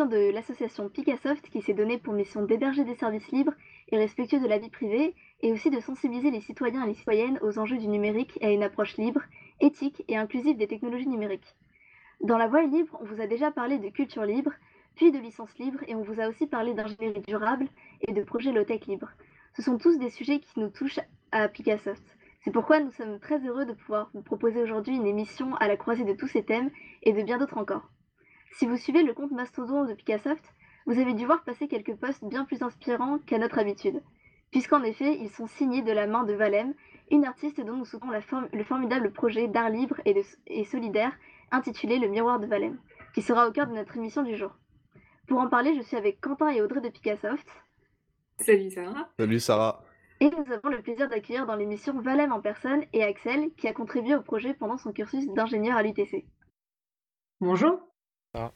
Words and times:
de 0.00 0.32
l'association 0.32 0.88
Picassoft 0.88 1.50
qui 1.50 1.60
s'est 1.60 1.74
donnée 1.74 1.98
pour 1.98 2.14
mission 2.14 2.42
d'héberger 2.42 2.82
des 2.82 2.94
services 2.94 3.30
libres 3.30 3.52
et 3.90 3.98
respectueux 3.98 4.40
de 4.40 4.46
la 4.48 4.56
vie 4.56 4.70
privée 4.70 5.14
et 5.42 5.52
aussi 5.52 5.68
de 5.68 5.80
sensibiliser 5.80 6.30
les 6.30 6.40
citoyens 6.40 6.84
et 6.84 6.88
les 6.88 6.94
citoyennes 6.94 7.38
aux 7.42 7.58
enjeux 7.58 7.76
du 7.76 7.88
numérique 7.88 8.38
et 8.40 8.46
à 8.46 8.50
une 8.50 8.62
approche 8.62 8.96
libre, 8.96 9.20
éthique 9.60 10.02
et 10.08 10.16
inclusive 10.16 10.56
des 10.56 10.66
technologies 10.66 11.08
numériques. 11.08 11.54
Dans 12.22 12.38
La 12.38 12.48
Voix 12.48 12.62
est 12.64 12.68
libre, 12.68 12.96
on 13.02 13.04
vous 13.04 13.20
a 13.20 13.26
déjà 13.26 13.50
parlé 13.50 13.78
de 13.78 13.90
culture 13.90 14.24
libre, 14.24 14.52
puis 14.94 15.12
de 15.12 15.18
licence 15.18 15.56
libre 15.58 15.80
et 15.86 15.94
on 15.94 16.02
vous 16.02 16.20
a 16.20 16.28
aussi 16.28 16.46
parlé 16.46 16.72
d'ingénierie 16.72 17.20
durable 17.20 17.66
et 18.00 18.12
de 18.12 18.22
projets 18.22 18.52
low-tech 18.52 18.86
libre. 18.86 19.10
Ce 19.54 19.60
sont 19.60 19.76
tous 19.76 19.98
des 19.98 20.10
sujets 20.10 20.40
qui 20.40 20.58
nous 20.58 20.70
touchent 20.70 21.00
à 21.32 21.48
Picassoft. 21.48 22.16
C'est 22.44 22.50
pourquoi 22.50 22.80
nous 22.80 22.92
sommes 22.92 23.20
très 23.20 23.46
heureux 23.46 23.66
de 23.66 23.74
pouvoir 23.74 24.10
vous 24.14 24.22
proposer 24.22 24.62
aujourd'hui 24.62 24.96
une 24.96 25.06
émission 25.06 25.54
à 25.56 25.68
la 25.68 25.76
croisée 25.76 26.04
de 26.04 26.14
tous 26.14 26.28
ces 26.28 26.44
thèmes 26.44 26.70
et 27.02 27.12
de 27.12 27.22
bien 27.22 27.36
d'autres 27.36 27.58
encore. 27.58 27.90
Si 28.52 28.66
vous 28.66 28.76
suivez 28.76 29.02
le 29.02 29.14
compte 29.14 29.30
Mastodon 29.30 29.84
de 29.84 29.94
Picassoft, 29.94 30.44
vous 30.86 30.98
avez 30.98 31.14
dû 31.14 31.24
voir 31.24 31.42
passer 31.42 31.68
quelques 31.68 31.94
posts 31.94 32.24
bien 32.24 32.44
plus 32.44 32.62
inspirants 32.62 33.18
qu'à 33.18 33.38
notre 33.38 33.58
habitude, 33.58 34.02
puisqu'en 34.50 34.82
effet, 34.82 35.16
ils 35.18 35.30
sont 35.30 35.46
signés 35.46 35.82
de 35.82 35.92
la 35.92 36.06
main 36.06 36.24
de 36.24 36.34
Valem, 36.34 36.74
une 37.10 37.24
artiste 37.24 37.60
dont 37.60 37.76
nous 37.76 37.84
soutenons 37.84 38.12
le 38.52 38.64
formidable 38.64 39.12
projet 39.12 39.48
d'art 39.48 39.70
libre 39.70 39.96
et, 40.04 40.22
et, 40.46 40.64
solidaire 40.64 41.12
intitulé 41.50 41.98
Le 41.98 42.08
Miroir 42.08 42.40
de 42.40 42.46
Valem, 42.46 42.78
qui 43.14 43.22
sera 43.22 43.48
au 43.48 43.52
cœur 43.52 43.66
de 43.66 43.74
notre 43.74 43.96
émission 43.96 44.22
du 44.22 44.36
jour. 44.36 44.50
Pour 45.28 45.38
en 45.38 45.48
parler, 45.48 45.74
je 45.74 45.82
suis 45.82 45.96
avec 45.96 46.20
Quentin 46.20 46.50
et 46.50 46.60
Audrey 46.60 46.80
de 46.80 46.88
Picassoft. 46.88 47.46
Salut 48.38 48.70
Sarah. 48.70 49.08
Salut 49.18 49.40
Sarah. 49.40 49.84
Et 50.20 50.30
nous 50.30 50.52
avons 50.52 50.68
le 50.68 50.82
plaisir 50.82 51.08
d'accueillir 51.08 51.46
dans 51.46 51.56
l'émission 51.56 51.98
Valem 52.00 52.32
en 52.32 52.40
personne 52.40 52.84
et 52.92 53.02
Axel, 53.02 53.50
qui 53.56 53.66
a 53.66 53.72
contribué 53.72 54.14
au 54.14 54.22
projet 54.22 54.54
pendant 54.54 54.78
son 54.78 54.92
cursus 54.92 55.26
d'ingénieur 55.28 55.76
à 55.76 55.82
l'UTC. 55.82 56.24
Bonjour. 57.40 57.91
Ah. 58.34 58.50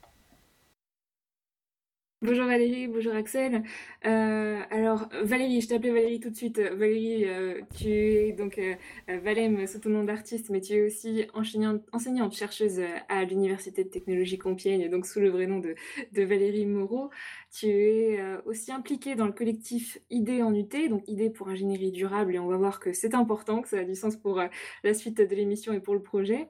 Bonjour 2.22 2.46
Valérie, 2.46 2.88
bonjour 2.88 3.14
Axel. 3.14 3.62
Euh, 4.06 4.62
alors 4.70 5.06
Valérie, 5.22 5.60
je 5.60 5.68
t'appelais 5.68 5.90
Valérie 5.92 6.18
tout 6.18 6.30
de 6.30 6.34
suite. 6.34 6.58
Valérie, 6.58 7.26
euh, 7.26 7.60
tu 7.76 7.90
es 7.90 8.32
donc 8.32 8.58
euh, 8.58 8.74
Valem 9.06 9.66
sous 9.66 9.80
ton 9.80 9.90
nom 9.90 10.02
d'artiste, 10.02 10.48
mais 10.48 10.62
tu 10.62 10.72
es 10.72 10.82
aussi 10.82 11.26
enseignante, 11.34 12.34
chercheuse 12.34 12.80
à 13.10 13.24
l'Université 13.24 13.84
de 13.84 13.90
technologie 13.90 14.38
Compiègne, 14.38 14.88
donc 14.88 15.04
sous 15.04 15.20
le 15.20 15.28
vrai 15.28 15.46
nom 15.46 15.58
de, 15.58 15.74
de 16.12 16.22
Valérie 16.22 16.64
Moreau. 16.64 17.10
Tu 17.52 17.66
es 17.66 18.18
aussi 18.46 18.72
impliquée 18.72 19.14
dans 19.14 19.26
le 19.26 19.32
collectif 19.32 19.98
Idées 20.08 20.42
en 20.42 20.54
UT, 20.54 20.88
donc 20.88 21.06
Idées 21.08 21.30
pour 21.30 21.48
ingénierie 21.48 21.92
durable, 21.92 22.34
et 22.34 22.38
on 22.38 22.48
va 22.48 22.56
voir 22.56 22.80
que 22.80 22.94
c'est 22.94 23.14
important, 23.14 23.60
que 23.60 23.68
ça 23.68 23.80
a 23.80 23.84
du 23.84 23.94
sens 23.94 24.16
pour 24.16 24.42
la 24.84 24.94
suite 24.94 25.18
de 25.18 25.34
l'émission 25.34 25.74
et 25.74 25.80
pour 25.80 25.92
le 25.92 26.02
projet. 26.02 26.48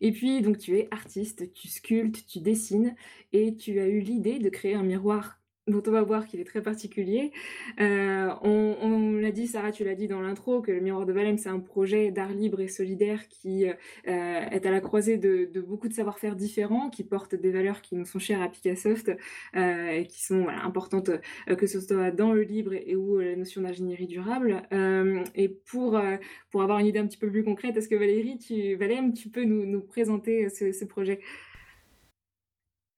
Et 0.00 0.12
puis, 0.12 0.42
donc, 0.42 0.58
tu 0.58 0.76
es 0.78 0.88
artiste, 0.90 1.52
tu 1.52 1.68
sculptes, 1.68 2.26
tu 2.26 2.40
dessines, 2.40 2.94
et 3.32 3.56
tu 3.56 3.80
as 3.80 3.86
eu 3.88 4.00
l'idée 4.00 4.38
de 4.38 4.48
créer 4.48 4.74
un 4.74 4.82
miroir 4.82 5.37
dont 5.68 5.82
on 5.86 5.90
va 5.90 6.02
voir 6.02 6.26
qu'il 6.26 6.40
est 6.40 6.44
très 6.44 6.62
particulier. 6.62 7.32
Euh, 7.80 8.30
on, 8.42 9.12
l'a 9.20 9.30
dit, 9.30 9.46
Sarah, 9.46 9.72
tu 9.72 9.84
l'as 9.84 9.94
dit 9.94 10.08
dans 10.08 10.20
l'intro, 10.20 10.60
que 10.60 10.72
le 10.72 10.80
Miroir 10.80 11.06
de 11.06 11.12
Valem, 11.12 11.38
c'est 11.38 11.48
un 11.48 11.60
projet 11.60 12.10
d'art 12.10 12.32
libre 12.32 12.60
et 12.60 12.68
solidaire 12.68 13.28
qui 13.28 13.66
euh, 13.66 13.72
est 14.06 14.66
à 14.66 14.70
la 14.70 14.80
croisée 14.80 15.18
de, 15.18 15.48
beaucoup 15.60 15.88
de 15.88 15.92
savoir-faire 15.92 16.36
différents, 16.36 16.90
qui 16.90 17.04
portent 17.04 17.34
des 17.34 17.50
valeurs 17.50 17.82
qui 17.82 17.96
nous 17.96 18.04
sont 18.04 18.18
chères 18.18 18.42
à 18.42 18.48
Picassoft 18.48 19.10
euh, 19.56 19.88
et 19.88 20.06
qui 20.06 20.24
sont 20.24 20.48
importantes, 20.48 21.10
que 21.46 21.66
ce 21.66 21.80
soit 21.80 22.10
dans 22.10 22.32
le 22.32 22.42
libre 22.42 22.72
et, 22.74 22.96
ou 22.96 23.18
la 23.18 23.36
notion 23.36 23.62
d'ingénierie 23.62 24.06
durable. 24.06 24.62
et 25.34 25.48
pour, 25.48 26.00
pour 26.50 26.62
avoir 26.62 26.78
une 26.78 26.86
idée 26.86 26.98
un 26.98 27.06
petit 27.06 27.18
peu 27.18 27.30
plus 27.30 27.44
concrète, 27.44 27.76
est-ce 27.76 27.88
que 27.88 27.94
Valérie, 27.94 28.38
tu, 28.38 28.74
Valem, 28.76 29.12
tu 29.12 29.28
peux 29.28 29.44
nous, 29.44 29.80
présenter 29.80 30.48
ce 30.48 30.84
projet? 30.84 31.20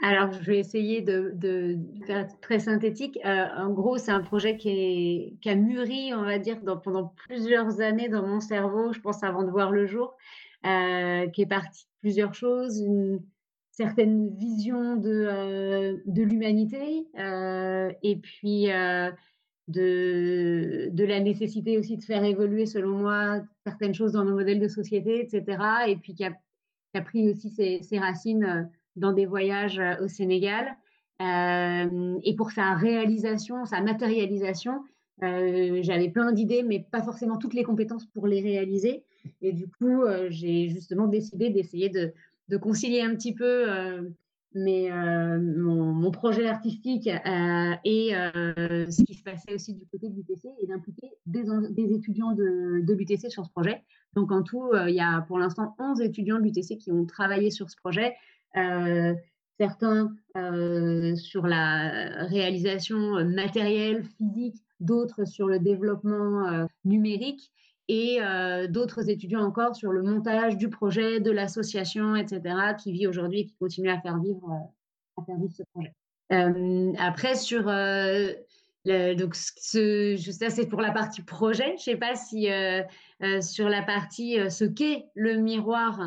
Alors, 0.03 0.33
je 0.33 0.41
vais 0.41 0.59
essayer 0.59 1.03
de, 1.03 1.77
faire 2.07 2.27
très 2.41 2.59
synthétique. 2.59 3.19
Euh, 3.25 3.47
en 3.57 3.71
gros, 3.71 3.99
c'est 3.99 4.11
un 4.11 4.23
projet 4.23 4.57
qui, 4.57 5.39
a 5.45 5.55
mûri, 5.55 6.15
on 6.15 6.23
va 6.23 6.39
dire, 6.39 6.59
pendant 6.83 7.13
plusieurs 7.29 7.81
années 7.83 8.09
dans 8.09 8.27
mon 8.27 8.41
cerveau, 8.41 8.95
je 8.95 9.01
pense, 9.01 9.23
avant 9.23 9.43
de 9.43 9.51
voir 9.51 9.71
le 9.71 9.87
jour, 9.87 10.17
euh, 10.65 11.27
qui 11.29 11.43
est 11.43 11.47
parti 11.47 11.85
de 11.85 11.91
plusieurs 12.01 12.33
choses, 12.33 12.81
une 12.81 13.21
certaine 13.73 14.35
vision 14.37 14.97
de, 14.97 15.27
euh, 15.29 15.97
l'humanité, 16.07 17.07
et 18.03 18.17
puis 18.17 18.69
de, 19.69 21.05
la 21.05 21.21
nécessité 21.21 21.77
aussi 21.77 21.99
de 21.99 22.05
faire 22.05 22.25
évoluer, 22.25 22.65
selon 22.65 22.97
moi, 22.97 23.43
certaines 23.67 23.95
choses 23.95 24.13
dans 24.13 24.25
nos 24.25 24.35
modèles 24.35 24.61
de 24.61 24.69
société, 24.69 25.21
etc., 25.21 25.63
et 25.89 25.97
puis 25.97 26.15
qui 26.15 26.25
a, 26.25 26.33
pris 27.03 27.31
aussi 27.31 27.51
ses 27.51 27.99
racines 27.99 28.71
dans 29.01 29.13
des 29.13 29.27
voyages 29.27 29.81
euh, 29.81 30.05
au 30.05 30.09
Sénégal. 30.09 30.77
Euh, 31.21 32.19
et 32.23 32.37
pour 32.37 32.53
sa 32.53 32.75
réalisation, 32.75 33.65
sa 33.65 33.81
matérialisation, 33.83 34.85
euh, 35.23 35.81
j'avais 35.83 36.09
plein 36.09 36.33
d'idées, 36.33 36.63
mais 36.63 36.87
pas 36.91 37.03
forcément 37.03 37.37
toutes 37.37 37.55
les 37.55 37.65
compétences 37.65 38.07
pour 38.07 38.27
les 38.27 38.41
réaliser. 38.41 39.05
Et 39.43 39.53
du 39.53 39.69
coup, 39.69 40.03
j'ai 40.31 40.69
justement 40.71 41.07
décidé 41.09 41.51
d'essayer 41.51 41.91
de, 41.91 42.57
concilier 42.57 43.03
un 43.03 43.15
petit 43.15 43.35
peu 43.35 43.67
mon, 44.55 46.11
projet 46.11 46.49
artistique 46.49 47.07
et 47.07 48.13
ce 48.15 49.05
qui 49.05 49.13
se 49.13 49.23
passait 49.23 49.53
aussi 49.53 49.75
du 49.75 49.85
côté 49.93 50.09
de 50.09 50.15
l'UTC 50.17 50.49
et 50.63 50.67
d'impliquer 50.67 51.11
des, 51.27 51.93
étudiants 51.93 52.33
de, 52.33 52.81
de 52.83 52.95
l'UTC 52.95 53.31
sur 53.31 53.45
ce 53.45 53.51
projet. 53.51 53.83
Donc 54.15 54.33
en 54.33 54.43
tout, 54.43 54.71
il 54.89 54.95
y 54.95 55.01
a 55.01 55.21
pour 55.29 55.39
l'instant 55.39 55.77
11 55.79 56.01
étudiants 56.01 56.39
de 56.39 56.45
l'UTC 56.45 56.79
qui 56.79 56.91
ont 56.91 57.05
travaillé 57.05 57.51
sur 57.51 57.69
ce 57.69 57.77
projet 57.77 58.15
certains 58.55 60.13
euh, 60.37 61.17
sur 61.17 61.47
la 61.47 62.25
réalisation 62.27 63.25
matérielle, 63.25 64.05
physique, 64.17 64.57
d'autres 64.81 65.27
sur 65.27 65.47
le 65.49 65.59
développement 65.59 66.49
euh, 66.49 66.67
numérique 66.85 67.51
et 67.89 68.21
d'autres 68.69 69.11
étudiants 69.11 69.43
encore 69.43 69.75
sur 69.75 69.91
le 69.91 70.05
montage 70.05 70.57
du 70.57 70.69
projet, 70.69 71.19
de 71.19 71.33
l'association, 71.33 72.15
etc., 72.15 72.77
qui 72.81 72.93
vit 72.93 73.09
aujourd'hui 73.09 73.41
et 73.41 73.47
qui 73.47 73.57
continue 73.57 73.91
à 73.91 74.01
faire 74.01 74.21
vivre, 74.21 74.73
ce 75.49 75.65
projet. 75.73 75.93
après, 77.01 77.35
sur 77.35 77.65
donc, 77.65 79.35
ce, 79.35 80.17
ça, 80.17 80.51
c'est 80.51 80.67
pour 80.67 80.81
la 80.81 80.93
partie 80.93 81.23
projet. 81.23 81.67
Je 81.71 81.73
ne 81.73 81.79
sais 81.79 81.97
pas 81.97 82.15
si 82.15 82.47
sur 83.41 83.69
la 83.69 83.83
partie 83.83 84.39
ce 84.49 84.65
qu'est 84.65 85.07
le 85.17 85.39
miroir 85.39 86.01
euh, 86.01 86.07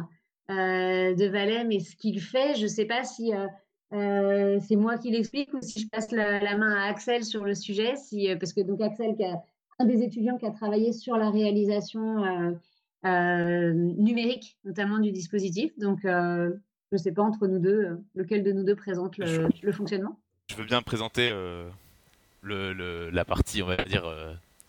de 0.49 1.27
Valem 1.27 1.71
et 1.71 1.79
ce 1.79 1.95
qu'il 1.95 2.21
fait. 2.21 2.55
Je 2.55 2.63
ne 2.63 2.67
sais 2.67 2.85
pas 2.85 3.03
si 3.03 3.33
euh, 3.33 3.47
euh, 3.93 4.59
c'est 4.67 4.75
moi 4.75 4.97
qui 4.97 5.11
l'explique 5.11 5.53
ou 5.53 5.61
si 5.61 5.81
je 5.81 5.87
passe 5.87 6.11
la, 6.11 6.57
main 6.57 6.75
à 6.75 6.89
Axel 6.89 7.23
sur 7.23 7.43
le 7.43 7.55
sujet, 7.55 7.95
si, 7.95 8.29
parce 8.39 8.53
que 8.53 8.61
donc 8.61 8.81
Axel, 8.81 9.15
qui 9.15 9.23
un 9.79 9.85
des 9.85 10.03
étudiants 10.03 10.37
qui 10.37 10.45
a 10.45 10.51
travaillé 10.51 10.93
sur 10.93 11.17
la 11.17 11.31
réalisation 11.31 12.57
numérique, 13.03 14.57
notamment 14.63 14.99
du 14.99 15.11
dispositif. 15.11 15.77
Donc, 15.79 16.01
je 16.03 16.51
ne 16.91 16.97
sais 16.97 17.11
pas 17.11 17.23
entre 17.23 17.47
nous 17.47 17.59
deux, 17.59 17.99
lequel 18.13 18.43
de 18.43 18.51
nous 18.51 18.63
deux 18.63 18.75
présente 18.75 19.17
le, 19.17 19.71
fonctionnement. 19.71 20.19
Je 20.49 20.55
veux 20.55 20.65
bien 20.65 20.83
présenter 20.83 21.31
le, 22.41 23.09
la 23.09 23.25
partie, 23.25 23.63
on 23.63 23.67
va 23.67 23.77
dire, 23.77 24.05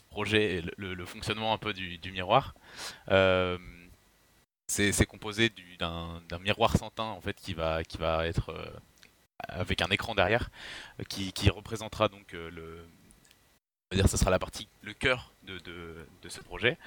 projet 0.09 0.57
et 0.57 0.63
le, 0.79 1.05
fonctionnement 1.05 1.53
un 1.53 1.59
peu 1.59 1.75
du, 1.75 1.99
du 1.99 2.13
miroir. 2.13 2.55
C'est 4.67 5.07
composé 5.07 5.53
d'un 5.79 6.39
miroir 6.41 6.77
sans 6.77 6.91
en 6.99 7.21
fait 7.21 7.37
qui 7.37 7.53
va, 7.53 7.83
être 8.27 8.49
euh, 8.49 8.67
avec 9.41 9.83
un 9.83 9.89
écran 9.89 10.15
derrière 10.15 10.49
euh, 11.01 11.05
qui, 11.05 11.51
représentera 11.51 12.09
donc 12.09 12.33
euh, 12.35 12.51
le 12.51 14.07
sera 14.07 14.31
la 14.31 14.39
partie 14.39 14.69
le 14.81 14.95
cœur 14.95 15.33
de, 15.43 15.61
ce 16.29 16.41
projet. 16.41 16.79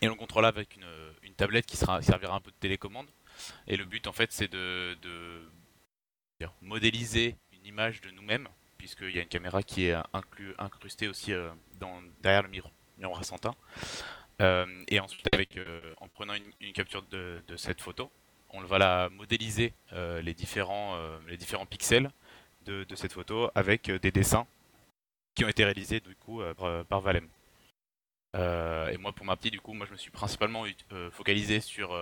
Et 0.00 0.08
on 0.08 0.14
contrôle 0.16 0.44
avec 0.44 0.76
une, 0.76 1.34
tablette 1.34 1.66
qui 1.66 1.76
servira 1.76 2.34
un 2.34 2.40
peu 2.40 2.50
de 2.50 2.56
télécommande. 2.56 3.06
Et 3.68 3.76
le 3.76 3.84
but 3.84 4.08
en 4.08 4.12
fait 4.12 4.32
c'est 4.32 4.48
de, 4.48 4.96
modéliser 6.62 7.36
une 7.52 7.64
image 7.64 8.00
de 8.00 8.10
nous-mêmes 8.10 8.48
puisqu'il 8.76 9.14
y 9.14 9.18
a 9.18 9.22
une 9.22 9.28
caméra 9.28 9.62
qui 9.62 9.86
est 9.86 9.96
incrustée 10.58 11.06
aussi 11.06 11.32
derrière 12.22 12.42
le 12.42 12.48
miroir, 12.48 12.72
miroir 12.98 13.20
et 14.40 15.00
ensuite, 15.00 15.28
euh, 15.56 15.94
en 16.00 16.08
prenant 16.08 16.34
une, 16.34 16.72
capture 16.72 17.02
de, 17.02 17.40
cette 17.56 17.80
photo, 17.80 18.10
on 18.50 18.60
va 18.62 18.78
la 18.78 19.08
modéliser 19.10 19.72
euh, 19.92 20.22
les, 20.22 20.34
différents, 20.34 20.96
pixels 21.68 22.10
de, 22.64 22.86
cette 22.94 23.12
photo 23.12 23.50
avec 23.54 23.90
des 23.90 24.10
dessins 24.10 24.46
qui 25.34 25.44
ont 25.44 25.48
été 25.48 25.64
réalisés 25.64 26.00
du 26.00 26.14
coup 26.16 26.40
par, 26.88 27.00
Valem. 27.00 27.28
et 28.34 28.96
moi, 28.98 29.12
pour 29.12 29.26
ma 29.26 29.36
petite, 29.36 29.52
du 29.52 29.60
coup, 29.60 29.72
moi, 29.72 29.86
je 29.86 29.92
me 29.92 29.96
suis 29.96 30.10
principalement 30.10 30.64
focalisé 31.10 31.60
sur 31.60 31.96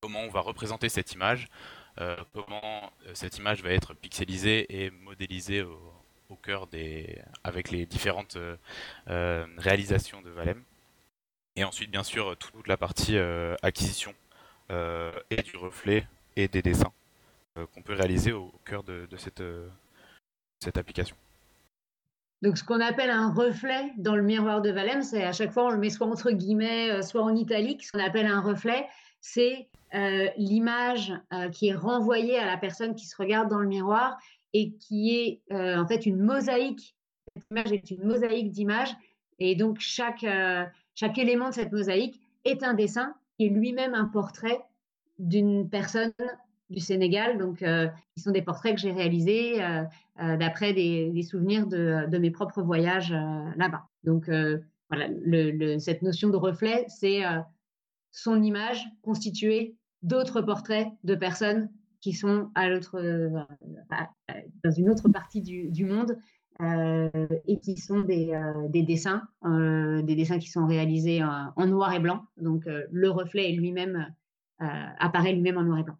comment 0.00 0.20
on 0.20 0.30
va 0.30 0.40
représenter 0.40 0.88
cette 0.88 1.12
image, 1.12 1.48
comment 2.32 2.92
cette 3.14 3.38
image 3.38 3.62
va 3.62 3.70
être 3.70 3.94
pixelisée 3.94 4.84
et 4.84 4.90
modélisée 4.90 5.62
au, 5.62 6.36
cœur 6.42 6.66
des, 6.66 7.20
avec 7.44 7.70
les 7.70 7.86
différentes 7.86 8.38
réalisations 9.06 10.22
de 10.22 10.30
Valem. 10.30 10.62
Et 11.58 11.64
ensuite, 11.64 11.90
bien 11.90 12.04
sûr, 12.04 12.36
toute 12.36 12.68
la 12.68 12.76
partie 12.76 13.16
euh, 13.16 13.56
acquisition 13.62 14.14
euh, 14.70 15.10
et 15.28 15.42
du 15.42 15.56
reflet 15.56 16.06
et 16.36 16.46
des 16.46 16.62
dessins 16.62 16.92
qu'on 17.74 17.82
peut 17.82 17.94
réaliser 17.94 18.30
au, 18.30 18.52
cœur 18.64 18.84
de, 18.84 19.08
cette, 19.16 19.42
cette 20.60 20.76
application. 20.76 21.16
Donc, 22.42 22.56
ce 22.56 22.62
qu'on 22.62 22.80
appelle 22.80 23.10
un 23.10 23.32
reflet 23.32 23.92
dans 23.96 24.14
le 24.14 24.22
miroir 24.22 24.62
de 24.62 24.70
Valem, 24.70 25.02
c'est 25.02 25.24
à 25.24 25.32
chaque 25.32 25.50
fois, 25.50 25.64
on 25.64 25.70
le 25.70 25.78
met 25.78 25.90
soit 25.90 26.06
entre 26.06 26.30
guillemets, 26.30 27.02
soit 27.02 27.24
en 27.24 27.34
italique. 27.34 27.84
Ce 27.84 27.90
qu'on 27.90 27.98
appelle 27.98 28.26
un 28.26 28.40
reflet, 28.40 28.86
c'est 29.20 29.66
l'image 30.36 31.12
qui 31.50 31.70
est 31.70 31.74
renvoyée 31.74 32.38
à 32.38 32.46
la 32.46 32.56
personne 32.56 32.94
qui 32.94 33.06
se 33.06 33.16
regarde 33.16 33.48
dans 33.48 33.58
le 33.58 33.66
miroir 33.66 34.16
et 34.52 34.74
qui 34.74 35.16
est 35.16 35.52
en 35.52 35.88
fait 35.88 36.06
une 36.06 36.20
mosaïque. 36.20 36.94
Cette 37.34 37.50
image 37.50 37.72
est 37.72 37.90
une 37.90 38.04
mosaïque 38.04 38.52
d'images. 38.52 38.94
Et 39.40 39.56
donc, 39.56 39.80
chaque, 39.80 40.24
chaque 40.98 41.18
élément 41.18 41.50
de 41.50 41.54
cette 41.54 41.70
mosaïque 41.70 42.20
est 42.44 42.64
un 42.64 42.74
dessin 42.74 43.14
qui 43.36 43.46
est 43.46 43.50
lui-même 43.50 43.94
un 43.94 44.06
portrait 44.06 44.58
d'une 45.20 45.70
personne 45.70 46.12
du 46.70 46.80
Sénégal, 46.80 47.38
donc 47.38 47.58
qui 47.58 48.20
sont 48.20 48.32
des 48.32 48.42
portraits 48.42 48.74
que 48.74 48.80
j'ai 48.80 48.90
réalisés 48.90 49.58
d'après 50.16 50.72
des, 50.72 51.22
souvenirs 51.22 51.68
de, 51.68 52.18
mes 52.18 52.32
propres 52.32 52.62
voyages 52.62 53.12
là-bas. 53.12 53.84
Donc 54.02 54.28
voilà, 54.90 55.08
cette 55.78 56.02
notion 56.02 56.30
de 56.30 56.36
reflet, 56.36 56.84
c'est 56.88 57.22
son 58.10 58.42
image 58.42 58.84
constituée 59.02 59.76
d'autres 60.02 60.42
portraits 60.42 60.88
de 61.04 61.14
personnes 61.14 61.70
qui 62.00 62.12
sont 62.12 62.50
à 62.56 62.68
l'autre, 62.68 63.00
dans 64.64 64.70
une 64.72 64.90
autre 64.90 65.08
partie 65.08 65.42
du, 65.42 65.84
monde 65.84 66.18
et 66.60 67.58
qui 67.60 67.76
sont 67.76 68.00
des, 68.00 68.32
des 68.68 68.82
dessins, 68.82 69.22
des 69.44 70.14
dessins 70.16 70.38
qui 70.38 70.48
sont 70.48 70.66
réalisés 70.66 71.22
en 71.22 71.66
noir 71.66 71.94
et 71.94 72.00
blanc. 72.00 72.24
Donc 72.36 72.64
le 72.66 73.10
reflet 73.10 73.52
lui-même 73.52 74.12
apparaît 74.58 75.32
lui-même 75.32 75.58
en 75.58 75.62
noir 75.62 75.78
et 75.78 75.84
blanc 75.84 75.98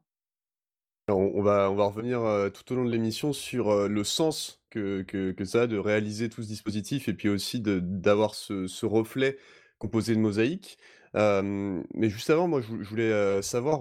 on, 1.15 1.43
va, 1.43 1.69
revenir 1.69 2.23
euh, 2.23 2.51
tout 2.51 2.73
au 2.73 2.77
long 2.77 2.85
de 2.85 2.91
l'émission 2.91 3.33
sur 3.33 3.71
euh, 3.71 3.89
le 3.89 4.05
sens 4.05 4.63
que, 4.71 5.05
ça 5.45 5.63
a 5.63 5.67
de 5.67 5.79
réaliser 5.79 6.29
tout 6.29 6.43
ce 6.43 6.49
dispositif 6.49 7.09
et 7.09 7.15
puis 7.15 7.29
aussi 7.29 7.61
d'avoir 7.61 8.35
ce, 8.35 8.87
reflet 8.87 9.39
composé 9.79 10.15
de 10.15 10.21
mosaïques 10.21 10.79
mais 11.15 12.11
juste 12.11 12.31
avant, 12.31 12.47
moi, 12.47 12.61
je 12.61 12.89
voulais, 12.89 13.43
savoir, 13.43 13.81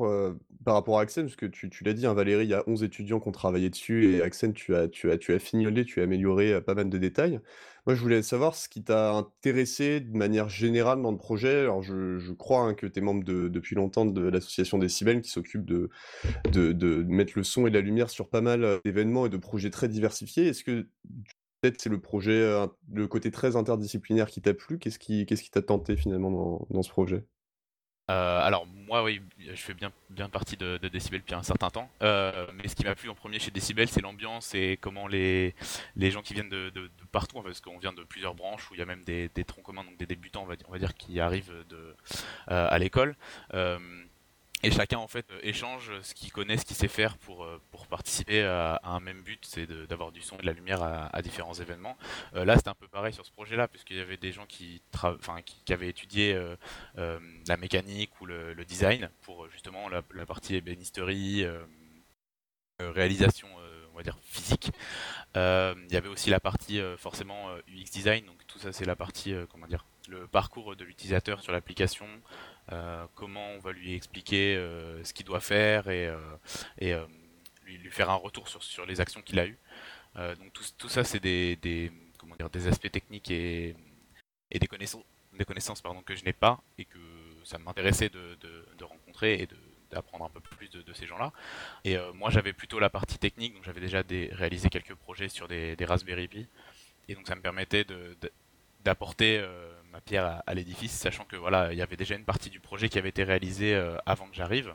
par 0.67 0.75
rapport 0.75 0.99
à 0.99 1.03
Axen, 1.03 1.23
parce 1.23 1.37
que 1.37 1.45
tu 1.45 1.69
tu 1.69 1.85
l'as 1.85 1.93
dit, 1.93 2.05
hein, 2.05 2.13
Valérie, 2.13 2.43
il 2.43 2.49
y 2.49 2.53
a 2.53 2.61
11 2.67 2.83
étudiants 2.83 3.21
qui 3.21 3.29
ont 3.29 3.31
travaillé 3.31 3.69
dessus 3.69 4.13
et 4.13 4.21
Axen, 4.21 4.51
tu 4.51 4.75
as 4.75 4.89
tu 4.89 5.09
as 5.09 5.17
tu 5.17 5.33
as 5.33 5.39
fignolé, 5.39 5.85
tu 5.85 6.01
as 6.01 6.03
amélioré, 6.03 6.59
pas 6.59 6.75
mal 6.75 6.89
de 6.89 6.97
détails. 6.97 7.39
Moi, 7.85 7.95
je 7.95 8.01
voulais 8.01 8.21
savoir 8.21 8.53
ce 8.53 8.67
qui 8.67 8.83
t'a 8.83 9.13
intéressé 9.13 10.01
de 10.01 10.17
manière 10.17 10.49
générale 10.49 11.01
dans 11.01 11.11
le 11.11 11.17
projet. 11.17 11.61
Alors 11.61 11.83
je 11.83 12.33
crois, 12.33 12.63
hein, 12.63 12.73
que 12.73 12.85
tu 12.85 12.99
es 12.99 13.01
membre 13.01 13.23
depuis 13.23 13.75
longtemps 13.75 14.05
de 14.05 14.27
l'association 14.27 14.77
Décibel 14.77 15.21
qui 15.21 15.29
s'occupe 15.29 15.63
de 15.63 15.89
mettre 17.07 17.31
le 17.37 17.43
son 17.43 17.65
et 17.65 17.69
la 17.69 17.79
lumière 17.79 18.09
sur 18.09 18.27
pas 18.27 18.41
mal, 18.41 18.81
d'événements 18.83 19.27
et 19.27 19.29
de 19.29 19.37
projets 19.37 19.69
très 19.69 19.87
diversifiés. 19.87 20.47
Est-ce 20.47 20.65
que 20.65 20.89
peut-être 21.61 21.79
c'est 21.79 21.89
le 21.89 22.01
projet, 22.01 22.67
le 22.91 23.07
côté 23.07 23.31
très 23.31 23.55
interdisciplinaire 23.55 24.27
qui 24.27 24.41
t'a 24.41 24.53
plu? 24.53 24.79
Qu'est-ce 24.79 24.99
qui 24.99 25.25
t'a 25.49 25.61
tenté 25.61 25.95
finalement 25.95 26.67
dans 26.69 26.83
ce 26.83 26.89
projet? 26.89 27.23
Euh, 28.09 28.39
alors 28.41 28.65
moi 28.87 29.03
oui, 29.03 29.21
je 29.37 29.51
fais 29.55 29.73
bien, 29.73 29.91
bien 30.09 30.29
partie 30.29 30.55
de, 30.55 30.77
de 30.77 30.87
Decibel 30.87 31.19
depuis 31.19 31.35
un 31.35 31.43
certain 31.43 31.69
temps, 31.69 31.89
euh, 32.01 32.47
mais 32.53 32.69
ce 32.69 32.75
qui 32.75 32.85
m'a 32.85 32.95
plu 32.95 33.09
en 33.09 33.15
premier 33.15 33.37
chez 33.37 33.51
Decibel 33.51 33.89
c'est 33.89 33.99
l'ambiance 33.99 34.55
et 34.55 34.77
comment 34.79 35.07
les, 35.07 35.53
les 35.97 36.09
gens 36.09 36.21
qui 36.21 36.33
viennent 36.33 36.47
de, 36.47 36.69
de, 36.69 36.89
partout, 37.11 37.41
parce 37.41 37.59
qu'on 37.59 37.77
vient 37.79 37.91
de 37.91 38.03
plusieurs 38.03 38.33
branches 38.33 38.71
où 38.71 38.75
il 38.75 38.79
y 38.79 38.81
a 38.81 38.85
même 38.85 39.03
des, 39.03 39.29
des 39.35 39.43
troncs 39.43 39.65
communs, 39.65 39.83
donc 39.83 39.97
des 39.97 40.05
débutants 40.05 40.43
on 40.43 40.45
va, 40.45 40.55
on 40.69 40.71
va 40.71 40.79
dire 40.79 40.93
qui 40.93 41.19
arrivent 41.19 41.53
de, 41.67 41.95
euh, 42.49 42.67
à 42.69 42.79
l'école 42.79 43.15
et 44.63 44.71
chacun 44.71 44.97
en 44.97 45.07
fait 45.07 45.25
échange 45.43 45.91
ce 46.01 46.15
qu'il 46.15 46.31
connaît, 46.31 46.57
ce 46.57 46.65
qu'il 46.65 46.75
sait 46.75 46.87
faire 46.87 47.17
pour, 47.17 47.43
euh, 47.43 47.61
pour 47.69 47.85
participer 47.85 48.43
à, 48.43 48.79
un 48.83 48.99
même 48.99 49.21
but, 49.21 49.45
c'est 49.45 49.67
d'avoir 49.87 50.11
du 50.11 50.21
son 50.21 50.35
et 50.37 50.41
de 50.41 50.47
la 50.47 50.53
lumière 50.53 50.81
à, 50.81 51.21
différents 51.21 51.53
événements. 51.53 51.95
Euh, 52.35 52.43
là 52.43 52.55
c'était 52.55 52.69
un 52.69 52.75
peu 52.75 52.87
pareil 52.87 53.13
sur 53.13 53.25
ce 53.25 53.31
projet-là, 53.31 53.67
puisqu'il 53.67 53.97
y 53.97 54.01
avait 54.01 54.17
des 54.17 54.31
gens 54.31 54.45
qui, 54.47 54.81
enfin, 54.93 55.41
qui, 55.43 55.71
avaient 55.71 55.89
étudié 55.89 56.33
euh, 56.33 57.19
la 57.47 57.57
mécanique 57.57 58.19
ou 58.19 58.25
le, 58.25 58.55
design 58.65 59.09
pour 59.21 59.47
justement 59.49 59.89
la, 59.89 60.01
partie 60.25 60.55
ébénisterie, 60.55 61.45
réalisation 62.79 63.47
on 63.93 63.97
va 63.97 64.03
dire 64.03 64.17
physique. 64.23 64.71
Il 65.35 65.91
y 65.91 65.95
avait 65.95 66.09
aussi 66.09 66.29
la 66.29 66.39
partie 66.39 66.81
forcément 66.97 67.55
UX 67.69 67.91
design, 67.91 68.25
donc 68.25 68.45
tout 68.47 68.59
ça 68.59 68.73
c'est 68.73 68.85
la 68.85 68.95
partie 68.95 69.33
comment 69.51 69.67
dire 69.67 69.85
le 70.09 70.27
parcours 70.27 70.75
de 70.75 70.83
l'utilisateur 70.83 71.41
sur 71.41 71.51
l'application, 71.51 72.07
comment 73.15 73.47
on 73.51 73.59
va 73.59 73.71
lui 73.71 73.93
expliquer 73.93 74.55
euh, 74.55 75.03
ce 75.03 75.13
qu'il 75.13 75.25
doit 75.25 75.39
faire 75.39 75.89
et, 75.89 76.07
euh, 76.81 77.05
lui, 77.65 77.89
faire 77.89 78.09
un 78.09 78.15
retour 78.15 78.47
sur, 78.47 78.85
les 78.85 79.01
actions 79.01 79.21
qu'il 79.21 79.39
a 79.39 79.45
eues. 79.45 79.57
donc 80.15 80.53
tout, 80.77 80.89
ça, 80.89 81.03
c'est 81.03 81.19
des, 81.19 81.91
aspects 82.67 82.91
techniques 82.91 83.31
et, 83.31 83.75
des 84.51 84.67
connaissances, 84.67 85.03
que 86.05 86.15
je 86.15 86.23
n'ai 86.23 86.33
pas 86.33 86.61
et 86.77 86.85
que 86.85 86.99
ça 87.43 87.57
m'intéressait 87.57 88.09
de, 88.09 88.37
rencontrer 88.81 89.41
et 89.41 89.47
d'apprendre 89.91 90.25
un 90.25 90.29
peu 90.29 90.39
plus 90.39 90.69
de, 90.69 90.93
ces 90.93 91.05
gens-là. 91.05 91.31
Et 91.83 91.97
moi, 92.13 92.29
j'avais 92.29 92.53
plutôt 92.53 92.79
la 92.79 92.89
partie 92.89 93.17
technique, 93.17 93.53
donc 93.53 93.63
j'avais 93.63 93.81
déjà 93.81 94.01
réalisé 94.31 94.69
quelques 94.69 94.95
projets 94.95 95.29
sur 95.29 95.47
des, 95.47 95.75
Raspberry 95.81 96.27
Pi. 96.27 96.47
Et 97.09 97.15
donc 97.15 97.27
ça 97.27 97.35
me 97.35 97.41
permettait 97.41 97.85
d'apporter 98.83 99.45
pierre 100.01 100.41
à, 100.45 100.53
l'édifice, 100.53 100.91
sachant 100.91 101.25
que 101.25 101.35
voilà, 101.35 101.71
il 101.73 101.77
y 101.77 101.81
avait 101.81 101.97
déjà 101.97 102.15
une 102.15 102.25
partie 102.25 102.49
du 102.49 102.59
projet 102.59 102.89
qui 102.89 102.97
avait 102.97 103.09
été 103.09 103.23
réalisée 103.23 103.75
euh, 103.75 103.97
avant 104.05 104.27
que 104.27 104.35
j'arrive. 104.35 104.73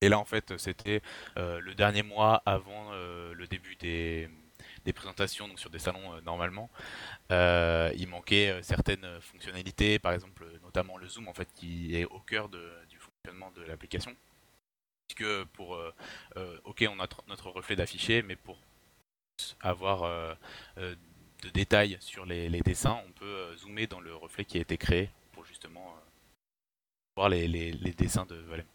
Et 0.00 0.08
là, 0.08 0.18
en 0.18 0.24
fait, 0.24 0.56
c'était 0.58 1.02
euh, 1.36 1.60
le 1.60 1.74
dernier 1.74 2.02
mois 2.02 2.42
avant 2.46 2.90
euh, 2.92 3.34
le 3.34 3.46
début 3.46 3.76
des, 3.76 4.28
présentations, 4.94 5.46
donc 5.46 5.60
sur 5.60 5.70
des 5.70 5.78
salons 5.78 6.20
normalement. 6.22 6.68
il 7.30 8.06
manquait 8.08 8.60
certaines 8.62 9.20
fonctionnalités, 9.20 10.00
par 10.00 10.12
exemple, 10.12 10.44
notamment 10.64 10.96
le 10.96 11.06
zoom, 11.06 11.28
en 11.28 11.34
fait, 11.34 11.48
qui 11.54 11.94
est 11.96 12.04
au 12.04 12.18
cœur 12.18 12.48
du 12.48 12.98
fonctionnement 12.98 13.52
de 13.52 13.62
l'application. 13.62 14.16
Puisque 15.06 15.44
pour, 15.52 15.78
ok, 16.64 16.84
on 16.88 16.98
a 16.98 17.06
notre 17.28 17.50
reflet 17.50 17.76
d'affiché, 17.76 18.22
mais 18.22 18.34
pour 18.34 18.58
avoir 19.60 20.36
de 21.40 21.50
détails 21.50 21.96
sur 22.00 22.26
les, 22.26 22.48
dessins, 22.60 22.98
on 23.06 23.12
peut 23.12 23.24
euh, 23.24 23.56
zoomer 23.56 23.86
dans 23.86 24.00
le 24.00 24.14
reflet 24.14 24.44
qui 24.44 24.58
a 24.58 24.60
été 24.60 24.76
créé 24.76 25.10
pour 25.32 25.44
justement 25.44 25.80
euh, 25.80 26.00
voir 27.16 27.28
les, 27.28 27.48
dessins 27.96 28.26
de 28.26 28.36
Valem. 28.36 28.66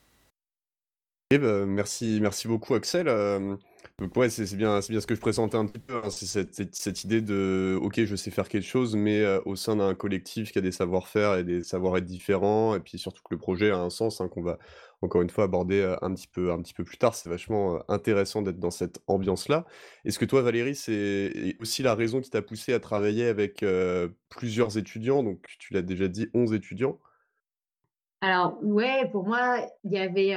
Bah, 1.31 1.65
merci, 1.65 2.19
merci 2.21 2.47
beaucoup 2.47 2.75
Axel. 2.75 3.07
Euh, 4.01 4.07
ouais, 4.15 4.29
c'est 4.29 4.55
bien, 4.55 4.79
bien 4.89 4.99
ce 4.99 5.07
que 5.07 5.15
je 5.15 5.21
présentais 5.21 5.55
un 5.55 5.65
petit 5.65 5.79
peu. 5.79 5.95
Hein, 5.95 6.09
c'est 6.09 6.25
cette, 6.73 7.03
idée 7.03 7.21
de, 7.21 7.79
ok, 7.81 8.03
je 8.03 8.15
sais 8.15 8.31
faire 8.31 8.49
quelque 8.49 8.67
chose, 8.67 8.95
mais 8.95 9.25
au 9.45 9.55
sein 9.55 9.77
d'un 9.77 9.95
collectif 9.95 10.51
qui 10.51 10.57
a 10.57 10.61
des 10.61 10.71
savoir-faire 10.71 11.35
et 11.35 11.43
des 11.43 11.63
savoir-être 11.63 12.05
différents, 12.05 12.75
et 12.75 12.79
puis 12.81 12.97
surtout 12.97 13.21
que 13.23 13.33
le 13.33 13.37
projet 13.37 13.71
a 13.71 13.77
un 13.77 13.89
sens 13.89 14.19
hein, 14.19 14.27
qu'on 14.27 14.41
va 14.41 14.59
encore 15.01 15.21
une 15.21 15.29
fois 15.29 15.45
aborder 15.45 15.95
un 16.01 16.13
petit 16.13 16.27
peu, 16.27 16.51
un 16.51 16.61
petit 16.61 16.73
peu 16.73 16.83
plus 16.83 16.97
tard. 16.97 17.15
C'est 17.15 17.29
vachement 17.29 17.79
intéressant 17.89 18.41
d'être 18.41 18.59
dans 18.59 18.71
cette 18.71 18.99
ambiance-là. 19.07 19.65
Est-ce 20.03 20.19
que 20.19 20.25
toi, 20.25 20.41
Valérie, 20.41 20.75
c'est 20.75 21.55
aussi 21.61 21.83
la 21.83 21.95
raison 21.95 22.21
qui 22.21 22.29
t'a 22.29 22.41
poussé 22.41 22.73
à 22.73 22.79
travailler 22.79 23.27
avec 23.27 23.63
plusieurs 24.29 24.77
étudiants? 24.77 25.23
Donc, 25.23 25.45
tu 25.59 25.73
l'as 25.73 25.81
déjà 25.81 26.07
dit, 26.07 26.27
11 26.33 26.53
étudiants. 26.53 26.99
Alors, 28.21 28.57
ouais, 28.63 29.07
pour 29.11 29.27
moi, 29.27 29.59
il 29.83 29.91
y 29.91 29.97
avait 29.99 30.35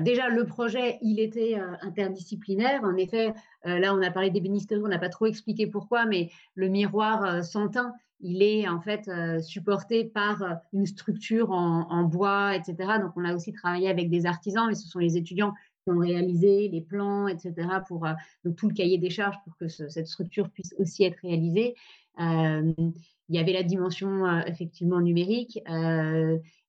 déjà 0.00 0.28
le 0.28 0.46
projet, 0.46 0.98
il 1.02 1.20
était 1.20 1.60
interdisciplinaire. 1.82 2.82
En 2.82 2.96
effet, 2.96 3.34
là, 3.64 3.94
on 3.94 4.00
a 4.00 4.10
parlé 4.10 4.30
d'ébénisterie, 4.30 4.80
on 4.82 4.88
n'a 4.88 4.98
pas 4.98 5.10
trop 5.10 5.26
expliqué 5.26 5.66
pourquoi, 5.66 6.06
mais 6.06 6.30
le 6.54 6.68
miroir 6.68 7.44
Santin, 7.44 7.92
il 8.22 8.42
est 8.42 8.68
en 8.68 8.80
fait 8.80 9.08
euh, 9.08 9.40
supporté 9.40 10.04
par 10.04 10.42
euh, 10.42 10.54
une 10.72 10.86
structure 10.86 11.50
en, 11.50 12.04
bois, 12.04 12.54
etc. 12.56 12.98
Donc, 13.00 13.12
on 13.16 13.24
a 13.24 13.34
aussi 13.34 13.52
travaillé 13.52 13.88
avec 13.88 14.10
des 14.10 14.26
artisans, 14.26 14.66
mais 14.68 14.74
ce 14.74 14.88
sont 14.88 14.98
les 14.98 15.16
étudiants 15.16 15.52
qui 15.84 15.92
ont 15.92 15.98
réalisé 15.98 16.68
les 16.68 16.80
plans, 16.80 17.28
etc., 17.28 17.54
pour 17.88 18.06
euh, 18.06 18.12
tout 18.56 18.68
le 18.68 18.74
cahier 18.74 18.98
des 18.98 19.10
charges 19.10 19.36
pour 19.44 19.56
que 19.56 19.68
cette 19.68 20.06
structure 20.06 20.50
puisse 20.50 20.74
aussi 20.78 21.04
être 21.04 21.18
réalisée. 21.22 21.74
il 22.18 23.36
y 23.36 23.38
avait 23.38 23.52
la 23.52 23.62
dimension 23.62 24.26
effectivement 24.46 25.00
numérique. 25.00 25.60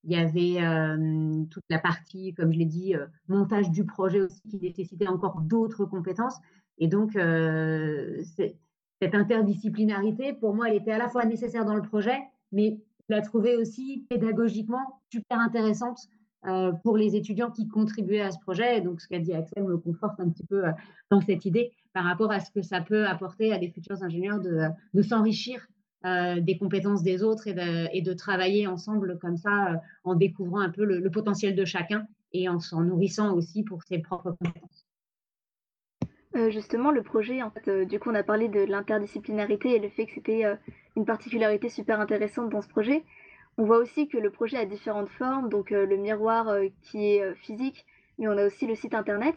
Il 0.03 0.11
y 0.11 0.15
avait 0.15 0.57
toute 1.49 1.63
la 1.69 1.79
partie, 1.79 2.33
comme 2.33 2.51
je 2.51 2.57
l'ai 2.57 2.65
dit, 2.65 2.95
montage 3.27 3.69
du 3.69 3.85
projet 3.85 4.21
aussi 4.21 4.41
qui 4.49 4.57
nécessitait 4.57 5.07
encore 5.07 5.41
d'autres 5.41 5.85
compétences. 5.85 6.37
Et 6.79 6.87
donc, 6.87 7.11
cette 7.13 9.15
interdisciplinarité, 9.15 10.33
pour 10.33 10.55
moi, 10.55 10.69
elle 10.69 10.77
était 10.77 10.91
à 10.91 10.97
la 10.97 11.09
fois 11.09 11.25
nécessaire 11.25 11.65
dans 11.65 11.75
le 11.75 11.81
projet, 11.81 12.19
mais 12.51 12.79
je 13.09 13.15
la 13.15 13.21
trouvais 13.21 13.55
aussi 13.55 14.05
pédagogiquement 14.09 15.01
super 15.11 15.39
intéressante 15.39 15.99
pour 16.83 16.97
les 16.97 17.15
étudiants 17.15 17.51
qui 17.51 17.67
contribuaient 17.67 18.21
à 18.21 18.31
ce 18.31 18.39
projet. 18.39 18.79
Et 18.79 18.81
donc, 18.81 19.01
ce 19.01 19.07
qu'a 19.07 19.19
dit 19.19 19.33
Axel 19.33 19.63
me 19.63 19.77
conforte 19.77 20.19
un 20.19 20.29
petit 20.29 20.45
peu 20.45 20.63
dans 21.11 21.21
cette 21.21 21.45
idée 21.45 21.71
par 21.93 22.05
rapport 22.05 22.31
à 22.31 22.39
ce 22.39 22.49
que 22.49 22.63
ça 22.63 22.81
peut 22.81 23.05
apporter 23.05 23.53
à 23.53 23.59
des 23.59 23.69
futurs 23.69 24.01
ingénieurs 24.01 24.39
de, 24.39 24.63
de 24.95 25.01
s'enrichir 25.03 25.67
euh, 26.03 26.39
des 26.39 26.57
compétences 26.57 27.03
des 27.03 27.21
autres 27.21 27.47
et 27.47 28.01
de, 28.01 28.13
travailler 28.13 28.65
ensemble 28.65 29.19
comme 29.19 29.37
ça 29.37 29.79
en 30.03 30.15
découvrant 30.15 30.59
un 30.59 30.71
peu 30.71 30.83
le, 30.83 31.09
potentiel 31.11 31.55
de 31.55 31.63
chacun 31.63 32.07
et 32.33 32.49
en 32.49 32.59
s'en 32.59 32.81
nourrissant 32.81 33.35
aussi 33.35 33.63
pour 33.63 33.83
ses 33.83 33.99
propres 33.99 34.31
compétences. 34.31 34.87
justement, 36.49 36.89
le 36.89 37.03
projet, 37.03 37.43
en 37.43 37.51
fait, 37.51 37.69
du 37.85 37.99
coup, 37.99 38.09
on 38.09 38.15
a 38.15 38.23
parlé 38.23 38.47
de 38.47 38.61
l'interdisciplinarité 38.61 39.75
et 39.75 39.79
le 39.79 39.89
fait 39.89 40.07
que 40.07 40.13
c'était 40.13 40.43
une 40.95 41.05
particularité 41.05 41.69
super 41.69 41.99
intéressante 41.99 42.49
dans 42.49 42.61
ce 42.61 42.69
projet. 42.69 43.03
On 43.59 43.65
voit 43.65 43.77
aussi 43.77 44.07
que 44.07 44.17
le 44.17 44.31
projet 44.31 44.57
a 44.57 44.65
différentes 44.65 45.09
formes, 45.09 45.49
donc 45.49 45.69
le 45.69 45.97
miroir 45.97 46.55
qui 46.81 47.13
est 47.13 47.35
physique, 47.35 47.85
mais 48.17 48.27
on 48.27 48.37
a 48.37 48.45
aussi 48.47 48.65
le 48.65 48.73
site 48.73 48.95
internet. 48.95 49.35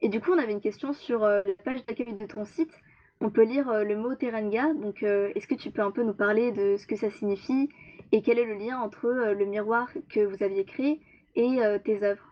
Et 0.00 0.08
du 0.08 0.22
coup, 0.22 0.32
on 0.32 0.38
avait 0.38 0.52
une 0.52 0.62
question 0.62 0.94
sur 0.94 1.20
la 1.20 1.42
page 1.64 1.84
d'accueil 1.84 2.14
de 2.14 2.26
ton 2.26 2.46
site. 2.46 2.72
On 3.20 3.30
peut 3.30 3.44
lire 3.44 3.84
le 3.84 3.96
mot 3.96 4.14
Teranga, 4.14 4.72
donc 4.74 5.02
est-ce 5.02 5.46
que 5.46 5.56
tu 5.56 5.70
peux 5.70 5.82
un 5.82 5.90
peu 5.90 6.04
nous 6.04 6.14
parler 6.14 6.52
de 6.52 6.76
ce 6.76 6.86
que 6.86 6.96
ça 6.96 7.10
signifie 7.10 7.68
et 8.12 8.22
quel 8.22 8.38
est 8.38 8.44
le 8.44 8.54
lien 8.54 8.78
entre 8.78 9.08
le 9.08 9.44
miroir 9.44 9.88
que 10.08 10.20
vous 10.20 10.42
aviez 10.42 10.64
créé 10.64 11.00
et 11.34 11.58
tes 11.84 12.04
œuvres? 12.04 12.28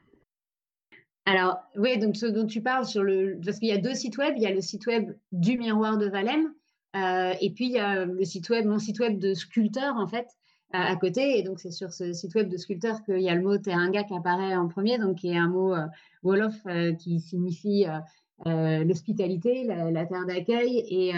Alors, 1.27 1.59
oui, 1.77 1.99
donc 1.99 2.17
ce 2.17 2.27
dont 2.27 2.47
tu 2.47 2.63
parles 2.63 2.87
sur 2.87 3.03
le. 3.03 3.39
Parce 3.45 3.59
qu'il 3.59 3.69
y 3.69 3.73
a 3.73 3.79
deux 3.79 3.95
sites 3.95 4.17
web. 4.17 4.35
Il 4.37 4.43
y 4.43 4.47
a 4.47 4.53
le 4.53 4.61
site 4.61 4.87
web 4.87 5.11
du 5.33 5.59
miroir 5.59 5.99
de 5.99 6.07
Valem, 6.07 6.55
euh, 6.95 7.35
et 7.41 7.51
puis 7.51 7.67
il 7.67 7.73
y 7.73 7.79
a 7.81 8.05
le 8.05 8.25
site 8.25 8.49
web, 8.49 8.65
mon 8.65 8.79
site 8.79 9.01
web 9.01 9.19
de 9.19 9.35
sculpteur, 9.35 9.97
en 9.97 10.07
fait, 10.07 10.29
à 10.73 10.95
côté. 10.95 11.37
Et 11.37 11.43
donc, 11.43 11.59
c'est 11.59 11.73
sur 11.73 11.93
ce 11.93 12.13
site 12.13 12.37
web 12.37 12.49
de 12.49 12.57
sculpteur 12.57 13.03
qu'il 13.03 13.21
y 13.21 13.29
a 13.29 13.35
le 13.35 13.43
mot 13.43 13.59
Teringa 13.59 14.05
qui 14.05 14.15
apparaît 14.15 14.55
en 14.55 14.69
premier, 14.69 14.99
donc 14.99 15.17
qui 15.17 15.33
est 15.33 15.37
un 15.37 15.49
mot 15.49 15.75
euh, 15.75 15.87
Wolof 16.23 16.55
euh, 16.67 16.95
qui 16.95 17.19
signifie 17.19 17.87
l'hospitalité, 18.45 19.65
la, 19.65 20.07
terre 20.07 20.27
d'accueil, 20.27 20.79
et, 20.89 21.13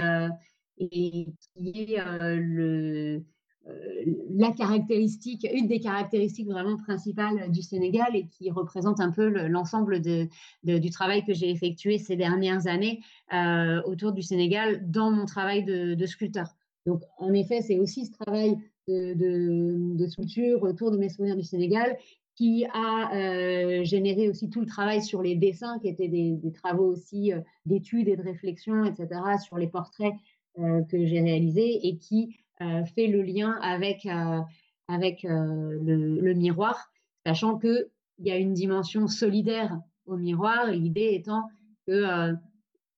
et, 0.78 1.26
qui 1.56 1.94
est 1.94 2.00
le 2.37 3.25
euh, 3.68 4.04
la 4.30 4.52
caractéristique, 4.52 5.46
une 5.52 5.66
des 5.66 5.80
caractéristiques 5.80 6.48
vraiment 6.48 6.76
principales 6.76 7.50
du 7.50 7.62
Sénégal 7.62 8.14
et 8.14 8.26
qui 8.26 8.50
représente 8.50 9.00
un 9.00 9.10
peu 9.10 9.28
l'ensemble 9.48 10.00
du 10.00 10.90
travail 10.90 11.25
que 11.25 11.34
j'ai 11.34 11.50
effectué 11.50 11.98
ces 11.98 12.16
dernières 12.16 12.66
années 12.66 13.00
euh, 13.32 13.82
autour 13.82 14.12
du 14.12 14.22
Sénégal 14.22 14.88
dans 14.90 15.10
mon 15.10 15.26
travail 15.26 15.64
de, 15.64 16.06
sculpteur. 16.06 16.54
Donc, 16.87 17.02
en 17.18 17.32
effet, 17.32 17.60
c'est 17.60 17.78
aussi 17.78 18.06
ce 18.06 18.12
travail 18.12 18.56
de, 18.87 20.06
sculpture 20.06 20.62
autour 20.62 20.90
de 20.90 20.96
mes 20.96 21.08
souvenirs 21.08 21.37
du 21.37 21.42
Sénégal 21.42 21.96
qui 22.38 22.64
a 22.73 23.11
euh, 23.16 23.83
généré 23.83 24.28
aussi 24.28 24.49
tout 24.49 24.61
le 24.61 24.66
travail 24.66 25.02
sur 25.02 25.23
les 25.23 25.35
dessins, 25.35 25.80
qui 25.80 25.88
étaient 25.88 26.07
des, 26.07 26.38
travaux 26.52 26.87
aussi 26.87 27.33
d'études 27.66 28.07
et 28.07 28.16
de 28.16 28.23
réflexion, 28.23 28.85
etc., 28.85 29.09
sur 29.45 29.59
les 29.59 29.66
portraits 29.66 30.14
que 30.57 31.07
j'ai 31.07 31.21
réalisés 31.21 31.87
et 31.87 31.99
qui 31.99 32.37
euh, 32.61 32.85
fait 32.85 33.07
le 33.07 33.23
lien 33.23 33.52
avec, 33.62 34.04
euh, 34.07 34.40
avec 34.88 35.25
euh, 35.25 35.78
le, 35.80 36.35
miroir, 36.35 36.90
sachant 37.25 37.57
qu'il 37.57 37.87
y 38.18 38.33
a 38.33 38.37
une 38.37 38.52
dimension 38.52 39.07
solidaire 39.07 39.80
au 40.07 40.16
miroir, 40.16 40.66
l'idée 40.66 41.11
étant 41.12 41.45
que 41.87 42.33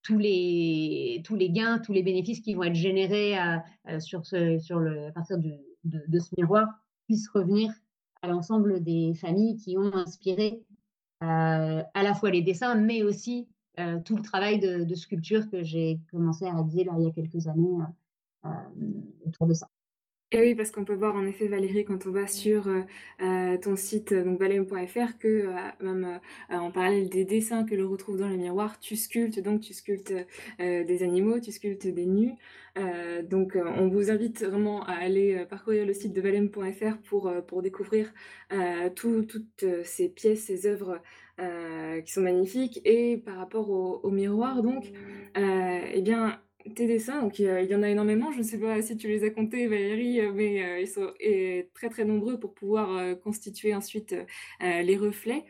tous 0.02 0.16
les, 0.16 1.20
tous 1.24 1.36
les 1.36 1.50
gains, 1.50 1.78
tous 1.78 1.92
les 1.92 2.02
bénéfices 2.02 2.40
qui 2.40 2.54
vont 2.54 2.62
être 2.62 2.74
générés 2.74 3.36
sur 3.98 4.24
ce, 4.24 4.58
sur 4.58 4.78
le, 4.78 5.08
à 5.08 5.12
partir 5.12 5.36
de, 5.38 5.52
de, 5.84 6.18
ce 6.18 6.30
miroir 6.38 6.66
puissent 7.04 7.28
revenir 7.28 7.70
à 8.22 8.28
l'ensemble 8.28 8.82
des 8.82 9.14
familles 9.14 9.56
qui 9.56 9.76
ont 9.78 9.94
inspiré 9.94 10.62
à 11.20 12.02
la 12.02 12.14
fois 12.14 12.30
les 12.30 12.42
dessins, 12.42 12.74
mais 12.74 13.02
aussi 13.02 13.48
tout 14.04 14.16
le 14.16 14.22
travail 14.22 14.58
de, 14.58 14.94
sculpture 14.94 15.50
que 15.50 15.62
j'ai 15.62 16.00
commencé 16.10 16.46
à 16.46 16.54
réaliser 16.54 16.86
il 16.98 17.04
y 17.04 17.06
a 17.06 17.10
quelques 17.10 17.46
années 17.46 17.78
euh, 18.46 18.48
autour 19.26 19.46
de 19.46 19.54
ça. 19.54 19.68
Et 20.32 20.38
oui, 20.38 20.54
parce 20.54 20.70
qu'on 20.70 20.84
peut 20.84 20.94
voir 20.94 21.16
en 21.16 21.26
effet, 21.26 21.48
Valérie, 21.48 21.84
quand 21.84 22.06
on 22.06 22.12
va 22.12 22.28
sur 22.28 22.68
euh, 22.68 22.82
euh, 23.20 23.58
ton 23.58 23.74
site, 23.74 24.14
donc 24.14 24.38
valem.fr, 24.38 25.18
que 25.18 25.48
même 25.80 26.20
en 26.50 26.70
parallèle 26.70 27.08
des 27.08 27.24
dessins 27.24 27.64
que 27.64 27.74
l'on 27.74 27.90
retrouve 27.90 28.18
dans 28.18 28.28
le 28.28 28.36
miroir, 28.36 28.78
tu 28.78 28.94
sculptes, 28.94 29.40
donc 29.40 29.60
tu 29.60 29.74
sculptes 29.74 30.14
des 30.60 31.02
animaux, 31.02 31.40
tu 31.40 31.50
sculptes 31.50 31.88
des 31.88 32.06
nus. 32.06 32.34
donc 33.28 33.56
on 33.56 33.88
vous 33.88 34.10
invite 34.12 34.44
vraiment 34.44 34.84
à 34.84 34.92
aller 34.92 35.44
parcourir 35.50 35.84
le 35.84 35.92
site 35.92 36.12
de 36.12 36.20
valem.fr 36.20 36.98
pour, 37.08 37.32
pour 37.48 37.62
découvrir 37.62 38.12
toutes 38.94 39.64
ces 39.82 40.08
pièces, 40.08 40.44
ces 40.44 40.66
œuvres 40.66 41.00
qui 42.04 42.12
sont 42.12 42.22
magnifiques. 42.22 42.80
Et 42.84 43.16
par 43.16 43.36
rapport 43.36 43.68
au, 43.70 44.00
au 44.04 44.10
miroir, 44.10 44.62
donc, 44.62 44.92
eh 45.36 46.02
bien, 46.02 46.40
tes 46.74 46.86
dessins, 46.86 47.22
donc 47.22 47.38
il 47.38 47.46
y 47.46 47.74
en 47.74 47.82
a 47.82 47.88
énormément. 47.88 48.32
Je 48.32 48.38
ne 48.38 48.42
sais 48.42 48.58
pas 48.58 48.80
si 48.82 48.96
tu 48.96 49.08
les 49.08 49.24
as 49.24 49.30
comptés, 49.30 49.66
Valérie, 49.66 50.20
euh, 50.20 50.32
mais 50.34 50.62
euh, 50.62 50.80
ils 50.80 50.88
sont 50.88 51.12
très 51.74 51.88
très 51.88 52.04
nombreux 52.04 52.38
pour 52.38 52.54
pouvoir 52.54 52.96
euh, 52.96 53.14
constituer 53.14 53.74
ensuite 53.74 54.14
les 54.60 54.96
reflets, 54.96 55.44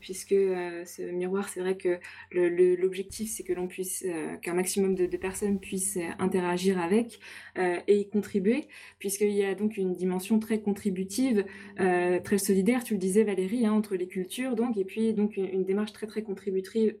puisque 0.00 0.30
ce 0.30 1.10
miroir, 1.10 1.48
c'est 1.48 1.60
vrai 1.60 1.76
que 1.76 1.98
l'objectif, 2.32 3.30
c'est 3.30 3.42
que 3.42 3.52
l'on 3.52 3.66
puisse, 3.66 4.04
qu'un 4.42 4.54
maximum 4.54 4.94
de, 4.94 5.16
personnes 5.16 5.60
puissent 5.60 5.98
interagir 6.18 6.80
avec 6.80 7.20
et 7.56 7.96
y 7.96 8.08
contribuer, 8.08 8.68
puisqu'il 8.98 9.32
y 9.32 9.44
a 9.44 9.54
donc 9.54 9.76
une 9.76 9.94
dimension 9.94 10.38
très 10.38 10.60
contributive, 10.60 11.44
très 11.76 12.38
solidaire, 12.38 12.84
tu 12.84 12.94
le 12.94 13.00
disais, 13.00 13.24
Valérie, 13.24 13.66
hein, 13.66 13.72
entre 13.72 13.96
les 13.96 14.08
cultures, 14.08 14.56
donc, 14.56 14.76
et 14.76 14.84
puis 14.84 15.12
donc 15.14 15.36
une, 15.36 15.64
démarche 15.64 15.92
très 15.92 16.06
très 16.06 16.22
contributive, 16.22 16.96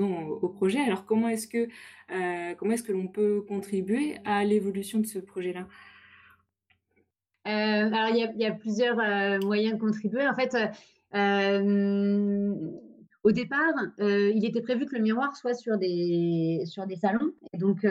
au, 0.00 0.38
au 0.42 0.48
projet. 0.48 0.80
Alors 0.80 1.04
comment 1.04 1.28
est-ce 1.28 1.46
que 1.46 1.68
comment 2.58 2.72
est-ce 2.72 2.82
que 2.82 2.92
l'on 2.92 3.08
peut 3.08 3.42
contribuer 3.42 4.16
à 4.24 4.44
l'évolution 4.44 4.98
de 5.00 5.06
ce 5.06 5.18
projet-là? 5.18 5.66
Euh, 7.46 7.50
alors, 7.50 8.10
il 8.14 8.40
y, 8.40 8.46
a, 8.46 8.52
plusieurs 8.52 9.00
euh, 9.00 9.38
moyens 9.40 9.74
de 9.74 9.80
contribuer. 9.80 10.26
En 10.28 10.34
fait, 10.34 10.54
au 13.24 13.32
départ, 13.32 13.74
il 13.98 14.44
était 14.44 14.62
prévu 14.62 14.86
que 14.86 14.94
le 14.94 15.02
miroir 15.02 15.36
soit 15.36 15.54
sur 15.54 15.78
des, 15.78 16.62
sur 16.66 16.86
des 16.86 16.96
salons. 16.96 17.32
Donc, 17.58 17.86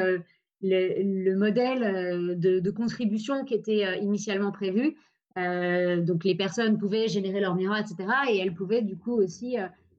le, 0.62 1.36
modèle 1.36 2.40
de, 2.40 2.72
contribution 2.72 3.44
qui 3.44 3.56
était 3.56 4.00
initialement 4.00 4.52
prévu, 4.52 4.96
donc 5.36 6.24
les 6.24 6.36
personnes 6.36 6.78
pouvaient 6.78 7.08
générer 7.08 7.40
leur 7.40 7.56
miroir, 7.56 7.80
etc. 7.80 8.10
Et 8.30 8.38
elles 8.40 8.54
pouvaient 8.54 8.82
du 8.82 8.98
coup 8.98 9.14
aussi 9.14 9.58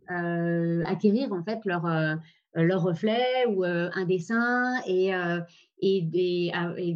acquérir 0.09 1.33
en 1.33 1.43
fait 1.43 1.65
leur 1.65 1.87
euh, 1.87 2.15
leur 2.55 2.83
reflet 2.83 3.47
ou 3.49 3.65
euh, 3.65 3.91
un 3.95 4.05
dessin 4.05 4.81
et, 4.87 5.15
euh, 5.15 5.41
et, 5.81 6.53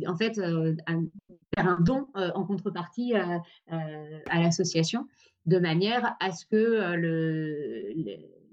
en 0.07 0.17
fait 0.17 0.35
faire 0.37 1.69
un 1.69 1.81
don 1.81 2.07
en 2.15 2.45
contrepartie 2.45 3.15
à 3.15 4.41
l'association 4.41 5.07
de 5.47 5.59
manière 5.59 6.15
à 6.21 6.33
ce 6.33 6.45
que 6.47 6.95
le, 6.97 7.93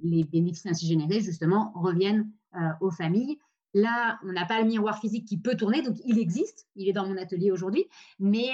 les 0.03 0.23
bénéfices 0.23 0.65
ainsi 0.65 0.87
générés 0.87 1.21
justement 1.21 1.71
reviennent 1.75 2.31
aux 2.81 2.91
familles. 2.91 3.37
Là, 3.75 4.19
on 4.23 4.31
n'a 4.31 4.45
pas 4.45 4.61
le 4.61 4.67
miroir 4.67 4.99
physique 4.99 5.27
qui 5.27 5.37
peut 5.37 5.55
tourner, 5.55 5.81
donc 5.81 5.97
il 6.05 6.19
existe, 6.19 6.67
il 6.75 6.87
est 6.87 6.93
dans 6.93 7.07
mon 7.07 7.17
atelier 7.17 7.51
aujourd'hui, 7.51 7.85
mais 8.19 8.49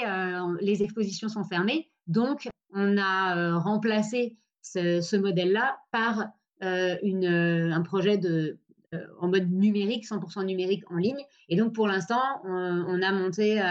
les 0.59 0.83
expositions 0.83 1.29
sont 1.29 1.43
fermées, 1.43 1.89
donc 2.07 2.49
on 2.73 2.97
a 2.97 3.57
remplacé 3.57 4.37
ce, 4.61 5.15
modèle-là 5.17 5.79
par 5.91 6.19
euh, 6.19 6.23
une, 6.61 7.25
euh, 7.25 7.73
un 7.73 7.81
projet 7.81 8.17
de, 8.17 8.57
euh, 8.93 9.05
en 9.19 9.27
mode 9.27 9.49
numérique, 9.51 10.05
100% 10.05 10.45
numérique 10.45 10.83
en 10.91 10.97
ligne. 10.97 11.23
Et 11.47 11.55
donc, 11.55 11.73
pour 11.73 11.87
l'instant, 11.87 12.21
on, 12.43 13.01
a 13.01 13.11
monté 13.11 13.61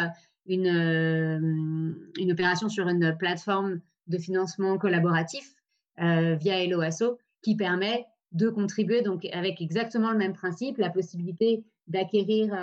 une, 0.47 1.97
une 2.19 2.33
opération 2.33 2.69
sur 2.69 2.89
une 2.89 3.17
plateforme 3.19 3.81
de 4.07 4.19
financement 4.19 4.79
collaboratif 4.79 5.55
via 5.99 6.63
Eloasso 6.63 7.19
qui 7.43 7.57
permet 7.57 8.07
de 8.33 8.49
contribuer 8.49 9.03
donc 9.03 9.27
avec 9.33 9.61
exactement 9.61 10.13
le 10.13 10.19
même 10.19 10.33
principe, 10.33 10.79
la 10.79 10.91
possibilité 10.91 11.65
d'acquérir 11.89 12.55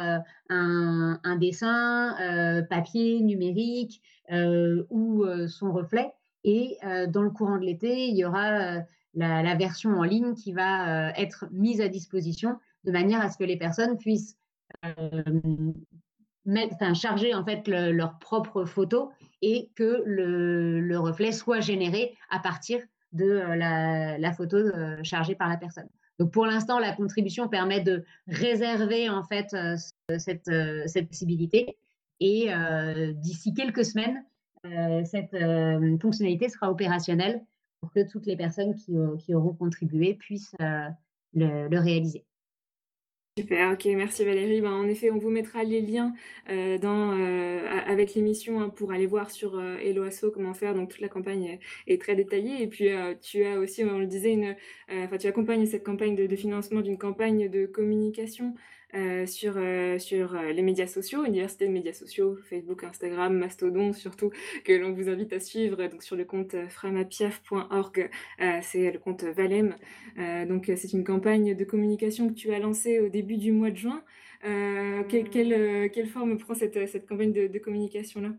un, 0.49 1.19
un, 1.23 1.35
dessin 1.35 2.15
papier, 2.69 3.21
numérique 3.21 4.01
ou 4.89 5.25
son 5.47 5.71
reflet. 5.71 6.11
Et 6.43 6.77
dans 7.09 7.21
le 7.21 7.29
courant 7.31 7.57
de 7.57 7.65
l'été, 7.65 8.07
il 8.07 8.15
y 8.15 8.25
aura 8.25 8.83
la, 9.15 9.55
version 9.55 9.91
en 9.91 10.03
ligne 10.03 10.35
qui 10.35 10.53
va 10.53 11.07
euh, 11.07 11.11
être 11.15 11.45
mise 11.51 11.81
à 11.81 11.87
disposition 11.87 12.57
de 12.83 12.91
manière 12.91 13.21
à 13.21 13.29
ce 13.29 13.37
que 13.37 13.43
les 13.43 13.57
personnes 13.57 13.97
puissent 13.97 14.37
euh, 14.85 15.23
charger 16.93 17.33
en 17.33 17.43
fait 17.43 17.67
leurs 17.67 18.19
propres 18.19 18.65
photos 18.65 19.09
et 19.41 19.71
que 19.75 20.03
le, 20.05 20.97
reflet 20.97 21.31
soit 21.31 21.61
généré 21.61 22.15
à 22.29 22.39
partir 22.39 22.79
de 23.13 23.25
euh, 23.25 23.55
la, 23.55 24.33
photo 24.33 24.57
chargée 25.03 25.35
par 25.35 25.49
la 25.49 25.57
personne. 25.57 25.87
Donc 26.19 26.31
pour 26.31 26.45
l'instant, 26.45 26.79
la 26.79 26.93
contribution 26.93 27.49
permet 27.49 27.81
de 27.81 28.05
réserver 28.27 29.09
en 29.09 29.23
fait 29.23 29.55
cette, 30.17 30.49
cette 30.85 31.07
possibilité 31.09 31.77
et 32.21 32.49
d'ici 33.15 33.53
quelques 33.53 33.83
semaines, 33.83 34.23
cette 35.03 35.35
fonctionnalité 36.01 36.47
sera 36.47 36.71
opérationnelle 36.71 37.41
pour 37.79 37.91
que 37.91 38.09
toutes 38.09 38.25
les 38.25 38.37
personnes 38.37 38.75
qui, 38.75 38.95
euh, 38.95 39.35
auront 39.35 39.53
contribué 39.53 40.13
puissent 40.13 40.55
euh, 40.61 40.87
le, 41.33 41.79
réaliser. 41.79 42.25
Super, 43.37 43.73
ok, 43.73 43.85
merci 43.97 44.23
Valérie. 44.23 44.61
Ben, 44.61 44.71
en 44.71 44.87
effet, 44.87 45.11
on 45.11 45.17
vous 45.17 45.29
mettra 45.29 45.63
les 45.63 45.81
liens 45.81 46.13
euh, 46.49 46.77
dans, 46.77 47.11
avec 47.85 48.15
l'émission 48.15 48.61
hein, 48.61 48.69
pour 48.69 48.93
aller 48.93 49.07
voir 49.07 49.29
sur 49.29 49.55
euh, 49.55 49.77
Helloasso 49.77 50.31
comment 50.31 50.53
faire. 50.53 50.73
Donc 50.73 50.89
toute 50.89 51.01
la 51.01 51.09
campagne 51.09 51.59
est, 51.85 52.01
très 52.01 52.15
détaillée. 52.15 52.63
Et 52.63 52.67
puis 52.67 52.89
tu 53.21 53.43
as 53.43 53.59
aussi, 53.59 53.83
on 53.83 53.99
le 53.99 54.07
disait, 54.07 54.31
une, 54.31 54.55
enfin 54.89 55.17
tu 55.17 55.27
accompagnes 55.27 55.65
cette 55.65 55.83
campagne 55.83 56.15
de 56.15 56.35
financement 56.37 56.79
d'une 56.79 56.97
campagne 56.97 57.49
de 57.49 57.65
communication 57.65 58.55
euh, 58.95 59.25
sur, 59.25 59.57
euh, 59.57 59.97
euh, 60.13 60.53
les 60.53 60.61
médias 60.61 60.87
sociaux, 60.87 61.25
une 61.25 61.33
diversité 61.33 61.67
de 61.67 61.71
médias 61.71 61.93
sociaux, 61.93 62.37
Facebook, 62.49 62.83
Instagram, 62.83 63.37
Mastodon 63.37 63.91
surtout, 63.91 64.31
que 64.63 64.71
l'on 64.71 64.93
vous 64.93 65.09
invite 65.09 65.33
à 65.33 65.39
suivre 65.39 65.87
donc 65.87 66.01
sur 66.01 66.15
le 66.15 66.23
compte 66.23 66.55
framapiaf.org, 66.69 68.09
c'est 68.61 68.91
le 68.91 68.99
compte 68.99 69.23
Valem. 69.23 69.75
donc 70.47 70.71
c'est 70.75 70.93
une 70.93 71.03
campagne 71.03 71.55
de 71.55 71.65
communication 71.65 72.29
que 72.29 72.33
tu 72.35 72.53
as 72.53 72.59
lancée 72.59 72.99
au 72.99 73.09
début 73.09 73.37
du 73.37 73.51
mois 73.51 73.71
de 73.71 73.77
juin. 73.77 74.03
Quelle, 75.09 76.07
forme 76.07 76.37
prend 76.37 76.53
cette, 76.53 77.05
campagne 77.05 77.33
de, 77.33 77.47
de 77.47 77.59
communication-là? 77.59 78.29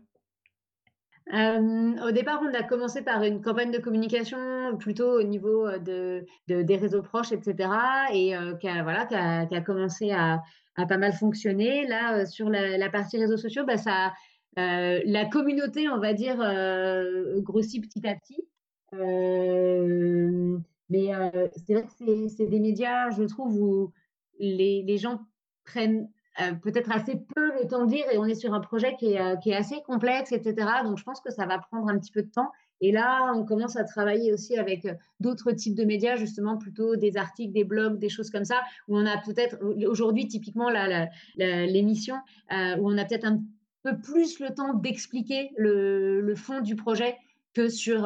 Au 1.31 2.11
départ, 2.11 2.41
on 2.41 2.53
a 2.53 2.63
commencé 2.63 3.01
par 3.01 3.23
une 3.23 3.41
campagne 3.41 3.71
de 3.71 3.79
communication 3.79 4.77
plutôt 4.77 5.19
au 5.19 5.23
niveau 5.23 5.69
de, 5.77 6.25
des 6.47 6.77
réseaux 6.77 7.01
proches, 7.01 7.31
etc. 7.31 7.69
Et 8.13 8.33
qui, 8.59 8.67
a, 8.67 8.83
voilà, 8.83 9.05
qui, 9.05 9.15
a, 9.15 9.61
commencé 9.61 10.11
à, 10.11 10.41
pas 10.75 10.97
mal 10.97 11.13
fonctionner. 11.13 11.85
Là, 11.87 12.25
sur 12.25 12.49
la, 12.49 12.89
partie 12.89 13.17
réseaux 13.17 13.37
sociaux, 13.37 13.65
bah, 13.65 13.75
la 14.55 15.25
communauté, 15.25 15.89
on 15.89 15.99
va 15.99 16.13
dire, 16.13 16.37
grossit 17.41 17.83
petit 17.83 18.07
à 18.07 18.15
petit. 18.15 18.47
mais 20.89 21.09
c'est 21.65 21.73
vrai 21.73 21.83
que 21.83 22.27
c'est 22.29 22.47
des 22.47 22.59
médias, 22.59 23.09
je 23.09 23.23
trouve, 23.23 23.61
où 23.61 23.93
les 24.39 24.97
gens 24.97 25.19
prennent 25.65 26.09
euh, 26.39 26.53
peut-être 26.53 26.91
assez 26.91 27.15
peu 27.15 27.51
le 27.59 27.67
temps 27.67 27.85
de 27.85 27.89
dire 27.89 28.05
et 28.11 28.19
on 28.19 28.25
est 28.25 28.35
sur 28.35 28.53
un 28.53 28.59
projet 28.59 28.95
qui 28.99 29.13
est, 29.13 29.19
euh, 29.19 29.35
qui 29.37 29.49
est, 29.49 29.55
assez 29.55 29.81
complexe, 29.87 30.31
etc. 30.31 30.67
Donc 30.83 30.99
je 30.99 31.03
pense 31.03 31.19
que 31.19 31.31
ça 31.31 31.47
va 31.47 31.57
prendre 31.57 31.89
un 31.89 31.97
petit 31.97 32.11
peu 32.11 32.21
de 32.21 32.29
temps. 32.29 32.51
Et 32.79 32.91
là, 32.91 33.33
on 33.35 33.43
commence 33.43 33.75
à 33.75 33.83
travailler 33.83 34.31
aussi 34.31 34.55
avec 34.55 34.85
euh, 34.85 34.93
d'autres 35.19 35.51
types 35.51 35.73
de 35.73 35.83
médias, 35.83 36.15
justement 36.15 36.57
plutôt 36.57 36.95
des 36.95 37.17
articles, 37.17 37.53
des 37.53 37.63
blogs, 37.63 37.97
des 37.97 38.09
choses 38.09 38.29
comme 38.29 38.45
ça, 38.45 38.61
où 38.87 38.95
on 38.95 39.05
a 39.07 39.17
peut-être 39.17 39.57
aujourd'hui 39.87 40.27
typiquement 40.27 40.69
l'émission, 41.35 42.15
où 42.51 42.91
on 42.91 42.97
a 42.97 43.05
peut-être 43.05 43.25
un 43.25 43.41
peu 43.81 43.97
plus 43.97 44.39
le 44.39 44.53
temps 44.53 44.75
d'expliquer 44.75 45.49
le, 45.57 46.21
le, 46.21 46.35
fond 46.35 46.61
du 46.61 46.75
projet 46.75 47.15
que 47.55 47.67
sur, 47.67 48.03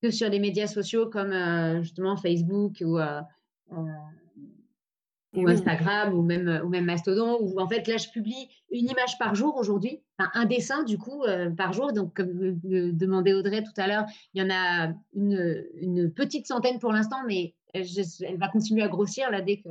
que 0.00 0.10
sur 0.10 0.28
les 0.28 0.38
médias 0.38 0.68
sociaux 0.68 1.08
comme 1.08 1.32
justement 1.82 2.16
Facebook 2.16 2.82
ou 2.84 2.98
ou 5.34 5.48
Instagram 5.48 6.14
ou 6.14 6.22
même, 6.22 6.60
ou 6.64 6.68
même 6.68 6.84
Mastodon, 6.84 7.38
où 7.40 7.60
en 7.60 7.68
fait 7.68 7.86
là 7.86 7.96
je 7.96 8.08
publie 8.08 8.48
une 8.70 8.88
image 8.88 9.18
par 9.18 9.34
jour 9.34 9.56
aujourd'hui, 9.56 10.00
enfin, 10.18 10.30
un 10.34 10.44
dessin 10.44 10.82
du 10.82 10.98
coup 10.98 11.22
euh, 11.24 11.50
par 11.50 11.72
jour. 11.72 11.92
Donc 11.92 12.14
comme 12.14 12.58
demandait 12.62 13.34
Audrey 13.34 13.62
tout 13.62 13.80
à 13.80 13.86
l'heure, 13.86 14.04
il 14.34 14.42
y 14.42 14.44
en 14.44 14.50
a 14.50 14.92
une, 15.14 15.64
une 15.80 16.12
petite 16.12 16.46
centaine 16.46 16.78
pour 16.78 16.92
l'instant, 16.92 17.18
mais 17.26 17.54
elle, 17.72 17.86
va 18.38 18.48
continuer 18.48 18.82
à 18.82 18.88
grossir 18.88 19.30
là 19.30 19.40
dès 19.40 19.58
que, 19.58 19.68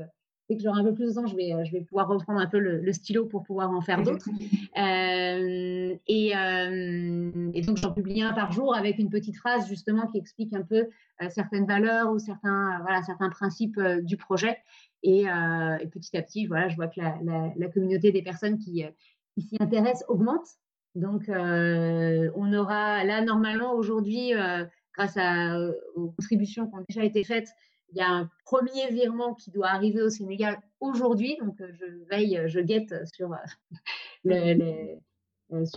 dès 0.50 0.56
que 0.56 0.64
j'aurai 0.64 0.80
un 0.80 0.84
peu 0.86 0.94
plus 0.94 1.10
de 1.10 1.14
temps, 1.14 1.28
je 1.28 1.36
vais, 1.36 1.54
je 1.66 1.72
vais 1.74 1.82
pouvoir 1.82 2.08
reprendre 2.08 2.40
un 2.40 2.48
peu 2.48 2.60
le, 2.60 2.94
stylo 2.94 3.26
pour 3.26 3.44
pouvoir 3.44 3.70
en 3.72 3.82
faire 3.82 4.02
d'autres. 4.02 4.30
Euh, 4.78 5.96
et, 6.08 6.38
euh, 6.38 7.52
et, 7.54 7.62
donc 7.62 7.78
j'en 7.78 7.92
publie 7.92 8.22
un 8.22 8.32
par 8.32 8.54
jour 8.54 8.74
avec 8.74 8.98
une 8.98 9.10
petite 9.10 9.36
phrase 9.36 9.68
justement 9.68 10.08
qui 10.08 10.18
explique 10.18 10.54
un 10.54 10.62
peu 10.62 10.88
certaines 11.30 11.66
valeurs 11.66 12.12
ou 12.12 12.20
certains, 12.20 12.80
voilà, 12.82 13.04
certains 13.04 13.30
principes 13.30 13.78
du 14.04 14.16
projet. 14.16 14.58
Euh, 15.06 15.78
et, 15.80 15.88
petit 15.88 16.18
à 16.18 16.22
petit, 16.22 16.46
voilà, 16.46 16.70
je 16.70 16.76
vois 16.76 16.88
que 16.88 17.00
la, 17.00 17.68
communauté 17.70 18.12
des 18.12 18.22
personnes 18.22 18.58
qui, 18.58 18.84
euh, 18.84 18.90
s'y 19.38 19.58
intéressent 19.60 20.06
augmente. 20.10 20.48
Donc, 20.96 21.30
euh, 21.30 22.30
on 22.36 22.54
aura 22.54 23.04
là, 23.04 23.22
normalement, 23.22 23.74
aujourd'hui, 23.74 24.34
grâce 24.98 25.18
aux 25.96 26.10
contributions 26.10 26.68
qui 26.68 26.76
ont 26.76 26.86
déjà 26.88 27.04
été 27.06 27.24
faites, 27.24 27.48
il 27.92 27.98
y 27.98 28.02
a 28.02 28.10
un 28.10 28.30
premier 28.46 28.92
virement 28.92 29.34
qui 29.34 29.50
doit 29.52 29.70
arriver 29.70 30.02
au 30.02 30.10
Sénégal 30.10 30.60
aujourd'hui. 30.80 31.38
Donc, 31.40 31.56
je 31.60 31.86
veille, 32.10 32.42
je 32.48 32.60
guette 32.60 32.94
sur, 33.14 33.34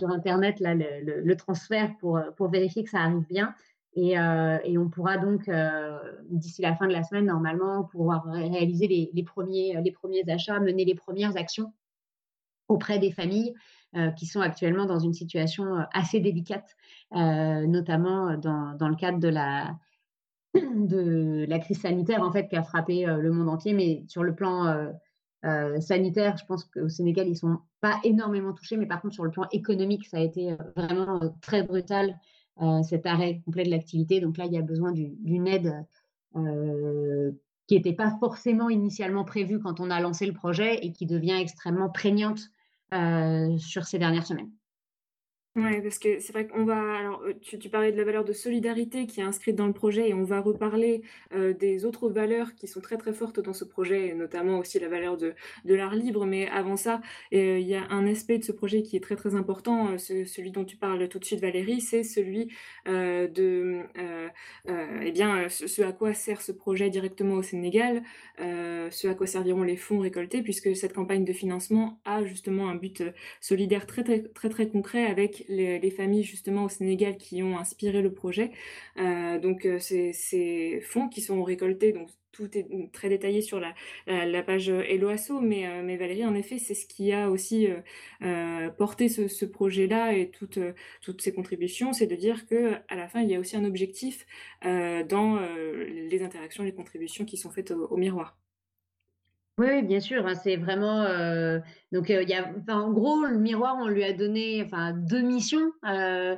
Internet 0.09 0.59
là, 0.59 0.75
le, 0.75 1.35
transfert 1.35 1.95
pour 1.99 2.49
vérifier 2.49 2.83
que 2.83 2.89
ça 2.89 2.99
arrive 2.99 3.25
bien. 3.29 3.55
Euh, 3.97 4.59
et, 4.63 4.77
on 4.77 4.89
pourra 4.89 5.17
donc, 5.17 5.47
euh, 5.47 5.99
d'ici 6.29 6.61
la 6.61 6.75
fin 6.75 6.87
de 6.87 6.93
la 6.93 7.03
semaine, 7.03 7.25
normalement, 7.25 7.83
pouvoir 7.83 8.25
réaliser 8.25 8.87
les, 8.87 9.23
premiers, 9.23 9.79
les 9.83 9.91
premiers 9.91 10.27
achats, 10.29 10.59
mener 10.59 10.85
les 10.85 10.95
premières 10.95 11.37
actions 11.37 11.73
auprès 12.67 12.97
des 12.97 13.11
familles 13.11 13.53
euh, 13.95 14.09
qui 14.11 14.25
sont 14.25 14.41
actuellement 14.41 14.85
dans 14.85 14.99
une 14.99 15.13
situation 15.13 15.85
assez 15.93 16.19
délicate, 16.19 16.75
notamment 17.11 18.37
dans, 18.37 18.87
le 18.89 18.95
cadre 18.95 19.19
de 19.19 19.27
la, 19.27 19.77
de 20.55 21.45
la 21.47 21.59
crise 21.59 21.81
sanitaire 21.81 22.23
en 22.23 22.31
fait, 22.31 22.47
qui 22.47 22.55
a 22.55 22.63
frappé 22.63 23.05
le 23.05 23.31
monde 23.31 23.49
entier. 23.49 23.73
Mais 23.73 24.03
sur 24.07 24.23
le 24.23 24.33
plan 24.33 24.91
sanitaire, 25.79 26.37
je 26.37 26.45
pense 26.45 26.63
qu'au 26.63 26.89
Sénégal, 26.89 27.27
ils 27.27 27.31
ne 27.31 27.35
sont 27.35 27.59
pas 27.79 27.99
énormément 28.03 28.53
touchés. 28.53 28.77
Mais 28.77 28.87
par 28.87 29.01
contre, 29.01 29.13
sur 29.13 29.25
le 29.25 29.29
plan 29.29 29.45
économique, 29.51 30.07
ça 30.07 30.17
a 30.17 30.21
été 30.21 30.57
vraiment 30.75 31.19
très 31.41 31.61
brutal 31.61 32.17
cet 32.83 33.05
arrêt 33.05 33.41
complet 33.45 33.63
de 33.63 33.69
l'activité. 33.69 34.19
Donc 34.19 34.37
là, 34.37 34.45
il 34.45 34.53
y 34.53 34.57
a 34.57 34.61
besoin 34.61 34.91
d'une 34.91 35.47
aide 35.47 35.85
euh, 36.35 37.31
qui 37.67 37.75
n'était 37.75 37.93
pas 37.93 38.11
forcément 38.19 38.69
initialement 38.69 39.23
prévue 39.23 39.59
quand 39.59 39.79
on 39.79 39.89
a 39.89 39.99
lancé 39.99 40.25
le 40.25 40.33
projet 40.33 40.85
et 40.85 40.91
qui 40.91 41.05
devient 41.05 41.37
extrêmement 41.39 41.89
prégnante 41.89 42.41
euh, 42.93 43.57
sur 43.57 43.85
ces 43.85 43.99
dernières 43.99 44.25
semaines. 44.25 44.51
Oui, 45.55 45.81
parce 45.83 45.99
que 45.99 46.19
c'est 46.19 46.33
vrai 46.33 46.47
qu'on 46.47 46.65
va. 46.65 46.97
Alors, 46.97 47.21
euh, 47.21 47.33
tu, 47.39 47.59
tu, 47.59 47.69
parlais 47.69 47.91
de 47.91 47.97
la 47.97 48.03
valeur 48.03 48.25
de 48.25 48.33
solidarité 48.33 49.05
qui 49.05 49.19
est 49.19 49.23
inscrite 49.23 49.55
dans 49.55 49.67
le 49.67 49.73
projet 49.73 50.09
et 50.09 50.13
on 50.15 50.23
va 50.23 50.41
reparler 50.41 51.03
euh, 51.31 51.53
des 51.53 51.85
autres 51.85 52.09
valeurs 52.09 52.55
qui 52.55 52.67
sont 52.67 52.81
très 52.81 52.97
très 52.97 53.13
fortes 53.13 53.39
dans 53.39 53.53
ce 53.53 53.63
projet, 53.63 54.07
et 54.07 54.13
notamment 54.15 54.57
aussi 54.57 54.79
la 54.79 54.87
valeur 54.89 55.15
de, 55.15 55.35
de 55.65 55.75
l'art 55.75 55.93
libre. 55.93 56.25
Mais 56.25 56.47
avant 56.47 56.75
ça, 56.75 57.01
euh, 57.35 57.59
il 57.59 57.67
y 57.67 57.75
a 57.75 57.83
un 57.91 58.07
aspect 58.07 58.39
de 58.39 58.43
ce 58.43 58.51
projet 58.51 58.81
qui 58.81 58.95
est 58.97 58.99
très 58.99 59.15
très 59.15 59.35
important, 59.35 59.95
celui 59.99 60.49
dont 60.49 60.65
tu 60.65 60.75
parles 60.75 61.07
tout 61.07 61.19
de 61.19 61.25
suite, 61.25 61.39
Valérie, 61.41 61.81
c'est 61.81 62.03
celui 62.03 62.47
de. 62.87 63.81
eh 64.67 65.11
bien, 65.11 65.49
ce, 65.49 65.81
à 65.83 65.91
quoi 65.91 66.15
sert 66.15 66.41
ce 66.41 66.51
projet 66.51 66.89
directement 66.89 67.35
au 67.35 67.43
Sénégal, 67.43 68.01
ce 68.39 69.07
à 69.07 69.13
quoi 69.13 69.27
serviront 69.27 69.63
les 69.63 69.77
fonds 69.77 69.99
récoltés, 69.99 70.41
puisque 70.41 70.75
cette 70.75 70.93
campagne 70.93 71.25
de 71.25 71.33
financement 71.33 71.99
a 72.05 72.23
justement 72.23 72.69
un 72.69 72.75
but 72.75 73.03
solidaire 73.41 73.85
très 73.85 74.03
très 74.03 74.23
très, 74.23 74.49
très 74.49 74.67
concret 74.67 75.05
avec 75.05 75.42
les, 75.49 75.91
familles 75.91 76.23
justement 76.23 76.65
au 76.65 76.69
Sénégal 76.69 77.17
qui 77.17 77.43
ont 77.43 77.57
inspiré 77.57 78.01
le 78.01 78.13
projet. 78.13 78.51
Euh, 78.97 79.39
donc 79.39 79.65
euh, 79.65 79.79
ces, 79.79 80.81
fonds 80.81 81.09
qui 81.09 81.21
sont 81.21 81.43
récoltés, 81.43 81.91
donc 81.91 82.09
tout 82.31 82.57
est 82.57 82.67
très 82.91 83.09
détaillé 83.09 83.41
sur 83.41 83.59
la, 83.59 83.73
page 84.43 84.69
Eloasso, 84.69 85.39
mais, 85.39 85.67
euh, 85.67 85.83
mais 85.83 85.97
Valérie, 85.97 86.25
en 86.25 86.33
effet, 86.33 86.57
c'est 86.57 86.73
ce 86.73 86.87
qui 86.87 87.11
a 87.11 87.29
aussi 87.29 87.67
porté 88.77 89.07
ce, 89.09 89.45
projet-là 89.45 90.13
et 90.13 90.29
toutes, 90.31 90.59
toutes 91.01 91.21
ces 91.21 91.33
contributions, 91.33 91.93
c'est 91.93 92.07
de 92.07 92.15
dire 92.15 92.47
que 92.47 92.75
à 92.87 92.95
la 92.95 93.07
fin, 93.07 93.21
il 93.21 93.29
y 93.29 93.35
a 93.35 93.39
aussi 93.39 93.55
un 93.55 93.65
objectif 93.65 94.25
dans 94.63 95.39
les 95.87 96.23
interactions, 96.23 96.63
les 96.63 96.73
contributions 96.73 97.25
qui 97.25 97.37
sont 97.37 97.51
faites 97.51 97.71
au 97.71 97.97
miroir. 97.97 98.35
Oui, 99.59 99.83
bien 99.83 99.99
sûr, 99.99 100.25
hein, 100.25 100.33
c'est 100.33 100.55
vraiment, 100.55 101.03
euh, 101.03 101.59
donc 101.91 102.09
il 102.09 102.27
y 102.27 102.33
a 102.33 102.51
en 102.69 102.91
gros, 102.91 103.23
le 103.23 103.37
miroir, 103.37 103.75
on 103.79 103.87
lui 103.87 104.03
a 104.03 104.11
donné, 104.11 104.67
deux 104.95 105.21
missions, 105.21 105.71
euh, 105.87 106.35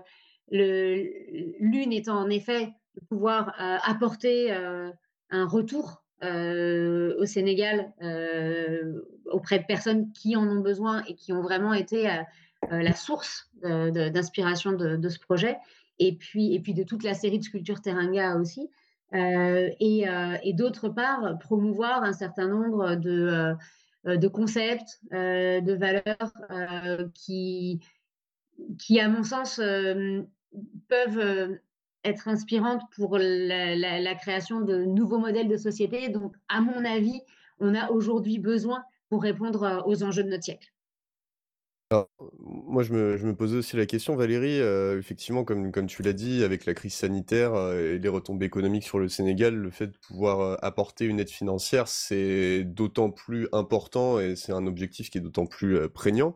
l'une 0.52 1.94
étant 1.94 2.18
en 2.20 2.30
effet 2.30 2.74
de 2.96 3.06
pouvoir, 3.08 3.54
euh, 3.62 3.78
apporter, 3.84 4.52
un 4.52 5.48
retour, 5.48 6.04
au 6.22 7.26
Sénégal, 7.26 7.94
auprès 9.32 9.60
de 9.60 9.66
personnes 9.66 10.12
qui 10.12 10.36
en 10.36 10.46
ont 10.50 10.60
besoin 10.60 11.04
et 11.06 11.16
qui 11.16 11.32
ont 11.32 11.42
vraiment 11.42 11.74
été, 11.74 12.10
la 12.70 12.94
source 12.94 13.50
d'inspiration 13.64 14.74
de 14.74 15.10
ce 15.10 15.20
projet 15.20 15.58
et 16.00 16.16
puis 16.16 16.54
et 16.54 16.60
puis 16.60 16.74
de 16.74 16.84
toute 16.84 17.04
la 17.04 17.14
série 17.14 17.40
de 17.40 17.44
sculptures 17.44 17.82
Teranga 17.82 18.36
aussi. 18.36 18.70
Euh, 19.14 19.70
euh, 19.82 20.38
et, 20.44 20.54
d'autre 20.54 20.90
part, 20.90 21.38
promouvoir 21.40 22.04
un 22.04 22.14
certain 22.14 22.48
nombre 22.48 22.96
de, 22.96 23.56
euh, 24.08 24.30
concepts, 24.30 25.00
de 25.12 25.74
valeurs 25.74 27.12
qui, 27.14 27.80
qui, 28.80 29.00
à 29.00 29.08
mon 29.08 29.24
sens, 29.24 29.62
peuvent 30.88 31.60
être 32.04 32.28
inspirantes 32.28 32.82
pour 32.96 33.18
la, 33.18 34.16
création 34.16 34.62
de 34.62 34.84
nouveaux 34.84 35.20
modèles 35.20 35.48
de 35.48 35.58
société. 35.58 36.10
Donc, 36.10 36.36
à 36.50 36.62
mon 36.62 36.84
avis, 36.86 37.22
on 37.60 37.74
a 37.76 37.90
aujourd'hui 37.92 38.40
besoin 38.40 38.84
pour 39.10 39.22
répondre 39.22 39.84
aux 39.86 40.04
enjeux 40.04 40.24
de 40.24 40.30
notre 40.30 40.44
siècle. 40.44 40.75
Moi, 42.40 42.82
je 42.84 42.94
me, 42.94 43.16
je 43.18 43.30
posais 43.30 43.58
aussi 43.58 43.78
la 43.78 43.86
question, 43.86 44.16
Valérie. 44.16 44.60
euh, 44.60 44.98
effectivement, 44.98 45.44
comme, 45.44 45.72
tu 45.88 46.02
l'as 46.02 46.14
dit, 46.14 46.44
avec 46.44 46.66
la 46.66 46.74
crise 46.74 46.96
sanitaire 46.96 47.54
euh, 47.54 47.96
et 47.96 48.00
les 48.00 48.10
retombées 48.10 48.48
économiques 48.48 48.84
sur 48.84 48.98
le 48.98 49.08
Sénégal, 49.08 49.56
le 49.56 49.70
fait 49.70 49.88
de 49.88 49.98
pouvoir 50.08 50.40
euh, 50.42 50.56
apporter 50.64 51.06
une 51.06 51.20
aide 51.20 51.30
financière, 51.30 51.88
c'est 51.88 52.64
d'autant 52.64 53.12
plus 53.12 53.48
important 53.52 54.20
et 54.20 54.36
c'est 54.36 54.52
un 54.52 54.66
objectif 54.66 55.12
qui 55.12 55.20
est 55.20 55.22
d'autant 55.22 55.46
plus 55.46 55.88
prégnant. 55.90 56.36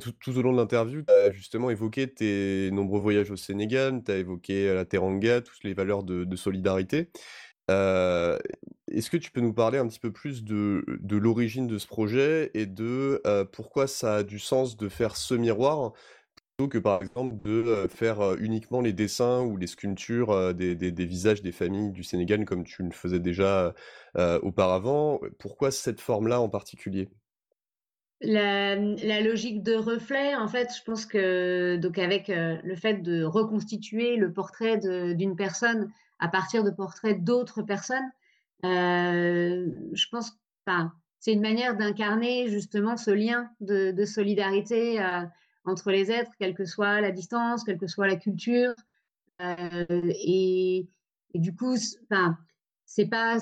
Tout, 0.00 0.36
au 0.36 0.42
long 0.42 0.52
de 0.52 0.56
l'interview, 0.58 1.02
tu 1.02 1.12
as 1.14 1.30
justement 1.30 1.70
évoqué 1.70 2.12
tes 2.12 2.70
nombreux 2.72 3.00
voyages 3.00 3.30
au 3.30 3.36
Sénégal, 3.36 4.02
tu 4.04 4.10
as 4.10 4.16
évoqué 4.16 4.74
la 4.74 4.84
Teranga, 4.84 5.40
toutes 5.40 5.62
les 5.62 5.72
valeurs 5.72 6.02
de 6.02 6.36
solidarité. 6.36 7.10
Est-ce 7.68 9.10
que 9.10 9.16
tu 9.16 9.30
peux 9.30 9.40
nous 9.40 9.54
parler 9.54 9.78
un 9.78 9.88
petit 9.88 9.98
peu 9.98 10.12
plus 10.12 10.44
de, 10.44 10.84
l'origine 11.10 11.66
de 11.66 11.78
ce 11.78 11.86
projet 11.86 12.50
et 12.54 12.66
de 12.66 13.22
pourquoi 13.52 13.86
ça 13.86 14.16
a 14.16 14.22
du 14.22 14.38
sens 14.38 14.76
de 14.76 14.88
faire 14.88 15.16
ce 15.16 15.34
miroir 15.34 15.92
plutôt 16.56 16.68
que 16.68 16.78
par 16.78 17.02
exemple 17.02 17.34
de 17.42 17.88
faire 17.88 18.34
uniquement 18.38 18.80
les 18.80 18.92
dessins 18.92 19.40
ou 19.40 19.56
les 19.56 19.66
sculptures 19.66 20.54
des, 20.54 20.74
visages 21.04 21.42
des 21.42 21.52
familles 21.52 21.90
du 21.90 22.04
Sénégal 22.04 22.44
comme 22.44 22.64
tu 22.64 22.82
le 22.82 22.92
faisais 22.92 23.20
déjà 23.20 23.74
auparavant? 24.42 25.20
Pourquoi 25.38 25.70
cette 25.70 26.00
forme-là 26.00 26.40
en 26.40 26.48
particulier? 26.48 27.08
La, 28.20 28.76
la 28.76 29.20
logique 29.20 29.62
de 29.62 29.74
reflet, 29.74 30.34
en 30.34 30.48
fait, 30.48 30.70
je 30.78 30.82
pense 30.84 31.04
que 31.04 31.76
donc 31.76 31.98
avec 31.98 32.28
le 32.28 32.76
fait 32.76 33.02
de 33.02 33.24
reconstituer 33.24 34.16
le 34.16 34.32
portrait 34.32 34.78
d'une 34.78 35.36
personne 35.36 35.90
à 36.18 36.28
partir 36.28 36.64
de 36.64 36.70
portraits 36.70 37.22
d'autres 37.22 37.62
personnes, 37.62 38.10
euh, 38.64 39.68
je 39.92 40.06
pense, 40.10 40.32
enfin, 40.66 40.92
c'est 41.18 41.32
une 41.32 41.40
manière 41.40 41.76
d'incarner 41.76 42.48
justement 42.48 42.96
ce 42.96 43.10
lien 43.10 43.50
de, 43.60 44.04
solidarité 44.04 45.02
euh, 45.02 45.22
entre 45.64 45.90
les 45.90 46.10
êtres, 46.10 46.32
quelle 46.38 46.54
que 46.54 46.64
soit 46.64 47.00
la 47.00 47.10
distance, 47.10 47.64
quelle 47.64 47.78
que 47.78 47.86
soit 47.86 48.06
la 48.06 48.16
culture, 48.16 48.74
euh, 49.40 50.12
et, 50.24 50.88
du 51.34 51.54
coup, 51.54 51.74
enfin, 52.10 52.38
c'est 52.86 53.06
pas, 53.06 53.38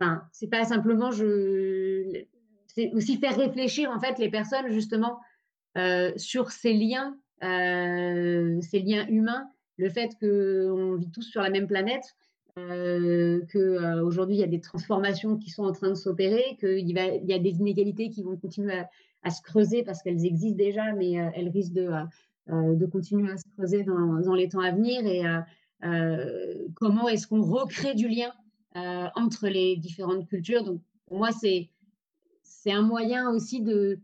enfin, 0.00 0.22
c'est 0.32 0.48
pas 0.48 0.64
simplement 0.64 1.10
je, 1.10 2.24
c'est 2.68 2.92
aussi 2.92 3.16
faire 3.16 3.36
réfléchir 3.36 3.90
en 3.90 3.98
fait 3.98 4.18
les 4.18 4.30
personnes 4.30 4.70
justement 4.70 5.20
sur 6.16 6.50
ces 6.50 6.72
liens, 6.74 7.16
ces 7.40 8.80
liens 8.80 9.06
humains, 9.08 9.50
le 9.80 9.88
fait 9.96 10.10
qu'on 10.20 10.96
vit 10.96 11.10
tous 11.10 11.26
sur 11.32 11.42
la 11.42 11.50
même 11.50 11.66
planète, 11.66 12.06
euh, 12.58 13.40
qu'aujourd'hui 13.52 14.36
il 14.36 14.40
y 14.40 14.48
a 14.50 14.52
des 14.56 14.60
transformations 14.60 15.36
qui 15.42 15.50
sont 15.50 15.64
en 15.64 15.72
train 15.72 15.90
de 15.90 16.00
s'opérer, 16.04 16.56
qu'il 16.60 16.88
y 16.90 17.34
a 17.38 17.38
des 17.38 17.54
inégalités 17.62 18.10
qui 18.10 18.22
vont 18.22 18.36
continuer 18.36 18.74
à, 18.82 18.88
à 19.22 19.30
se 19.30 19.40
creuser 19.42 19.82
parce 19.82 20.02
qu'elles 20.02 20.24
existent 20.26 20.62
déjà, 20.68 20.92
mais 20.92 21.10
euh, 21.18 21.36
elles 21.36 21.48
risquent 21.48 21.78
de, 21.84 21.88
euh, 22.52 22.74
de 22.82 22.86
continuer 22.86 23.30
à 23.32 23.36
se 23.36 23.48
creuser 23.56 23.82
dans, 23.84 24.20
dans 24.26 24.34
les 24.34 24.48
temps 24.48 24.60
à 24.60 24.72
venir. 24.72 24.98
Et 25.06 25.24
euh, 25.26 25.40
euh, 25.84 26.66
comment 26.74 27.08
est-ce 27.08 27.26
qu'on 27.28 27.42
recrée 27.42 27.94
du 27.94 28.08
lien 28.08 28.32
euh, 28.76 29.06
entre 29.14 29.48
les 29.48 29.76
différentes 29.76 30.26
cultures? 30.28 30.64
Donc 30.64 30.80
pour 31.06 31.18
moi 31.18 31.30
c'est 31.32 32.72
un 32.80 32.82
moyen 32.82 33.30
aussi 33.30 33.62
de, 33.62 34.00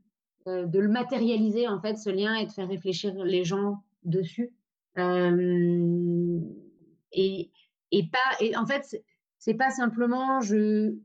euh, 0.46 0.64
de 0.64 0.78
le 0.78 0.88
matérialiser, 0.88 1.68
en 1.68 1.78
fait, 1.84 1.96
ce 1.98 2.10
lien 2.10 2.34
et 2.36 2.46
de 2.46 2.52
faire 2.52 2.68
réfléchir 2.68 3.12
les 3.34 3.44
gens 3.44 3.82
dessus. 4.04 4.50
Et, 7.92 8.08
pas, 8.10 8.36
et 8.40 8.56
en 8.56 8.66
fait, 8.66 8.84
c'est- 9.38 9.54
pas 9.54 9.70
simplement 9.70 10.40
je, 10.40 10.96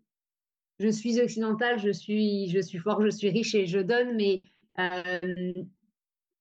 je 0.80 0.90
suis 0.90 1.20
occidentale, 1.22 1.80
je 1.80 1.92
suis, 1.92 2.50
je 2.50 2.60
suis 2.62 2.80
fort, 2.80 3.04
je 3.04 3.10
suis 3.10 3.30
riche 3.30 3.56
et 3.56 3.68
je 3.68 3.80
donne, 3.80 4.16
mais 4.18 4.44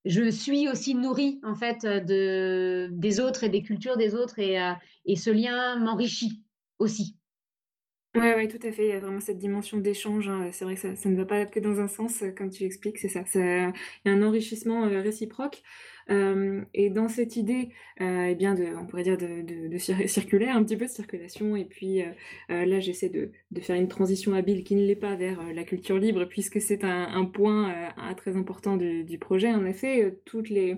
je 0.04 0.30
suis 0.30 0.68
aussi 0.68 0.94
nourrie, 0.94 1.40
en 1.42 1.54
fait, 1.54 1.84
de, 1.84 2.88
des 2.92 3.20
autres 3.20 3.44
et 3.44 3.48
des 3.48 3.62
cultures 3.62 3.96
des 3.96 4.14
autres 4.14 4.38
et, 4.38 4.60
euh, 4.60 4.72
et 5.04 5.16
ce 5.16 5.30
lien 5.30 5.76
m'enrichit 5.78 6.42
aussi. 6.78 7.16
Ouais, 8.16 8.34
ouais, 8.34 8.48
tout 8.48 8.58
à 8.66 8.72
fait. 8.72 8.86
Il 8.86 8.88
y 8.90 8.92
a 8.92 8.98
vraiment 9.00 9.20
cette 9.20 9.38
dimension 9.38 9.78
d'échange. 9.78 10.28
hein. 10.28 10.50
C'est 10.52 10.64
vrai 10.64 10.74
que 10.74 10.80
ça, 10.80 10.96
ça 10.96 11.08
ne 11.08 11.16
va 11.16 11.24
pas 11.26 11.46
que 11.46 11.60
dans 11.60 11.78
un 11.80 11.86
sens, 11.86 12.24
comme 12.36 12.50
tu 12.50 12.64
expliques, 12.64 12.98
c'est 12.98 13.08
ça. 13.08 13.24
Ça- 13.26 13.38
Il 13.40 13.72
y 14.06 14.08
a 14.08 14.12
un 14.12 14.22
enrichissement 14.22 14.84
euh, 14.86 15.00
réciproque. 15.00 15.62
Et 16.08 16.90
dans 16.90 17.08
cette 17.08 17.36
idée, 17.36 17.70
eh 18.00 18.34
bien, 18.34 18.56
on 18.80 18.86
pourrait 18.86 19.04
dire 19.04 19.16
de, 19.16 19.42
de, 19.42 20.48
un 20.48 20.64
petit 20.64 20.76
peu 20.76 20.86
de 20.86 20.90
circulation. 20.90 21.56
Et 21.56 21.64
puis 21.64 22.02
là, 22.48 22.80
j'essaie 22.80 23.08
de, 23.08 23.30
faire 23.60 23.76
une 23.76 23.88
transition 23.88 24.34
habile 24.34 24.64
qui 24.64 24.74
ne 24.74 24.84
l'est 24.84 24.96
pas 24.96 25.14
vers 25.16 25.40
la 25.54 25.64
culture 25.64 25.98
libre, 25.98 26.24
puisque 26.24 26.60
c'est 26.60 26.84
un, 26.84 27.24
point 27.24 27.72
très 28.16 28.36
important 28.36 28.76
du, 28.76 29.18
projet. 29.18 29.52
En 29.52 29.64
effet, 29.64 30.18
toutes 30.24 30.48
les, 30.50 30.76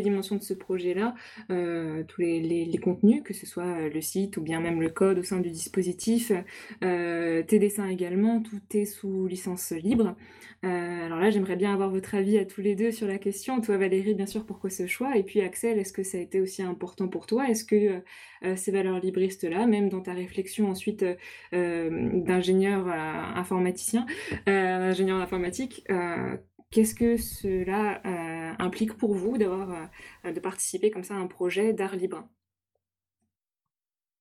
dimensions 0.00 0.36
de 0.36 0.42
ce 0.42 0.54
projet-là, 0.54 1.14
tous 1.48 2.20
les, 2.20 2.80
contenus, 2.82 3.22
que 3.22 3.34
ce 3.34 3.46
soit 3.46 3.88
le 3.88 4.00
site 4.00 4.36
ou 4.36 4.42
bien 4.42 4.60
même 4.60 4.80
le 4.80 4.90
code 4.90 5.18
au 5.18 5.22
sein 5.22 5.40
du 5.40 5.50
dispositif, 5.50 6.32
tes 6.80 7.58
dessins 7.58 7.88
également, 7.88 8.40
tout 8.40 8.60
est 8.72 8.86
sous 8.86 9.26
licence 9.26 9.72
libre. 9.72 10.16
Alors 10.62 11.18
là, 11.18 11.30
j'aimerais 11.30 11.56
bien 11.56 11.72
avoir 11.72 11.90
votre 11.90 12.14
avis 12.14 12.38
à 12.38 12.44
tous 12.44 12.60
les 12.60 12.74
deux 12.74 12.90
sur 12.90 13.06
la 13.06 13.18
question. 13.18 13.60
Toi, 13.60 13.76
Valérie, 13.76 14.14
bien 14.14 14.26
sûr, 14.26 14.44
pourquoi 14.54 14.70
ce 14.70 14.86
choix? 14.86 15.16
Et 15.16 15.24
puis 15.24 15.40
Axel, 15.40 15.80
est-ce 15.80 15.92
que 15.92 16.04
ça 16.04 16.16
a 16.16 16.20
été 16.20 16.40
aussi 16.40 16.62
important 16.62 17.08
pour 17.08 17.26
toi? 17.26 17.48
Est-ce 17.48 17.64
que 17.64 17.74
euh, 17.74 18.00
euh, 18.44 18.54
ces 18.54 18.70
valeurs 18.70 19.00
libristes-là, 19.00 19.66
même 19.66 19.88
dans 19.88 20.00
ta 20.00 20.12
réflexion 20.12 20.70
ensuite 20.70 21.04
euh, 21.52 22.20
d'ingénieur 22.22 22.86
euh, 22.86 22.90
informaticien, 22.90 24.06
euh, 24.48 24.90
ingénieur 24.90 25.18
informatique, 25.20 25.84
euh, 25.90 26.36
qu'est-ce 26.70 26.94
que 26.94 27.16
cela 27.16 28.00
euh, 28.06 28.52
implique 28.60 28.94
pour 28.94 29.14
vous 29.14 29.38
d'avoir 29.38 29.88
euh, 30.24 30.32
de 30.32 30.38
participer 30.38 30.92
comme 30.92 31.02
ça 31.02 31.14
à 31.14 31.18
un 31.18 31.26
projet 31.26 31.72
d'art 31.72 31.96
libre? 31.96 32.28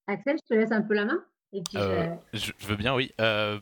Axel, 0.08 0.38
je 0.42 0.56
te 0.56 0.60
laisse 0.60 0.72
un 0.72 0.82
peu 0.82 0.96
la 0.96 1.06
main. 1.06 1.24
Et 1.54 1.62
puis, 1.62 1.78
Euh, 1.78 2.08
je- 2.34 2.40
je, 2.40 2.52
je 2.58 2.68
veux 2.68 2.76
bien, 2.76 2.96
oui. 2.96 3.12
Euh, 3.22 3.60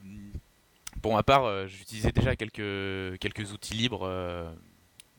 pour 1.01 1.13
ma 1.13 1.23
part, 1.23 1.43
euh, 1.43 1.67
j'utilisais 1.67 2.13
déjà 2.13 2.37
quelques, 2.37 3.19
quelques 3.19 3.51
outils 3.51 3.73
libres, 3.73 4.03
euh, 4.05 4.49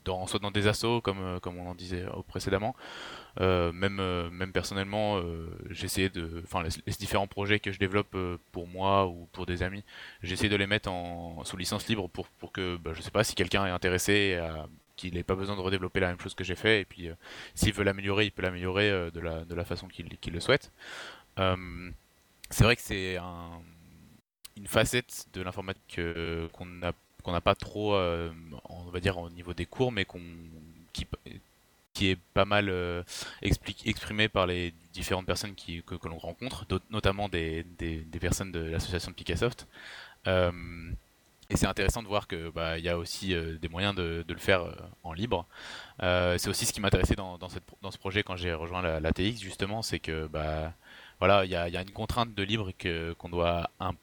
dans, 0.05 0.27
soit 0.27 0.41
dans 0.41 0.51
des 0.51 0.67
assos, 0.67 1.01
comme, 1.01 1.21
euh, 1.21 1.41
comme 1.41 1.59
on 1.59 1.69
en 1.69 1.75
disait 1.75 2.03
euh, 2.03 2.23
précédemment. 2.27 2.75
Euh, 3.41 3.73
même, 3.73 3.97
même 4.31 4.53
personnellement, 4.53 5.19
euh, 5.19 5.49
de. 5.69 6.43
Enfin, 6.45 6.62
les, 6.62 6.93
différents 6.99 7.27
projets 7.27 7.61
que 7.61 7.73
je 7.73 7.79
développe 7.79 8.17
pour 8.53 8.69
moi 8.69 9.07
ou 9.07 9.29
pour 9.33 9.47
des 9.47 9.62
amis, 9.62 9.85
j'essaie 10.23 10.49
de 10.49 10.57
les 10.57 10.67
mettre 10.67 10.91
en, 10.91 11.45
sous 11.45 11.57
licence 11.57 11.88
libre 11.88 12.09
pour, 12.09 12.29
pour 12.29 12.53
que, 12.53 12.77
bah, 12.77 12.93
je 12.95 13.03
sais 13.03 13.11
pas, 13.11 13.25
si 13.25 13.35
quelqu'un 13.35 13.67
est 13.67 13.71
intéressé, 13.71 14.38
qu'il 14.97 15.15
n'ait 15.15 15.23
pas 15.23 15.35
besoin 15.35 15.57
de 15.57 15.61
redévelopper 15.61 16.01
la 16.01 16.09
même 16.09 16.21
chose 16.21 16.35
que 16.35 16.45
j'ai 16.45 16.55
fait, 16.55 16.83
et 16.83 16.85
puis 16.85 17.09
s'il 17.55 17.73
veut 17.73 17.85
l'améliorer, 17.85 18.27
il 18.27 18.33
peut 18.33 18.43
l'améliorer 18.43 19.11
de 19.11 19.21
la, 19.21 19.45
de 19.45 19.55
la 19.55 19.65
façon 19.65 19.88
qu'il 19.88 20.33
le 20.33 20.41
souhaite. 20.41 20.71
C'est 21.37 22.65
vrai 22.65 22.77
que 22.77 22.83
c'est 22.83 23.17
un, 23.17 23.62
une 24.57 24.67
facette 24.67 25.27
de 25.33 25.43
l'informatique 25.43 26.01
qu'on 26.53 26.67
n'a 26.67 26.93
qu'on 27.22 27.32
n'a 27.32 27.40
pas 27.40 27.54
trop, 27.54 27.94
euh, 27.94 28.30
on 28.68 28.90
va 28.90 29.00
dire, 29.00 29.18
au 29.18 29.30
niveau 29.30 29.54
des 29.54 29.66
cours, 29.66 29.92
mais 29.92 30.06
qui, 30.92 31.06
est 32.11 32.18
pas 32.35 32.44
mal 32.44 32.68
euh, 32.68 33.02
exprimé 33.42 34.28
par 34.28 34.46
les 34.46 34.74
différentes 34.92 35.26
personnes 35.26 35.54
que, 35.54 35.96
que 35.96 36.08
l'on 36.08 36.18
rencontre, 36.18 36.66
notamment 36.90 37.28
des, 37.28 37.64
personnes 38.20 38.52
de 38.52 38.61
l'association 38.61 39.11
de 39.11 39.16
Picassoft. 39.16 39.66
Euh, 40.26 40.52
et 41.50 41.56
c'est 41.56 41.66
intéressant 41.66 42.02
de 42.02 42.08
voir 42.08 42.28
que 42.28 42.50
bah, 42.50 42.78
y 42.78 42.88
a 42.88 42.96
aussi 42.96 43.35
des 43.61 43.68
moyens 43.68 43.94
de, 43.94 44.24
le 44.26 44.38
faire 44.38 44.64
en 45.04 45.12
libre. 45.12 45.46
C'est 46.00 46.48
aussi 46.48 46.66
ce 46.66 46.72
qui 46.72 46.80
m'intéressait 46.80 47.14
dans, 47.14 47.38
dans, 47.38 47.48
dans 47.82 47.90
ce 47.90 47.98
projet 47.98 48.22
quand 48.22 48.37
j'ai 48.37 48.54
rejoint 48.54 48.82
la, 48.82 49.12
TX 49.12 49.40
justement, 49.40 49.82
c'est 49.82 49.98
que 49.98 50.26
bah, 50.26 50.72
voilà, 51.18 51.44
il 51.44 51.50
y 51.50 51.56
a, 51.56 51.68
y 51.68 51.76
a 51.76 51.82
une 51.82 51.92
contrainte 51.92 52.35
de 52.35 52.42
libre 52.42 52.72
qu'on 53.18 53.28
doit 53.28 53.70
im- 53.78 53.94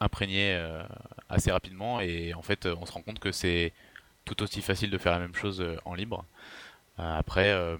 imprégner 0.00 0.54
euh, 0.54 0.82
assez 1.28 1.50
rapidement 1.50 2.00
et 2.00 2.34
en 2.34 2.42
fait 2.42 2.66
on 2.66 2.86
se 2.86 2.92
rend 2.92 3.02
compte 3.02 3.18
que 3.18 3.32
c'est 3.32 3.72
tout 4.24 4.42
aussi 4.42 4.60
facile 4.60 4.90
de 4.90 4.98
faire 4.98 5.12
la 5.12 5.20
même 5.20 5.34
chose 5.34 5.60
euh, 5.62 5.76
en 5.86 5.94
libre. 5.94 6.24
Euh, 6.98 7.18
après, 7.18 7.50
euh, 7.50 7.76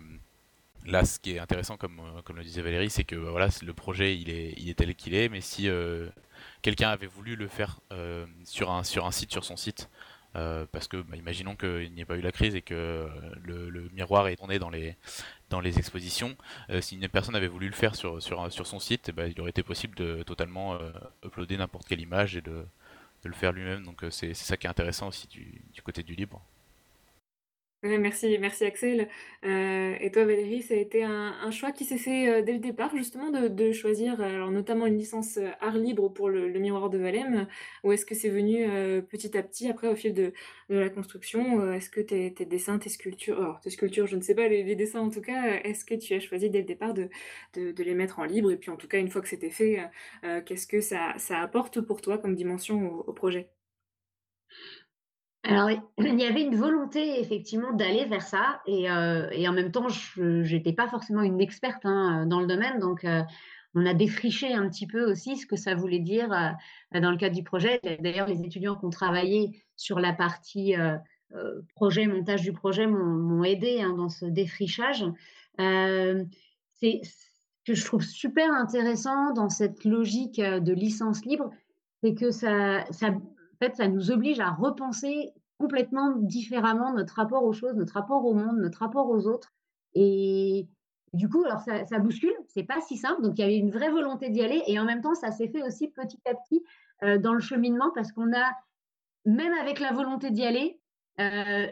là, 0.87 1.05
ce 1.05 1.19
qui 1.19 1.33
est 1.33 1.39
intéressant, 1.39 1.77
comme, 1.77 2.01
euh, 2.01 2.23
comme 2.23 2.37
le 2.37 2.45
disait 2.45 2.63
Valérie, 2.63 2.91
c'est 2.91 3.05
que 3.05 3.17
bah, 3.17 3.31
voilà, 3.31 3.49
le 3.63 3.73
projet 3.75 4.17
il 4.17 4.31
est, 4.31 4.55
il 4.57 4.71
est 4.71 4.75
tel 4.75 4.95
qu'il 4.95 5.15
est, 5.15 5.29
mais 5.29 5.41
si 5.41 5.69
euh, 5.69 6.09
quelqu'un 6.63 6.91
avait 6.91 7.07
voulu 7.07 7.37
le 7.37 7.49
faire 7.49 7.81
euh, 7.93 8.27
sur 8.45 8.71
un, 8.71 8.85
sur 8.85 9.07
un 9.07 9.13
site, 9.13 9.33
sur 9.33 9.45
son 9.45 9.57
site, 9.57 9.89
euh, 10.37 10.67
parce 10.71 10.89
que 10.89 10.99
bah, 10.99 11.17
imaginons 11.17 11.57
qu'il 11.57 11.93
n'y 11.93 12.03
ait 12.03 12.05
pas 12.05 12.17
eu 12.17 12.21
la 12.21 12.33
crise 12.33 12.55
et 12.55 12.63
que 12.63 12.75
euh, 12.75 13.09
le, 13.43 13.71
le 13.71 13.89
miroir 13.95 14.29
est 14.29 14.37
tourné 14.37 14.59
dans 14.59 14.71
les, 14.71 14.97
dans 15.51 15.61
les 15.61 15.79
expositions, 15.79 16.37
euh, 16.71 16.81
si 16.81 16.97
une 16.97 17.09
personne 17.09 17.37
avait 17.37 17.47
voulu 17.49 17.69
le 17.69 17.75
faire 17.75 17.95
sur, 17.95 18.21
son 18.21 18.79
site, 18.81 19.09
eh 19.09 19.13
ben, 19.13 19.31
il 19.31 19.41
aurait 19.41 19.51
été 19.51 19.63
possible 19.63 19.95
de 19.97 20.23
totalement 20.23 20.75
euh, 20.75 20.91
uploader 21.25 21.57
n'importe 21.57 21.87
quelle 21.87 22.01
image 22.01 22.37
et 22.37 22.41
de, 22.41 22.67
le 23.25 23.33
faire 23.33 23.51
lui-même. 23.51 23.85
Donc 23.85 24.05
euh, 24.05 24.11
c'est 24.11 24.35
c'est 24.35 24.45
ça 24.45 24.57
qui 24.57 24.69
est 24.69 24.71
intéressant 24.71 25.09
aussi 25.09 25.27
du, 25.27 25.61
du 25.73 25.83
côté 25.83 26.05
du 26.05 26.15
libre. 26.15 26.41
Merci, 27.99 28.39
merci 28.39 28.65
Axel. 28.65 29.09
Euh, 29.45 29.95
et 30.01 30.11
toi 30.11 30.25
Valérie, 30.25 30.63
ça 30.63 30.75
a 30.75 30.77
été 30.77 31.05
un, 31.05 31.51
choix 31.51 31.73
qui 31.73 31.85
s'est 31.85 31.99
fait 31.99 32.29
euh, 32.29 32.43
dès 32.43 32.53
le 32.53 32.59
départ 32.59 32.95
justement 32.97 33.31
de, 33.31 33.73
choisir 33.73 34.21
alors, 34.21 34.51
notamment 34.51 34.87
une 34.87 34.99
licence 34.99 35.37
euh, 35.37 35.51
art 35.61 35.77
libre 35.77 36.09
pour 36.09 36.29
le, 36.29 36.49
miroir 36.59 36.91
de 36.91 36.99
Valem 36.99 37.47
ou 37.85 37.93
est-ce 37.93 38.07
que 38.07 38.15
c'est 38.15 38.29
venu 38.29 38.67
petit 39.09 39.37
à 39.37 39.43
petit 39.43 39.69
après 39.69 39.89
au 39.89 39.97
fil 39.97 40.15
de, 40.15 40.33
la 40.69 40.91
construction 40.91 41.73
Est-ce 41.73 41.91
que 41.91 42.01
tes, 42.01 42.31
dessins, 42.47 42.79
tes 42.79 42.89
sculptures, 42.89 43.39
alors 43.39 43.61
tes 43.61 43.71
sculptures 43.71 44.07
je 44.07 44.17
ne 44.17 44.23
sais 44.23 44.35
pas, 44.35 44.49
les, 44.49 44.75
dessins 44.75 45.01
en 45.01 45.11
tout 45.11 45.21
cas, 45.21 45.61
est-ce 45.65 45.85
que 45.85 45.95
tu 45.95 46.15
as 46.15 46.21
choisi 46.21 46.51
dès 46.51 46.61
le 46.61 46.65
départ 46.65 46.95
de, 46.95 47.09
les 47.55 47.95
mettre 47.95 48.19
en 48.19 48.25
libre? 48.25 48.51
Et 48.51 48.57
puis 48.57 48.71
en 48.71 48.77
tout 48.77 48.89
cas 48.89 48.99
une 48.99 49.11
fois 49.11 49.23
que 49.23 49.29
c'était 49.29 49.51
fait, 49.51 49.81
qu'est-ce 50.47 50.67
que 50.67 50.81
ça, 50.81 51.15
apporte 51.31 51.81
pour 51.81 52.01
toi 52.01 52.19
comme 52.19 52.35
dimension 52.35 52.93
au 53.07 53.13
projet? 53.13 53.51
Alors, 55.49 55.71
il 55.99 56.21
y 56.21 56.25
avait 56.25 56.43
une 56.43 56.57
volonté 56.57 57.21
effectivement 57.21 57.73
d'aller 57.73 58.05
vers 58.05 58.23
ça, 58.23 58.61
et, 58.67 58.91
euh, 58.91 59.29
en 59.49 59.53
même 59.53 59.71
temps, 59.71 59.89
je 59.89 60.55
n'étais 60.55 60.73
pas 60.73 60.89
forcément 60.89 61.23
une 61.23 61.41
experte 61.41 61.85
hein, 61.85 62.27
dans 62.27 62.41
le 62.41 62.47
domaine, 62.47 62.81
donc 62.81 63.05
euh, 63.05 63.23
on 63.75 63.87
a 63.87 63.95
défriché 63.95 64.53
un 64.53 64.69
petit 64.69 64.87
peu 64.87 65.09
aussi 65.09 65.37
ce 65.37 65.47
que 65.47 65.57
ça 65.57 65.75
voulait 65.75 66.01
dire 66.01 66.33
euh, 66.33 67.01
dans 67.01 67.11
le 67.13 67.17
cadre 67.17 67.37
du 67.37 67.45
projet. 67.45 67.81
D'ailleurs, 68.01 68.27
les 68.27 68.43
étudiants 68.43 68.75
qui 68.75 68.87
ont 68.87 68.91
travaillé 68.91 69.63
sur 69.77 70.01
la 70.01 70.13
partie 70.13 70.75
projet, 71.75 72.07
montage 72.07 72.43
du 72.43 72.53
projet, 72.53 72.87
m'ont 72.87 73.45
aidé 73.45 73.81
hein, 73.83 73.93
dans 73.93 74.09
ce 74.09 74.25
défrichage. 74.25 75.05
c'est 75.59 77.01
ce 77.05 77.27
que 77.67 77.75
je 77.75 77.85
trouve 77.85 78.03
super 78.03 78.51
intéressant 78.53 79.33
dans 79.35 79.51
cette 79.51 79.85
logique 79.85 80.41
de 80.41 80.73
licence 80.73 81.25
libre, 81.25 81.51
c'est 82.03 82.15
que 82.15 82.31
ça, 82.31 82.85
ça 82.91 83.11
en 83.57 83.65
fait, 83.65 83.77
ça 83.77 83.89
nous 83.89 84.11
oblige 84.11 84.41
à 84.41 84.51
repenser 84.51 85.33
complètement 85.59 86.11
différemment 86.17 86.93
notre 86.93 87.15
rapport 87.15 87.45
aux 87.45 87.53
choses, 87.53 87.75
notre 87.75 87.95
rapport 87.95 88.25
au 88.25 88.35
monde, 88.35 88.59
notre 88.59 88.81
rapport 88.81 89.09
aux 89.09 89.27
autres. 89.27 89.53
Et 89.95 90.69
du 91.15 91.29
coup, 91.29 91.43
alors 91.45 91.61
ça, 91.61 91.87
ça 91.87 91.99
bouscule, 91.99 92.35
c'est 92.49 92.65
pas 92.65 92.81
si 92.83 92.97
simple. 92.97 93.23
Donc 93.23 93.39
il 93.39 93.41
y 93.41 93.45
avait 93.45 93.57
une 93.57 93.71
vraie 93.71 93.91
volonté 93.91 94.29
d'y 94.29 94.43
aller, 94.43 94.63
et 94.67 94.79
en 94.79 94.85
même 94.85 95.01
temps, 95.01 95.15
ça 95.15 95.31
s'est 95.31 95.49
fait 95.49 95.63
aussi 95.63 95.89
petit 95.89 96.21
à 96.27 96.35
petit 96.35 96.63
euh, 97.03 97.19
dans 97.19 97.33
le 97.33 97.41
cheminement 97.41 97.91
parce 97.95 98.13
qu'on 98.13 98.33
a, 98.35 98.53
même 99.25 99.55
avec 99.55 99.81
la 99.81 99.93
volonté 99.93 100.31
d'y 100.31 100.45
aller, 100.45 100.79
euh, 101.21 101.67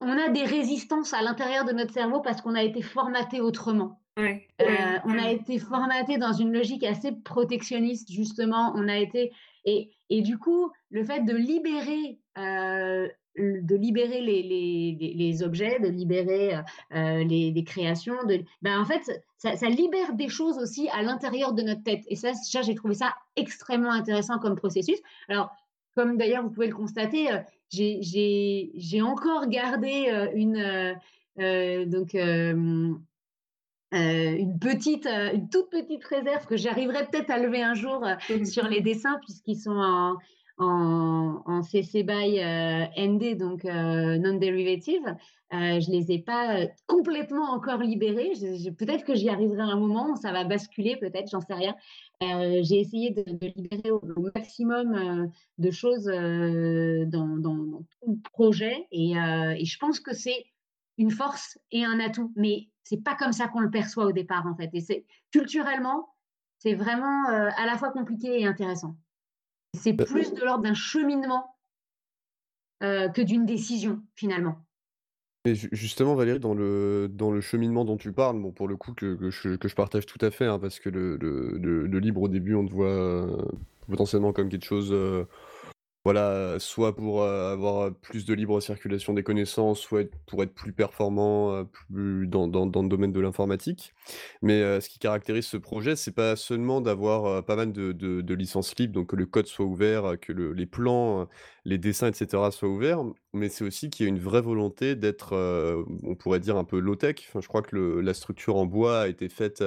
on 0.00 0.18
a 0.18 0.28
des 0.28 0.44
résistances 0.44 1.14
à 1.14 1.22
l'intérieur 1.22 1.64
de 1.64 1.72
notre 1.72 1.92
cerveau 1.92 2.20
parce 2.20 2.40
qu'on 2.40 2.54
a 2.54 2.62
été 2.62 2.82
formaté 2.82 3.40
autrement. 3.40 4.00
Euh, 4.18 4.98
on 5.04 5.18
a 5.18 5.30
été 5.30 5.58
formaté 5.58 6.18
dans 6.18 6.32
une 6.32 6.52
logique 6.52 6.84
assez 6.84 7.12
protectionniste, 7.12 8.10
justement. 8.10 8.72
On 8.74 8.88
a 8.88 8.98
été 8.98 9.32
et, 9.64 9.90
et 10.10 10.22
du 10.22 10.38
coup, 10.38 10.70
le 10.90 11.04
fait 11.04 11.20
de 11.20 11.34
libérer, 11.34 12.18
euh, 12.38 13.08
de 13.36 13.76
libérer 13.76 14.20
les, 14.20 14.42
les, 14.42 15.14
les, 15.14 15.42
objets, 15.42 15.78
de 15.78 15.88
libérer 15.88 16.56
euh, 16.94 17.24
les, 17.24 17.64
créations, 17.64 18.24
de, 18.24 18.40
ben 18.62 18.80
en 18.80 18.84
fait, 18.84 19.02
ça, 19.36 19.56
ça, 19.56 19.68
libère 19.68 20.14
des 20.14 20.28
choses 20.28 20.58
aussi 20.58 20.88
à 20.90 21.02
l'intérieur 21.02 21.52
de 21.52 21.62
notre 21.62 21.82
tête. 21.82 22.02
Et 22.08 22.16
ça, 22.16 22.34
ça 22.34 22.62
j'ai 22.62 22.74
trouvé 22.74 22.94
ça 22.94 23.14
extrêmement 23.36 23.92
intéressant 23.92 24.38
comme 24.38 24.56
processus. 24.56 24.98
Alors, 25.28 25.50
comme 25.94 26.16
d'ailleurs 26.16 26.44
vous 26.44 26.50
pouvez 26.50 26.68
le 26.68 26.74
constater, 26.74 27.28
j'ai 27.70 29.02
encore 29.02 29.48
gardé 29.48 30.28
une 30.34 30.96
donc 31.86 32.14
euh, 33.94 34.36
une 34.36 34.58
petite, 34.58 35.06
euh, 35.06 35.32
une 35.32 35.48
toute 35.48 35.70
petite 35.70 36.04
réserve 36.04 36.44
que 36.46 36.58
j'arriverai 36.58 37.06
peut-être 37.06 37.30
à 37.30 37.38
lever 37.38 37.62
un 37.62 37.72
jour 37.72 38.04
euh, 38.04 38.44
sur 38.44 38.68
les 38.68 38.82
dessins 38.82 39.18
puisqu'ils 39.22 39.58
sont 39.58 39.70
en, 39.70 40.16
en, 40.58 41.42
en 41.46 41.62
CC 41.62 42.02
by 42.02 42.38
ND, 42.98 43.38
donc 43.38 43.64
non-derivative. 43.64 45.14
je 45.52 45.90
les 45.90 46.12
ai 46.12 46.18
pas 46.18 46.66
complètement 46.86 47.52
encore 47.52 47.78
libérés. 47.78 48.32
peut-être 48.76 49.04
que 49.04 49.14
j'y 49.14 49.30
arriverai 49.30 49.62
à 49.62 49.66
un 49.66 49.76
moment, 49.76 50.16
ça 50.16 50.32
va 50.32 50.44
basculer 50.44 50.96
peut-être, 50.96 51.30
j'en 51.30 51.40
sais 51.40 51.54
rien. 51.54 51.74
J'ai 52.20 52.80
essayé 52.80 53.10
de, 53.10 53.24
libérer 53.56 53.90
au, 53.92 54.02
maximum 54.34 55.30
de 55.58 55.70
choses 55.70 56.06
dans, 56.06 57.36
dans, 57.38 57.56
dans, 57.56 57.78
tout 57.78 58.10
le 58.10 58.30
projet 58.32 58.86
et, 58.90 59.12
et 59.12 59.64
je 59.64 59.78
pense 59.78 60.00
que 60.00 60.12
c'est 60.12 60.44
une 60.98 61.10
force 61.10 61.58
et 61.70 61.84
un 61.84 62.00
atout, 62.00 62.32
mais 62.36 62.68
c'est 62.82 63.02
pas 63.02 63.14
comme 63.14 63.32
ça 63.32 63.48
qu'on 63.48 63.60
le 63.60 63.70
perçoit 63.70 64.06
au 64.06 64.12
départ 64.12 64.46
en 64.46 64.54
fait. 64.54 64.70
Et 64.72 64.80
c'est 64.80 65.06
culturellement, 65.30 66.14
c'est 66.58 66.74
vraiment 66.74 67.30
euh, 67.30 67.48
à 67.56 67.66
la 67.66 67.78
fois 67.78 67.90
compliqué 67.90 68.40
et 68.40 68.46
intéressant. 68.46 68.96
C'est 69.74 69.92
bah, 69.92 70.04
plus 70.04 70.32
de 70.32 70.44
l'ordre 70.44 70.64
d'un 70.64 70.74
cheminement 70.74 71.56
euh, 72.82 73.08
que 73.08 73.22
d'une 73.22 73.46
décision 73.46 74.02
finalement. 74.14 74.64
Justement, 75.46 76.14
Valérie, 76.14 76.40
dans 76.40 76.52
le, 76.52 77.08
dans 77.10 77.30
le 77.30 77.40
cheminement 77.40 77.84
dont 77.84 77.96
tu 77.96 78.12
parles, 78.12 78.40
bon, 78.40 78.50
pour 78.50 78.68
le 78.68 78.76
coup, 78.76 78.92
que, 78.92 79.14
que, 79.14 79.30
je, 79.30 79.56
que 79.56 79.68
je 79.68 79.74
partage 79.74 80.04
tout 80.04 80.18
à 80.20 80.30
fait, 80.30 80.44
hein, 80.44 80.58
parce 80.58 80.78
que 80.78 80.90
le, 80.90 81.16
le, 81.16 81.86
le, 81.86 81.98
libre 82.00 82.22
au 82.22 82.28
début, 82.28 82.54
on 82.54 82.66
te 82.66 82.72
voit 82.72 82.88
euh, 82.88 83.44
potentiellement 83.86 84.32
comme 84.32 84.50
quelque 84.50 84.66
chose 84.66 84.92
voilà, 86.08 86.58
soit 86.58 86.96
pour 86.96 87.22
avoir 87.22 87.92
plus 87.94 88.24
de 88.24 88.32
libre 88.32 88.62
circulation 88.62 89.12
des 89.12 89.22
connaissances, 89.22 89.78
soit 89.78 90.10
pour 90.24 90.42
être 90.42 90.54
plus 90.54 90.72
performant 90.72 91.66
plus 91.66 92.26
dans, 92.26 92.48
dans, 92.48 92.64
dans 92.64 92.82
le 92.82 92.88
domaine 92.88 93.12
de 93.12 93.20
l'informatique. 93.20 93.92
Mais 94.40 94.80
ce 94.80 94.88
qui 94.88 94.98
caractérise 94.98 95.44
ce 95.44 95.58
projet, 95.58 95.96
c'est 95.96 96.14
pas 96.14 96.34
seulement 96.34 96.80
d'avoir 96.80 97.44
pas 97.44 97.56
mal 97.56 97.72
de, 97.72 97.92
de, 97.92 98.34
licences 98.34 98.74
libres, 98.78 98.94
donc 98.94 99.08
que 99.08 99.16
le 99.16 99.26
code 99.26 99.48
soit 99.48 99.66
ouvert, 99.66 100.18
que 100.18 100.32
le, 100.32 100.54
les 100.54 100.64
plans, 100.64 101.28
les 101.66 101.76
dessins, 101.76 102.08
etc. 102.08 102.42
soient 102.52 102.70
ouverts, 102.70 103.04
mais 103.34 103.50
c'est 103.50 103.64
aussi 103.64 103.90
qu'il 103.90 104.06
y 104.06 104.08
a 104.08 104.10
une 104.10 104.18
vraie 104.18 104.40
volonté 104.40 104.94
d'être, 104.96 105.34
on 106.04 106.14
pourrait 106.14 106.40
dire, 106.40 106.56
un 106.56 106.64
peu 106.64 106.78
low-tech. 106.78 107.16
Enfin, 107.28 107.42
je 107.42 107.48
crois 107.48 107.60
que 107.60 107.76
la 107.76 108.14
structure 108.14 108.56
en 108.56 108.64
bois 108.64 109.02
a 109.02 109.08
été 109.08 109.28
faite 109.28 109.62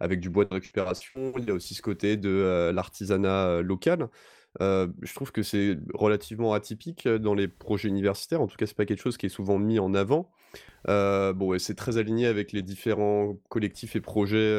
avec 0.00 0.20
du 0.20 0.30
bois 0.30 0.46
de 0.46 0.54
récupération. 0.54 1.34
Il 1.36 1.44
y 1.44 1.50
a 1.50 1.54
aussi 1.54 1.74
ce 1.74 1.82
côté 1.82 2.16
de 2.16 2.70
l'artisanat 2.72 3.60
local. 3.60 4.08
Je 4.60 5.14
trouve 5.14 5.32
que 5.32 5.42
c'est 5.42 5.78
relativement 5.92 6.52
atypique 6.52 7.08
dans 7.08 7.34
les 7.34 7.48
projets 7.48 7.88
universitaires. 7.88 8.40
En 8.40 8.46
tout 8.46 8.56
cas, 8.56 8.66
c'est 8.66 8.76
pas 8.76 8.86
quelque 8.86 9.02
chose 9.02 9.16
qui 9.16 9.26
est 9.26 9.30
souvent 9.30 9.58
mis 9.58 9.78
en 9.78 9.94
avant. 9.94 10.30
Bon, 10.86 11.58
c'est 11.58 11.74
très 11.74 11.96
aligné 11.98 12.26
avec 12.26 12.52
les 12.52 12.62
différents 12.62 13.36
collectifs 13.48 13.96
et 13.96 14.00
projets 14.00 14.52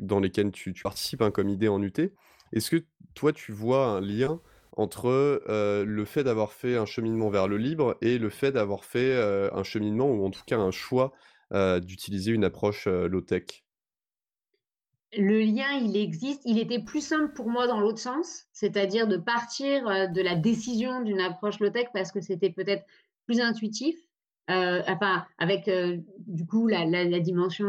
dans 0.00 0.20
lesquels 0.20 0.52
tu, 0.52 0.72
participes 0.72 1.22
hein, 1.22 1.30
comme 1.30 1.48
idée 1.48 1.68
en 1.68 1.82
UT. 1.82 2.12
Est-ce 2.52 2.70
que 2.70 2.84
toi, 3.14 3.32
tu 3.32 3.52
vois 3.52 3.86
un 3.86 4.00
lien 4.00 4.40
entre 4.76 5.42
le 5.48 6.04
fait 6.04 6.24
d'avoir 6.24 6.52
fait 6.52 6.76
un 6.76 6.86
cheminement 6.86 7.30
vers 7.30 7.48
le 7.48 7.56
libre 7.56 7.96
et 8.00 8.18
le 8.18 8.28
fait 8.28 8.52
d'avoir 8.52 8.84
fait 8.84 9.16
un 9.52 9.62
cheminement 9.62 10.10
ou 10.10 10.24
en 10.24 10.30
tout 10.30 10.42
cas 10.46 10.58
un 10.58 10.70
choix 10.70 11.12
d'utiliser 11.52 12.32
une 12.32 12.44
approche 12.44 12.86
low-tech? 12.86 13.64
Le 15.16 15.40
lien, 15.40 15.70
il 15.80 15.96
existe. 15.96 16.42
Il 16.44 16.58
était 16.58 16.80
plus 16.80 17.00
simple 17.00 17.32
pour 17.32 17.48
moi 17.48 17.66
dans 17.66 17.80
l'autre 17.80 17.98
sens, 17.98 18.46
c'est-à-dire 18.52 19.06
de 19.06 19.16
partir 19.16 19.88
euh, 19.88 20.06
de 20.06 20.20
la 20.20 20.34
décision 20.34 21.02
d'une 21.02 21.20
approche 21.20 21.60
low-tech 21.60 21.86
parce 21.94 22.12
que 22.12 22.20
c'était 22.20 22.50
peut-être 22.50 22.84
plus 23.26 23.40
intuitif. 23.40 23.96
Euh, 24.50 24.82
avec 25.38 25.68
euh, 25.68 25.98
du 26.26 26.46
coup 26.46 26.68
la, 26.68 26.86
dimension 27.20 27.66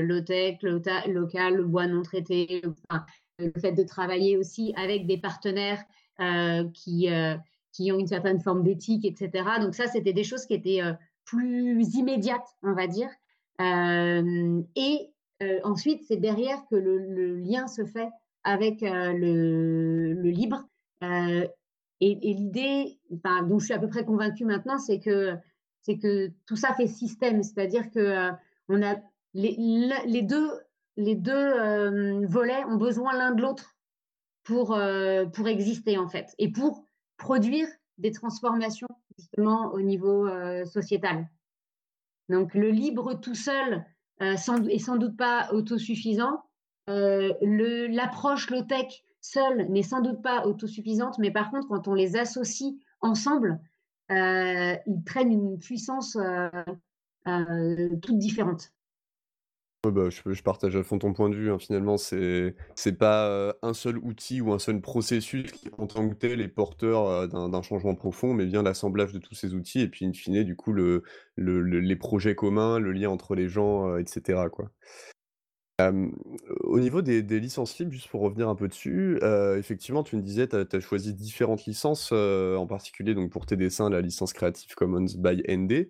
low-tech, 0.00 0.62
local, 0.62 1.56
le 1.56 1.64
bois 1.64 1.86
non 1.86 2.02
traité, 2.02 2.62
le 3.38 3.52
fait 3.60 3.72
de 3.72 3.82
travailler 3.82 4.38
aussi 4.38 4.72
avec 4.76 5.06
des 5.06 5.18
partenaires 5.18 5.82
qui, 6.72 7.08
qui 7.72 7.92
ont 7.92 7.98
une 7.98 8.06
certaine 8.06 8.40
forme 8.40 8.62
d'éthique, 8.62 9.04
etc. 9.04 9.44
Donc 9.60 9.74
ça, 9.74 9.88
c'était 9.88 10.14
des 10.14 10.24
choses 10.24 10.46
qui 10.46 10.54
étaient 10.54 10.80
plus 11.26 11.96
immédiates, 11.96 12.48
on 12.62 12.72
va 12.72 12.86
dire. 12.86 13.10
et 13.60 15.11
euh, 15.42 15.60
ensuite, 15.64 16.04
c'est 16.06 16.16
derrière 16.16 16.64
que 16.70 16.76
le, 16.76 17.36
lien 17.36 17.66
se 17.66 17.84
fait 17.84 18.08
avec 18.44 18.82
euh, 18.82 19.12
le, 19.12 20.30
libre. 20.30 20.64
Euh, 21.02 21.46
et, 22.00 22.14
l'idée, 22.14 22.98
dont 23.10 23.58
je 23.58 23.66
suis 23.66 23.74
à 23.74 23.78
peu 23.78 23.88
près 23.88 24.04
convaincue 24.04 24.44
maintenant, 24.44 24.78
c'est 24.78 25.00
que, 25.00 25.36
c'est 25.82 25.98
que 25.98 26.30
tout 26.46 26.56
ça 26.56 26.74
fait 26.74 26.86
système, 26.86 27.42
c'est-à-dire 27.42 27.90
que 27.90 28.30
on 28.68 28.82
a 28.82 28.96
les, 29.34 30.22
deux, 30.22 30.50
les 30.96 31.14
deux 31.14 32.26
volets 32.26 32.64
ont 32.64 32.76
besoin 32.76 33.16
l'un 33.16 33.32
de 33.32 33.42
l'autre 33.42 33.76
pour, 34.42 34.76
pour 35.32 35.48
exister 35.48 35.96
en 35.96 36.08
fait 36.08 36.34
et 36.38 36.50
pour 36.50 36.84
produire 37.18 37.68
des 37.98 38.10
transformations 38.10 38.88
justement 39.16 39.72
au 39.72 39.80
niveau 39.80 40.28
sociétal. 40.66 41.28
Donc 42.28 42.54
le 42.54 42.70
libre 42.70 43.14
tout 43.14 43.36
seul 43.36 43.84
sans, 44.36 44.66
et 44.68 44.78
sans 44.78 44.96
doute 44.96 45.16
pas 45.16 45.48
autosuffisant. 45.52 46.42
Euh, 46.88 47.32
l'approche 47.40 48.50
low-tech 48.50 49.02
seule 49.20 49.68
n'est 49.70 49.82
sans 49.82 50.00
doute 50.00 50.22
pas 50.22 50.46
autosuffisante, 50.46 51.18
mais 51.18 51.30
par 51.30 51.50
contre, 51.50 51.68
quand 51.68 51.88
on 51.88 51.94
les 51.94 52.16
associe 52.16 52.74
ensemble, 53.00 53.60
euh, 54.10 54.74
ils 54.86 55.02
prennent 55.04 55.32
une 55.32 55.58
puissance 55.58 56.18
toute 57.24 58.18
différente. 58.18 58.72
Bah, 59.90 60.10
je 60.10 60.42
partage 60.42 60.76
à 60.76 60.84
fond 60.84 60.98
ton 61.00 61.12
point 61.12 61.28
de 61.28 61.34
vue, 61.34 61.50
hein. 61.50 61.58
Finalement, 61.58 61.96
c'est 61.96 62.54
c'est 62.76 62.92
pas, 62.96 63.56
un 63.62 63.74
seul 63.74 63.98
outil 63.98 64.40
ou 64.40 64.52
un 64.52 64.60
seul 64.60 64.80
processus 64.80 65.50
qui, 65.50 65.70
en 65.76 65.88
tant 65.88 66.08
que 66.08 66.14
tel, 66.14 66.40
est 66.40 66.46
porteur, 66.48 67.28
d'un 67.28 67.62
changement 67.62 67.96
profond, 67.96 68.32
mais 68.32 68.46
bien 68.46 68.62
l'assemblage 68.62 69.12
de 69.12 69.18
tous 69.18 69.34
ces 69.34 69.54
outils 69.54 69.80
et 69.80 69.88
puis, 69.88 70.06
in 70.06 70.12
fine, 70.12 70.44
du 70.44 70.54
coup, 70.54 70.72
le 70.72 71.02
le 71.36 71.62
les 71.80 71.96
projets 71.96 72.36
communs, 72.36 72.78
le 72.78 72.92
lien 72.92 73.10
entre 73.10 73.34
les 73.34 73.48
gens, 73.48 73.96
etc., 73.96 74.48
quoi. 74.52 74.70
au 76.60 76.78
niveau 76.78 77.02
des 77.02 77.22
des 77.22 77.40
licences 77.40 77.78
libres, 77.78 77.92
juste 77.92 78.08
pour 78.08 78.20
revenir 78.20 78.48
un 78.48 78.54
peu 78.54 78.68
dessus, 78.68 79.18
effectivement, 79.56 80.02
tu 80.02 80.16
me 80.16 80.22
disais, 80.22 80.46
tu 80.46 80.56
as 80.56 80.80
choisi 80.80 81.14
différentes 81.14 81.64
licences, 81.66 82.12
en 82.12 82.66
particulier 82.66 83.14
donc 83.14 83.30
pour 83.30 83.46
tes 83.46 83.56
dessins, 83.56 83.90
la 83.90 84.00
licence 84.00 84.32
Creative 84.32 84.74
Commons 84.74 85.06
by 85.18 85.42
ND. 85.48 85.88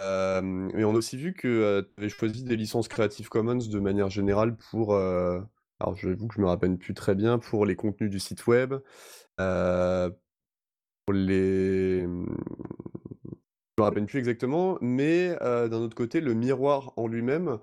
Mais 0.00 0.84
on 0.84 0.94
a 0.94 0.98
aussi 0.98 1.16
vu 1.16 1.34
que 1.34 1.80
tu 1.80 2.00
avais 2.00 2.08
choisi 2.08 2.44
des 2.44 2.56
licences 2.56 2.88
Creative 2.88 3.28
Commons 3.28 3.56
de 3.56 3.78
manière 3.80 4.10
générale 4.10 4.56
pour, 4.56 4.94
alors 4.94 5.96
j'avoue 5.96 6.28
que 6.28 6.34
je 6.34 6.40
me 6.40 6.46
rappelle 6.46 6.76
plus 6.76 6.94
très 6.94 7.14
bien, 7.14 7.38
pour 7.38 7.66
les 7.66 7.76
contenus 7.76 8.10
du 8.10 8.18
site 8.18 8.46
web, 8.46 8.74
pour 11.06 11.12
les, 11.12 12.06
mmh, 12.06 12.36
je 13.76 13.82
me 13.82 13.84
rappelle 13.84 14.06
plus 14.06 14.18
exactement, 14.18 14.78
mais 14.80 15.36
d'un 15.40 15.80
autre 15.80 15.96
côté, 15.96 16.20
le 16.20 16.34
miroir 16.34 16.92
en 16.96 17.06
lui-même, 17.08 17.58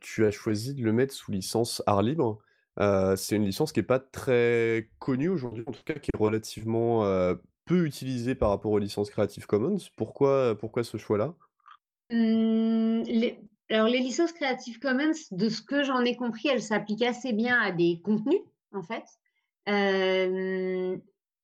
tu 0.00 0.26
as 0.26 0.30
choisi 0.30 0.74
de 0.74 0.82
le 0.82 0.92
mettre 0.92 1.14
sous 1.14 1.32
licence 1.32 1.82
art 1.86 2.02
libre. 2.02 2.40
c'est 3.16 3.36
une 3.36 3.44
licence 3.44 3.72
qui 3.72 3.80
est 3.80 3.84
pas 3.84 4.00
très 4.00 4.90
connue 4.98 5.28
aujourd'hui, 5.28 5.64
en 5.66 5.72
tout 5.72 5.82
cas 5.84 5.94
qui 5.94 6.10
est 6.12 6.18
relativement, 6.18 7.04
peu 7.64 7.86
utilisé 7.86 8.34
par 8.34 8.50
rapport 8.50 8.72
aux 8.72 8.78
licences 8.78 9.10
Creative 9.10 9.46
Commons. 9.46 9.78
Pourquoi, 9.96 10.56
pourquoi 10.58 10.84
ce 10.84 10.96
choix-là? 10.96 11.34
Mmh, 12.10 13.02
Alors, 13.70 13.88
les 13.88 13.98
licences 13.98 14.32
Creative 14.32 14.78
Commons, 14.78 15.12
de 15.30 15.48
ce 15.48 15.62
que 15.62 15.82
j'en 15.82 16.00
ai 16.00 16.16
compris, 16.16 16.48
elles 16.48 16.62
s'appliquent 16.62 17.02
assez 17.02 17.32
bien 17.32 17.58
à 17.60 17.72
des 17.72 18.00
contenus, 18.02 18.40
en 18.72 18.82
fait. 18.82 19.04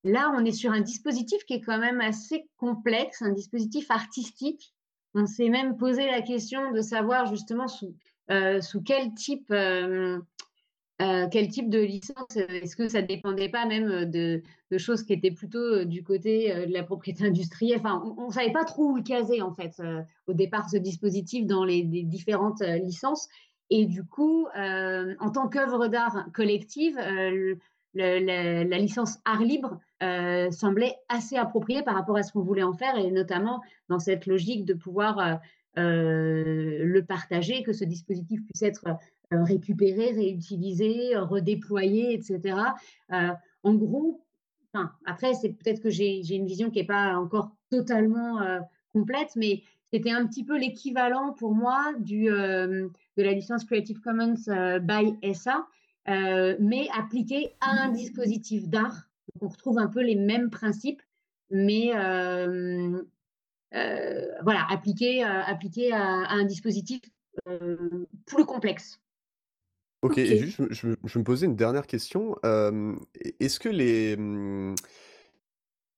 là, 0.03 0.33
on 0.35 0.45
est 0.45 0.51
sur 0.51 0.71
un 0.71 0.81
dispositif 0.81 1.43
qui 1.45 1.55
est 1.55 1.61
quand 1.61 1.79
même 1.79 2.01
assez 2.01 2.47
complexe, 2.57 3.21
un 3.21 3.31
dispositif 3.31 3.89
artistique. 3.89 4.73
On 5.13 5.25
s'est 5.25 5.49
même 5.49 5.77
posé 5.77 6.05
la 6.05 6.21
question 6.21 6.71
de 6.71 6.81
savoir 6.81 7.25
justement 7.25 7.67
sous, 7.67 7.95
euh, 8.29 8.61
quel 8.85 9.13
type 9.13 9.51
quel 11.31 11.47
type 11.47 11.69
de 11.69 11.79
licence 11.79 12.37
euh, 12.37 12.47
Est-ce 12.47 12.75
que 12.75 12.87
ça 12.87 13.01
ne 13.01 13.07
dépendait 13.07 13.49
pas 13.49 13.65
même 13.65 13.89
euh, 13.89 14.05
de, 14.05 14.77
choses 14.77 15.03
qui 15.03 15.13
étaient 15.13 15.31
plutôt 15.31 15.83
du 15.83 16.03
côté 16.03 16.53
de 16.67 16.71
la 16.71 16.83
propriété 16.83 17.25
industrielle? 17.27 17.79
Enfin, 17.79 18.03
on 18.17 18.27
ne 18.27 18.31
savait 18.31 18.51
pas 18.51 18.63
trop 18.63 18.91
où 18.91 18.95
le 18.95 19.03
caser, 19.03 19.41
en 19.41 19.53
fait, 19.53 19.81
au 20.27 20.33
départ, 20.33 20.69
ce 20.69 20.77
dispositif 20.77 21.45
dans 21.45 21.65
les, 21.65 21.83
différentes 21.83 22.61
licences. 22.61 23.27
Et 23.69 23.85
du 23.85 24.05
coup, 24.05 24.47
en 24.55 25.29
tant 25.31 25.49
qu'œuvre 25.49 25.87
d'art 25.87 26.25
collective, 26.33 26.97
la, 27.93 28.77
licence 28.77 29.17
art 29.25 29.41
libre 29.41 29.77
semblait 30.51 30.95
assez 31.09 31.35
appropriée 31.35 31.83
par 31.83 31.95
rapport 31.95 32.15
à 32.15 32.23
ce 32.23 32.31
qu'on 32.31 32.43
voulait 32.43 32.63
en 32.63 32.73
faire, 32.73 32.97
et 32.97 33.11
notamment 33.11 33.61
dans 33.89 33.99
cette 33.99 34.25
logique 34.25 34.63
de 34.63 34.73
pouvoir 34.73 35.41
le 35.75 37.01
partager, 37.01 37.63
que 37.63 37.73
ce 37.73 37.83
dispositif 37.83 38.39
puisse 38.45 38.61
être 38.61 38.87
euh, 38.87 38.93
récupérer, 39.31 40.11
réutiliser, 40.11 41.15
euh, 41.15 41.23
redéployer, 41.23 42.13
etc. 42.13 42.55
Euh, 43.11 43.29
en 43.63 43.73
gros, 43.75 44.25
après, 45.05 45.33
c'est 45.33 45.49
peut-être 45.49 45.81
que 45.81 45.89
j'ai 45.89 46.21
une 46.33 46.45
vision 46.45 46.69
qui 46.69 46.79
n'est 46.79 46.85
pas 46.85 47.17
encore 47.17 47.51
totalement 47.69 48.39
complète, 48.93 49.35
mais 49.35 49.63
c'était 49.91 50.11
un 50.11 50.25
petit 50.25 50.45
peu 50.45 50.57
l'équivalent 50.57 51.33
pour 51.33 51.53
moi 51.53 51.91
du, 51.99 52.27
de 52.27 52.89
la 53.17 53.33
licence 53.33 53.65
Creative 53.65 53.99
Commons 53.99 54.45
by 54.81 55.33
SA, 55.33 55.67
mais 56.07 56.87
appliquée 56.97 57.53
à 57.59 57.83
un 57.83 57.89
dispositif 57.89 58.69
d'art. 58.69 59.09
On 59.41 59.49
retrouve 59.49 59.77
un 59.77 59.87
peu 59.87 60.01
les 60.01 60.15
mêmes 60.15 60.49
principes, 60.49 61.01
mais 61.49 61.91
voilà, 63.73 64.65
appliqué, 64.69 65.21
appliqué 65.21 65.91
à, 65.91 66.31
un 66.31 66.45
dispositif 66.45 67.01
plus 68.25 68.45
complexe. 68.45 69.01
OK 70.01 70.17
et 70.17 70.37
juste 70.37 70.61
je 70.71 70.87
me 71.19 71.23
posais 71.23 71.45
une 71.45 71.55
dernière 71.55 71.85
question, 71.87 72.35
est-ce 73.39 73.59
que 73.59 73.69
les, 73.69 74.17
mmh, 74.17 74.75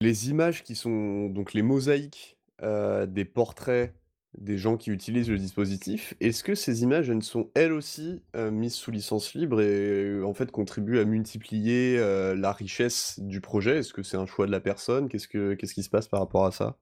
les 0.01 0.29
images 0.29 0.63
qui 0.63 0.75
sont 0.75 1.27
donc 1.29 1.53
les 1.53 1.61
mosaïques, 1.61 2.37
des 2.61 3.25
portraits 3.25 3.95
des 4.37 4.57
gens 4.57 4.77
qui 4.77 4.89
utilisent 4.89 5.29
le 5.29 5.37
dispositif, 5.37 6.15
est-ce 6.19 6.43
que 6.43 6.55
ces 6.55 6.81
images, 6.81 7.07
elles 7.09 7.21
sont 7.21 7.51
elles 7.53 7.71
aussi, 7.71 8.23
mises 8.35 8.73
sous 8.73 8.91
licence 8.91 9.35
libre 9.35 9.61
et 9.61 10.21
en 10.23 10.33
fait 10.33 10.51
contribuent 10.51 10.99
à 10.99 11.05
multiplier, 11.05 11.97
la 12.35 12.51
richesse 12.51 13.19
du 13.19 13.41
projet? 13.41 13.77
Est-ce 13.77 13.93
que 13.93 14.03
c'est 14.03 14.17
un 14.17 14.25
choix 14.25 14.47
de 14.47 14.51
la 14.51 14.59
personne? 14.59 15.07
Qu'est-ce 15.07 15.27
que 15.27 15.53
qu'est-ce 15.53 15.73
qui 15.73 15.83
se 15.83 15.89
passe 15.89 16.07
par 16.07 16.19
rapport 16.19 16.45
à 16.45 16.51
ça? 16.51 16.77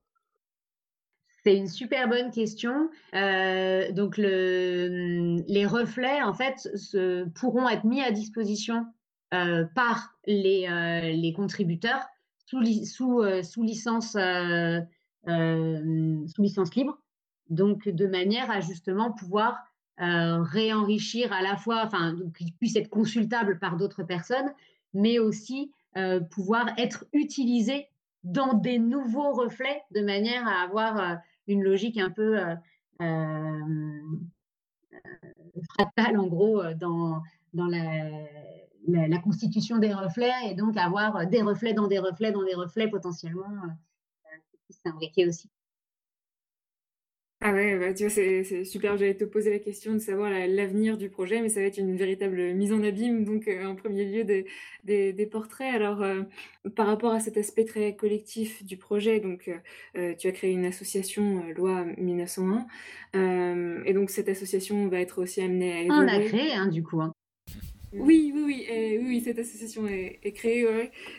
C'est 1.43 1.58
une 1.58 1.67
super 1.67 2.08
bonne 2.08 2.30
question. 2.30 2.89
Euh, 3.15 3.91
donc, 3.91 4.17
le, 4.17 5.41
les 5.47 5.65
reflets, 5.65 6.21
en 6.21 6.34
fait, 6.34 6.69
pourront 7.34 7.67
être 7.67 7.84
mis 7.84 8.01
à 8.01 8.12
disposition 8.12 8.86
euh, 9.34 9.65
par 9.73 10.15
les, 10.27 10.67
euh, 10.69 11.12
les, 11.13 11.34
contributeurs 11.34 12.06
sous 12.45 12.60
licence, 12.60 12.91
sous 12.91 13.63
licence 13.63 14.15
libre. 16.75 16.99
Donc, 17.49 17.89
de 17.89 18.06
manière 18.06 18.51
à 18.51 18.60
justement 18.60 19.12
pouvoir 19.12 19.58
réenrichir 19.97 21.32
à 21.34 21.41
la 21.41 21.58
fois, 21.58 21.84
enfin, 21.86 22.15
qu'ils 22.38 22.54
puissent 22.54 22.75
être 22.75 22.89
consultables 22.89 23.60
par 23.60 23.77
d'autres 23.77 24.04
personnes, 24.04 24.51
mais 24.93 25.19
aussi 25.19 25.71
pouvoir 26.30 26.67
être 26.77 27.06
utilisés 27.13 27.88
dans 28.23 28.54
des 28.54 28.80
nouveaux 28.80 29.32
reflets 29.32 29.84
de 29.91 30.01
manière 30.01 30.47
à 30.47 30.63
avoir 30.63 31.19
une 31.47 31.63
logique 31.63 31.97
un 31.97 32.10
peu 32.10 32.39
euh, 32.39 32.56
euh, 33.01 34.01
fractale, 35.69 36.17
en 36.17 36.27
gros, 36.27 36.62
euh, 36.62 36.73
dans, 36.75 37.21
la, 37.54 39.17
constitution 39.19 39.77
des 39.77 39.93
reflets 39.93 40.49
et 40.49 40.56
donc 40.56 40.77
avoir 40.77 41.27
des 41.27 41.41
reflets 41.41 41.73
dans 41.73 41.88
des 41.88 41.99
reflets 41.99 42.32
dans 42.32 42.43
des 42.43 42.56
reflets 42.56 42.88
potentiellement 42.88 43.45
qui 45.13 45.27
aussi. 45.27 45.49
Ah 47.43 47.54
ouais, 47.54 47.75
bah, 47.80 47.91
tu 47.91 48.04
vois, 48.04 48.12
c'est 48.12 48.63
super. 48.65 48.97
J'allais 48.97 49.15
te 49.15 49.23
poser 49.23 49.49
la 49.49 49.58
question 49.58 49.93
de 49.93 49.97
savoir 49.97 50.30
l'avenir 50.30 50.95
du 50.95 51.10
projet, 51.10 51.41
mais 51.41 51.49
ça 51.49 51.60
va 51.60 51.65
être 51.65 51.80
une 51.80 51.95
véritable 51.95 52.54
mise 52.54 52.71
en 52.71 52.84
abîme, 52.84 53.25
donc 53.25 53.49
en 53.65 53.73
premier 53.75 54.06
lieu 54.06 54.23
des, 54.23 54.45
des, 54.84 55.25
portraits. 55.25 55.73
Alors, 55.73 56.06
par 56.75 56.86
rapport 56.86 57.13
à 57.13 57.19
cet 57.19 57.38
aspect 57.38 57.65
très 57.65 57.95
collectif 57.95 58.63
du 58.63 58.77
projet, 58.77 59.19
donc 59.19 59.49
tu 60.19 60.27
as 60.27 60.32
créé 60.32 60.51
une 60.51 60.65
association 60.65 61.43
loi 61.56 61.86
1901, 61.97 63.86
et 63.86 63.93
donc 63.93 64.12
cette 64.12 64.30
association 64.30 64.88
va 64.88 64.99
être 64.99 65.23
aussi 65.23 65.41
amenée 65.41 65.73
à 65.73 65.82
évoluer. 65.82 66.12
On 66.12 66.21
a 66.21 66.23
créé, 66.23 66.54
hein, 66.54 66.67
du 66.67 66.84
coup. 66.84 67.01
Hein. 67.01 67.12
Oui, 67.93 68.32
oui, 68.34 68.41
oui, 68.69 68.99
oui, 69.04 69.21
cette 69.21 69.39
association 69.39 69.86
est, 69.86 70.32
créée. 70.34 70.65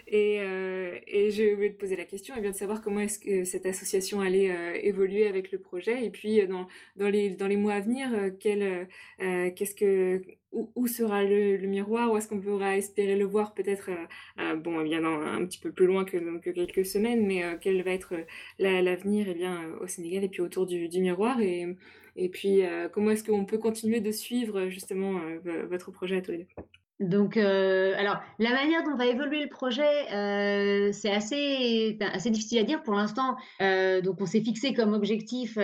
Et, 0.09 0.39
euh, 0.41 0.99
et 1.07 1.29
te 1.31 1.79
poser 1.79 1.97
la 1.97 2.05
question, 2.05 2.35
et 2.35 2.41
bien 2.41 2.51
de 2.51 2.57
savoir 2.57 2.81
comment 2.81 3.01
est-ce 3.01 3.19
que 3.19 3.45
cette 3.45 3.67
association 3.67 4.21
allait 4.21 4.51
euh, 4.51 4.75
évoluer 4.83 5.27
avec 5.27 5.53
le 5.53 5.59
projet, 5.59 6.05
et 6.05 6.11
puis 6.11 6.41
euh, 6.41 6.47
dans, 6.97 7.09
les, 7.11 7.57
mois 7.57 7.75
à 7.75 7.81
venir, 7.81 8.09
quel, 8.41 8.89
qu'est-ce 9.19 9.75
que, 9.75 10.23
où, 10.53 10.87
sera 10.87 11.25
le, 11.25 11.59
miroir, 11.67 12.11
où 12.11 12.17
est-ce 12.17 12.29
qu'on 12.29 12.41
pourra 12.41 12.77
espérer 12.77 13.17
le 13.17 13.27
voir 13.27 13.53
peut-être, 13.55 13.91
bon, 14.57 14.81
eh 14.81 14.85
bien 14.85 15.05
un 15.05 15.45
petit 15.45 15.59
peu 15.59 15.73
plus 15.73 15.87
loin 15.87 16.05
que, 16.05 16.39
que 16.39 16.51
quelques 16.51 16.87
semaines, 16.87 17.27
mais 17.27 17.43
quel 17.61 17.83
va 17.83 17.91
être 17.91 18.15
l'avenir, 18.59 19.27
eh 19.29 19.35
bien, 19.35 19.75
au 19.81 19.87
Sénégal 19.87 20.25
et 20.25 20.29
puis 20.29 20.41
autour 20.41 20.67
du, 20.67 20.89
du 20.89 21.01
miroir, 21.01 21.41
et 21.41 21.77
et 22.16 22.29
puis, 22.29 22.64
euh, 22.64 22.88
comment 22.88 23.11
est-ce 23.11 23.25
qu'on 23.25 23.44
peut 23.44 23.59
continuer 23.59 24.01
de 24.01 24.11
suivre 24.11 24.68
justement 24.68 25.18
euh, 25.46 25.66
votre 25.68 25.90
projet 25.90 26.18
à 26.18 26.20
tous 26.20 26.33
les 26.33 26.38
deux? 26.38 26.46
Donc, 27.01 27.37
euh, 27.37 27.94
alors, 27.96 28.20
la 28.38 28.51
manière 28.51 28.85
dont 28.85 28.96
va 28.96 29.07
évoluer 29.07 29.42
le 29.42 29.48
projet, 29.48 30.92
c'est 30.92 31.11
assez, 31.11 31.98
assez 32.01 32.31
difficile 32.31 32.59
à 32.59 32.62
dire 32.62 32.83
pour 32.83 32.94
l'instant. 32.94 33.37
donc, 33.61 34.20
on 34.20 34.27
s'est 34.27 34.42
fixé 34.42 34.72
comme 34.72 34.92
objectif 34.92 35.59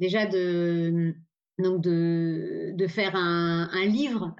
déjà 0.00 0.26
de, 0.26 1.14
donc 1.58 1.80
de, 1.80 2.72
de 2.74 2.86
faire 2.88 3.14
un, 3.14 3.68
un 3.72 3.84
livre 3.84 4.34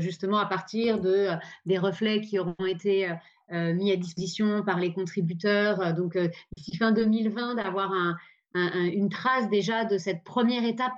justement 0.00 0.38
à 0.38 0.46
partir 0.46 1.00
de, 1.00 1.28
des 1.66 1.78
reflets 1.78 2.22
qui 2.22 2.40
auront 2.40 2.66
été 2.66 3.12
mis 3.52 3.92
à 3.92 3.96
disposition 3.96 4.64
par 4.64 4.80
les 4.80 4.92
contributeurs. 4.92 5.94
Donc, 5.94 6.18
d'ici 6.56 6.76
fin 6.76 6.90
2020, 6.90 7.54
d'avoir 7.54 7.92
un, 7.92 8.16
une 8.54 9.08
trace 9.08 9.48
déjà 9.50 9.84
de 9.84 9.98
cette 9.98 10.24
première 10.24 10.64
étape 10.64 10.96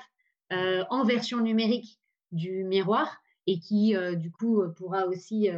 euh, 0.53 0.83
en 0.91 1.05
version 1.05 1.41
numérique 1.41 2.01
du 2.33 2.65
miroir 2.65 3.23
et 3.47 3.61
qui, 3.61 3.95
euh, 3.95 4.17
du 4.17 4.33
coup, 4.33 4.63
pourra 4.77 5.07
aussi 5.07 5.49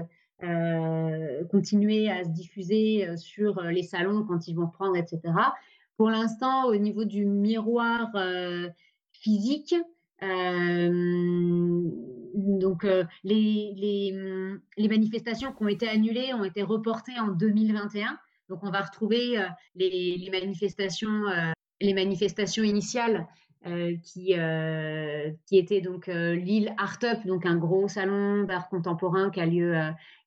euh, 0.42 1.44
continuer 1.50 2.10
à 2.10 2.24
se 2.24 2.28
diffuser 2.28 3.16
sur 3.16 3.62
les 3.62 3.84
salons 3.84 4.24
quand 4.24 4.48
ils 4.48 4.54
vont 4.54 4.66
reprendre, 4.66 4.96
etc. 4.96 5.20
Pour 5.96 6.10
l'instant, 6.10 6.66
au 6.66 6.76
niveau 6.76 7.06
du 7.06 7.24
miroir 7.24 8.10
physique, 9.12 9.74
donc 12.34 12.86
les, 13.24 14.60
manifestations 14.78 15.52
qui 15.52 15.62
ont 15.62 15.68
été 15.68 15.88
annulées 15.88 16.34
ont 16.34 16.44
été 16.44 16.62
reportées 16.62 17.18
en 17.18 17.28
2021. 17.28 18.18
Donc 18.48 18.60
on 18.62 18.70
va 18.70 18.82
retrouver 18.82 19.42
les, 19.74 20.28
manifestations, 20.30 21.24
les 21.82 21.94
manifestations 21.94 22.62
initiales 22.62 23.26
qui, 24.02 24.34
qui 25.46 25.58
étaient 25.58 25.80
donc 25.80 26.06
Lille 26.06 26.74
Art 26.78 26.98
Up, 27.04 27.18
donc 27.24 27.46
un 27.46 27.56
gros 27.56 27.86
salon 27.86 28.42
d'art 28.42 28.68
contemporain 28.68 29.30
qui 29.30 29.40
a 29.40 29.46
lieu 29.46 29.76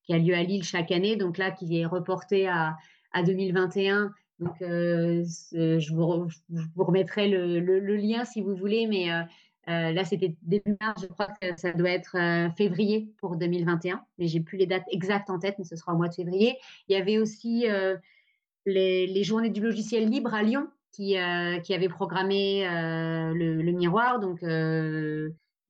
qui 0.04 0.14
a 0.14 0.20
lieu 0.20 0.36
à 0.36 0.44
Lille 0.44 0.64
chaque 0.64 0.92
année. 0.92 1.16
Donc 1.16 1.38
là, 1.38 1.52
qui 1.52 1.80
est 1.80 1.86
reporté 1.86 2.48
à, 2.48 2.78
à 3.12 3.24
2021 3.24 4.14
donc, 4.40 4.56
je 4.60 5.94
vous, 5.94 6.28
remettrai 6.76 7.30
le, 7.30 7.60
le, 7.60 7.96
lien 7.96 8.26
si 8.26 8.42
vous 8.42 8.56
voulez, 8.56 8.86
mais 8.86 9.10
euh, 9.68 9.92
là, 9.92 10.06
c'était 10.06 10.36
début 10.44 10.78
mars, 10.80 11.02
je 11.02 11.08
crois 11.08 11.28
que 11.42 11.48
ça 11.58 11.74
doit 11.74 11.90
être 11.90 12.16
euh, 12.18 12.52
février 12.52 13.12
pour 13.18 13.36
2021, 13.36 14.04
mais 14.20 14.28
j'ai 14.28 14.40
plus 14.40 14.58
les 14.58 14.68
dates 14.68 14.86
exactes 14.92 15.30
en 15.30 15.40
tête, 15.40 15.56
mais 15.58 15.66
ce 15.66 15.76
sera 15.76 15.94
au 15.94 15.98
mois 15.98 16.08
de 16.08 16.14
février. 16.14 16.58
Il 16.88 16.96
y 16.96 17.02
avait 17.02 17.18
aussi 17.18 17.68
euh, 17.68 17.98
les, 18.68 19.24
journées 19.24 19.50
du 19.50 19.62
logiciel 19.62 20.08
libre 20.08 20.36
à 20.36 20.44
Lyon 20.44 20.68
qui, 20.96 21.18
qui 21.64 21.74
avaient 21.74 21.90
programmé 21.90 22.66
le, 22.66 23.72
miroir. 23.72 24.20
Donc, 24.20 24.42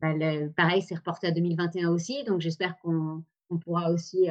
bah, 0.01 0.13
pareil, 0.55 0.81
c'est 0.81 0.95
reporté 0.95 1.27
à 1.27 1.31
2021 1.31 1.89
aussi. 1.89 2.23
Donc, 2.25 2.41
j'espère 2.41 2.77
qu'on 2.79 3.23
pourra 3.63 3.91
aussi 3.91 4.27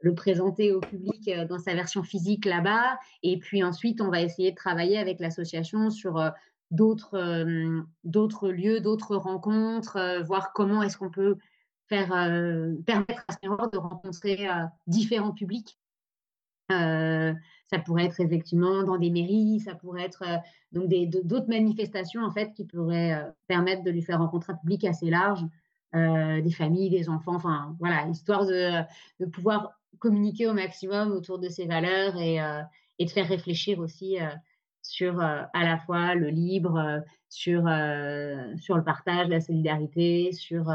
le 0.00 0.14
présenter 0.14 0.72
au 0.72 0.80
public 0.80 1.30
dans 1.48 1.58
sa 1.58 1.74
version 1.74 2.02
physique 2.02 2.46
là-bas. 2.46 2.98
Et 3.22 3.38
puis 3.38 3.62
ensuite, 3.62 4.00
on 4.00 4.08
va 4.08 4.22
essayer 4.22 4.50
de 4.50 4.56
travailler 4.56 4.98
avec 4.98 5.20
l'association 5.20 5.90
sur 5.90 6.22
d'autres 6.70 7.76
d'autres 8.04 8.48
lieux, 8.48 8.80
d'autres 8.80 9.16
rencontres, 9.16 10.22
voir 10.24 10.52
comment 10.52 10.82
est-ce 10.82 10.96
qu'on 10.96 11.10
peut 11.10 11.36
faire 11.88 12.08
permettre 12.86 13.24
à 13.28 13.32
ce 13.32 13.38
miroir 13.42 13.70
de 13.70 13.78
rencontrer 13.78 14.48
différents 14.86 15.32
publics. 15.32 15.79
Ça 16.70 17.78
pourrait 17.84 18.06
être 18.06 18.20
effectivement 18.20 18.82
dans 18.82 18.98
des 18.98 19.10
mairies, 19.10 19.60
ça 19.60 19.74
pourrait 19.74 20.04
être 20.04 20.24
donc 20.72 20.88
d'autres 20.88 21.48
manifestations 21.48 22.22
en 22.22 22.30
fait 22.30 22.52
qui 22.52 22.64
pourraient 22.64 23.24
permettre 23.46 23.82
de 23.84 23.90
lui 23.90 24.02
faire 24.02 24.18
rencontrer 24.18 24.52
un 24.52 24.56
public 24.56 24.84
assez 24.84 25.10
large, 25.10 25.44
des 25.92 26.52
familles, 26.52 26.90
des 26.90 27.08
enfants, 27.08 27.34
enfin 27.34 27.76
voilà, 27.78 28.06
histoire 28.08 28.46
de, 28.46 28.82
de, 29.20 29.26
pouvoir 29.26 29.72
communiquer 29.98 30.46
au 30.46 30.54
maximum 30.54 31.12
autour 31.12 31.38
de 31.38 31.48
ces 31.48 31.66
valeurs 31.66 32.16
et, 32.16 32.38
et 32.98 33.04
de 33.04 33.10
faire 33.10 33.28
réfléchir 33.28 33.78
aussi 33.78 34.18
sur 34.82 35.20
euh, 35.20 35.42
à 35.52 35.64
la 35.64 35.78
fois 35.78 36.14
le 36.14 36.28
libre, 36.28 36.76
euh, 36.76 37.00
sur, 37.28 37.66
euh, 37.66 38.56
sur 38.56 38.76
le 38.76 38.84
partage, 38.84 39.28
la 39.28 39.40
solidarité, 39.40 40.32
sur 40.32 40.72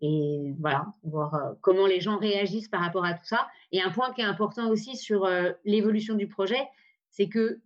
et 0.00 0.54
voilà, 0.58 0.92
voir 1.02 1.54
comment 1.60 1.86
les 1.86 2.00
gens 2.00 2.18
réagissent 2.18 2.68
par 2.68 2.80
rapport 2.80 3.04
à 3.04 3.14
tout 3.14 3.24
ça. 3.24 3.46
Et 3.72 3.80
un 3.80 3.90
point 3.90 4.12
qui 4.12 4.20
est 4.20 4.24
important 4.24 4.68
aussi 4.68 4.96
sur 4.96 5.28
l'évolution 5.64 6.14
du 6.14 6.26
projet, 6.26 6.62
c'est 7.10 7.28
que 7.28 7.60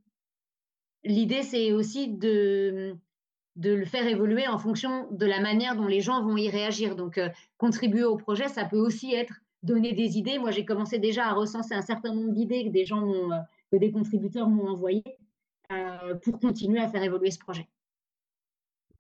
l'idée, 1.05 1.43
c'est 1.43 1.73
aussi 1.73 2.09
de, 2.09 2.97
le 3.57 3.85
faire 3.85 4.07
évoluer 4.07 4.47
en 4.47 4.59
fonction 4.59 5.09
de 5.11 5.27
la 5.27 5.41
manière 5.41 5.75
dont 5.75 5.87
les 5.87 6.01
gens 6.01 6.23
vont 6.23 6.37
y 6.37 6.49
réagir. 6.51 6.97
Donc, 6.97 7.21
contribuer 7.57 8.05
au 8.05 8.17
projet, 8.17 8.49
ça 8.49 8.65
peut 8.65 8.79
aussi 8.79 9.15
être 9.15 9.35
donner 9.63 9.93
des 9.93 10.19
idées. 10.19 10.39
Moi, 10.39 10.51
j'ai 10.51 10.65
commencé 10.65 10.99
déjà 10.99 11.27
à 11.27 11.33
recenser 11.33 11.75
un 11.75 11.83
certain 11.83 12.15
nombre 12.15 12.33
d'idées 12.33 12.65
que 12.65 12.71
des 12.71 12.85
gens 12.85 13.11
que 13.73 13.77
des 13.77 13.91
contributeurs 13.91 14.49
m'ont 14.49 14.69
envoyées. 14.69 15.19
Euh, 15.71 16.15
pour 16.15 16.41
continuer 16.41 16.81
à 16.81 16.89
faire 16.89 17.03
évoluer 17.03 17.31
ce 17.31 17.39
projet. 17.39 17.69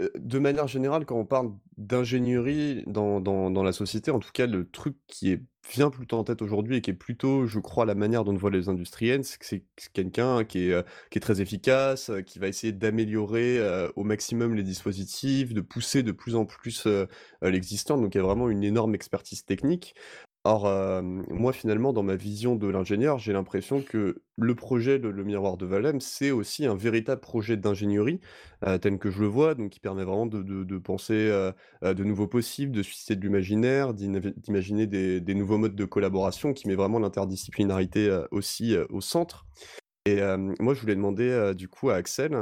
Euh, 0.00 0.08
de 0.16 0.38
manière 0.38 0.68
générale, 0.68 1.04
quand 1.04 1.16
on 1.18 1.24
parle 1.24 1.52
d'ingénierie 1.76 2.84
dans, 2.86 3.20
dans, 3.20 3.62
la 3.62 3.72
société, 3.72 4.10
en 4.10 4.18
tout 4.18 4.30
cas, 4.32 4.46
le 4.46 4.68
truc 4.68 4.96
qui 5.06 5.32
est 5.32 5.42
vient 5.70 5.90
plutôt 5.90 6.16
en 6.16 6.24
tête 6.24 6.40
aujourd'hui 6.40 6.76
et 6.76 6.80
qui 6.80 6.90
est 6.90 6.94
plutôt, 6.94 7.46
je 7.46 7.58
crois, 7.58 7.84
la 7.84 7.94
manière 7.94 8.24
dont 8.24 8.32
on 8.32 8.36
voit 8.36 8.50
les 8.50 8.70
industriels, 8.70 9.22
c'est 9.22 9.38
que 9.38 9.44
c'est 9.44 9.64
quelqu'un 9.92 10.42
qui 10.44 10.68
est, 10.68 10.72
euh, 10.72 10.82
qui 11.10 11.18
est 11.18 11.20
très 11.20 11.42
efficace, 11.42 12.10
qui 12.24 12.38
va 12.38 12.48
essayer 12.48 12.72
d'améliorer 12.72 13.60
au 13.94 14.02
maximum 14.02 14.54
les 14.54 14.62
dispositifs, 14.62 15.52
de 15.52 15.60
pousser 15.60 16.02
de 16.02 16.12
plus 16.12 16.36
en 16.36 16.46
plus 16.46 16.86
l'existant. 17.42 17.98
Donc 17.98 18.14
il 18.14 18.18
y 18.18 18.20
a 18.20 18.24
vraiment 18.24 18.48
une 18.48 18.64
énorme 18.64 18.94
expertise 18.94 19.44
technique. 19.44 19.94
Or, 20.50 21.02
moi, 21.02 21.52
finalement, 21.52 21.92
dans 21.92 22.02
ma 22.02 22.16
vision 22.16 22.56
de 22.56 22.68
l'ingénieur, 22.68 23.18
j'ai 23.18 23.34
l'impression 23.34 23.82
que 23.82 24.22
le 24.38 24.54
projet 24.54 24.96
Le 24.96 25.22
Miroir 25.22 25.58
de 25.58 25.66
Valem, 25.66 26.00
c'est 26.00 26.30
aussi 26.30 26.64
un 26.64 26.74
véritable 26.74 27.20
projet 27.20 27.58
d'ingénierie, 27.58 28.18
tel 28.80 28.98
que 28.98 29.10
je 29.10 29.20
le 29.20 29.26
vois, 29.26 29.54
donc 29.54 29.72
qui 29.72 29.78
permet 29.78 30.04
vraiment 30.04 30.24
de 30.24 30.78
penser, 30.78 31.28
de 31.82 32.02
nouveaux 32.02 32.28
possibles, 32.28 32.72
de 32.72 32.82
susciter 32.82 33.14
de 33.14 33.20
l'imaginaire, 33.20 33.92
d'imaginer 33.92 34.86
des 34.86 35.34
nouveaux 35.34 35.58
modes 35.58 35.76
de 35.76 35.84
collaboration, 35.84 36.54
qui 36.54 36.66
met 36.66 36.76
vraiment 36.76 36.98
l'interdisciplinarité, 36.98 38.22
aussi, 38.30 38.74
au 38.88 39.02
centre. 39.02 39.44
Et 40.06 40.22
moi, 40.60 40.72
je 40.72 40.80
voulais 40.80 40.96
demander, 40.96 41.52
du 41.54 41.68
coup, 41.68 41.90
à 41.90 41.96
Axel, 41.96 42.34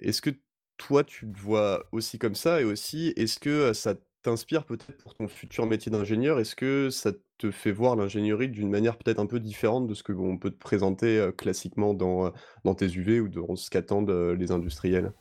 est-ce 0.00 0.22
que 0.22 0.30
toi, 0.76 1.04
tu 1.04 1.26
le 1.26 1.38
vois 1.38 1.84
aussi 1.92 2.18
comme 2.18 2.34
ça? 2.34 2.60
Et 2.60 2.64
aussi, 2.64 3.12
est-ce 3.14 3.38
que, 3.38 3.72
ça 3.74 3.94
t'inspire 4.22 4.64
peut-être 4.64 5.02
pour 5.02 5.14
ton 5.14 5.28
futur 5.28 5.66
métier 5.66 5.90
d'ingénieur? 5.90 6.38
Est-ce 6.38 6.56
que 6.56 6.90
ça 6.90 7.12
te 7.38 7.50
fait 7.50 7.72
voir 7.72 7.96
l'ingénierie 7.96 8.48
d'une 8.48 8.70
manière 8.70 8.96
peut-être 8.96 9.18
un 9.18 9.26
peu 9.26 9.40
différente 9.40 9.86
de 9.86 9.94
ce 9.94 10.02
que 10.02 10.12
peut 10.36 10.50
te 10.50 10.58
présenter 10.58 11.30
classiquement 11.36 11.94
dans, 11.94 12.32
tes 12.74 12.86
UV 12.86 13.20
ou 13.20 13.28
dans 13.28 13.56
ce 13.56 13.70
qu'attendent 13.70 14.10
les 14.10 14.52
industriels? 14.52 15.12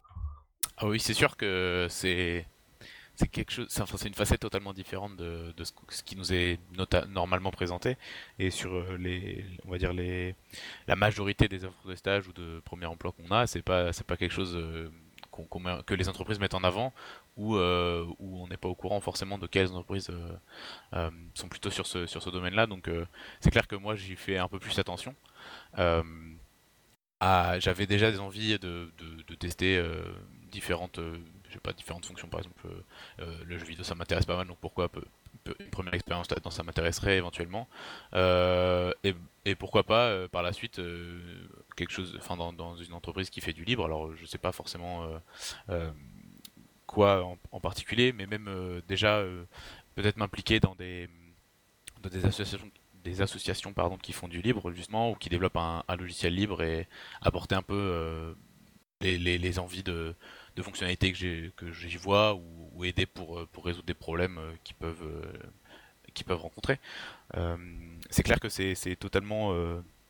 Ah 0.77 0.87
oui, 0.87 0.99
c'est 0.99 1.13
sûr 1.13 1.37
que 1.37 1.87
c'est 1.89 2.45
quelque 3.31 3.51
chose, 3.51 3.67
c'est 3.69 4.07
une 4.07 4.13
facette 4.13 4.39
totalement 4.39 4.73
différente 4.73 5.15
de, 5.15 5.53
ce, 5.63 6.03
qui 6.03 6.15
nous 6.15 6.33
est 6.33 6.59
normalement 7.09 7.51
présenté 7.51 7.97
et 8.39 8.49
sur 8.49 8.97
les, 8.97 9.45
on 9.65 9.71
va 9.71 9.77
dire 9.77 9.93
les, 9.93 10.35
la 10.87 10.95
majorité 10.95 11.47
des 11.47 11.65
offres 11.65 11.87
de 11.87 11.95
stage 11.95 12.27
ou 12.27 12.33
de 12.33 12.61
premier 12.65 12.85
emploi 12.85 13.11
qu'on 13.11 13.31
a, 13.33 13.45
c'est 13.45 13.61
pas 13.61 13.93
c'est 13.93 14.07
pas 14.07 14.17
quelque 14.17 14.33
chose 14.33 14.57
que 15.85 15.93
les 15.93 16.09
entreprises 16.09 16.39
mettent 16.39 16.53
en 16.53 16.63
avant 16.63 16.93
euh, 17.37 18.05
où 18.19 18.43
on 18.43 18.47
n'est 18.47 18.57
pas 18.57 18.67
au 18.67 18.75
courant 18.75 18.99
forcément 18.99 19.37
de 19.37 19.47
quelles 19.47 19.69
entreprises 19.69 20.09
euh, 20.09 20.35
euh, 20.93 21.09
sont 21.33 21.47
plutôt 21.47 21.69
sur 21.69 21.87
ce, 21.87 22.05
sur 22.05 22.21
ce 22.21 22.29
domaine-là. 22.29 22.67
Donc 22.67 22.89
c'est 23.39 23.51
clair 23.51 23.67
que 23.67 23.75
moi 23.75 23.95
j'y 23.95 24.15
fais 24.15 24.37
un 24.37 24.47
peu 24.47 24.59
plus 24.59 24.77
attention. 24.79 25.15
J'avais 27.21 27.87
déjà 27.87 28.11
des 28.11 28.19
envies 28.19 28.59
de, 28.59 28.91
de, 29.27 29.35
tester 29.35 29.81
différentes, 30.51 30.99
pas 31.63 31.73
différentes 31.73 32.05
fonctions 32.05 32.27
par 32.27 32.41
exemple. 32.41 32.67
le 33.17 33.57
jeu 33.57 33.65
vidéo 33.65 33.83
ça 33.83 33.95
m'intéresse 33.95 34.25
pas 34.25 34.35
mal, 34.35 34.47
donc 34.47 34.57
pourquoi 34.59 34.89
une 35.59 35.69
première 35.69 35.93
expérience 35.93 36.29
là-dedans 36.29 36.51
ça 36.51 36.63
m'intéresserait 36.63 37.17
éventuellement. 37.17 37.67
Et, 38.13 39.55
pourquoi 39.55 39.83
pas 39.83 40.27
par 40.27 40.43
la 40.43 40.53
suite 40.53 40.81
quelque 41.75 41.91
chose, 41.91 42.15
enfin 42.19 42.35
dans, 42.35 42.75
une 42.75 42.93
entreprise 42.93 43.29
qui 43.29 43.41
fait 43.41 43.53
du 43.53 43.63
libre. 43.63 43.85
Alors 43.85 44.13
je 44.15 44.25
sais 44.25 44.37
pas 44.37 44.51
forcément 44.51 45.07
quoi 46.91 47.25
en, 47.51 47.59
particulier, 47.59 48.11
mais 48.11 48.27
même 48.27 48.47
euh, 48.47 48.81
déjà 48.87 49.17
euh, 49.17 49.45
peut-être 49.95 50.17
m'impliquer 50.17 50.59
dans 50.59 50.75
des, 50.75 51.09
des 52.11 52.25
associations 52.25 52.69
des 53.03 53.23
associations 53.23 53.73
pardon, 53.73 53.97
qui 53.97 54.13
font 54.13 54.27
du 54.27 54.43
libre 54.43 54.71
justement 54.73 55.09
ou 55.09 55.15
qui 55.15 55.29
développent 55.29 55.57
un, 55.57 55.83
logiciel 55.97 56.35
libre 56.35 56.61
et 56.61 56.87
apporter 57.23 57.55
un 57.55 57.63
peu 57.63 57.73
euh, 57.73 58.35
les, 58.99 59.17
les, 59.17 59.57
envies 59.57 59.81
de, 59.81 60.13
de 60.55 60.61
fonctionnalités 60.61 61.11
que 61.11 61.71
j'y 61.71 61.97
vois 61.97 62.35
ou, 62.35 62.85
aider 62.85 63.07
pour, 63.07 63.47
pour 63.47 63.65
résoudre 63.65 63.87
des 63.87 63.95
problèmes 63.95 64.39
qui 64.63 64.75
peuvent, 64.75 65.27
qui 66.13 66.23
peuvent 66.23 66.41
rencontrer. 66.41 66.79
c'est 68.11 68.21
clair 68.21 68.39
que 68.39 68.49
c'est 68.49 68.95
totalement 68.99 69.51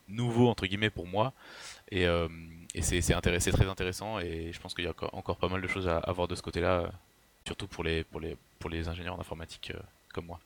nouveau 0.10 0.50
entre 0.50 0.66
guillemets 0.66 0.90
pour 0.90 1.08
moi 1.08 1.32
et, 1.92 2.06
et 2.74 2.82
c'est 2.82 3.52
très 3.52 3.68
intéressant 3.68 4.20
et 4.20 4.52
je 4.52 4.60
pense 4.60 4.74
qu'il 4.74 4.86
y 4.86 4.88
a 4.88 4.94
encore 5.14 5.38
pas 5.38 5.50
mal 5.50 5.62
de 5.62 5.68
choses 5.68 5.88
à, 5.88 6.12
voir 6.12 6.28
de 6.28 6.36
ce 6.36 6.42
côté-là, 6.42 6.92
surtout 7.46 7.68
pour 7.68 7.84
les, 7.84 8.04
pour, 8.04 8.20
les, 8.20 8.38
pour 8.60 8.70
les 8.70 8.88
ingénieurs 8.88 9.16
en 9.16 9.20
informatique 9.20 9.74
euh, 9.76 9.80
comme 10.14 10.26
moi. 10.26 10.40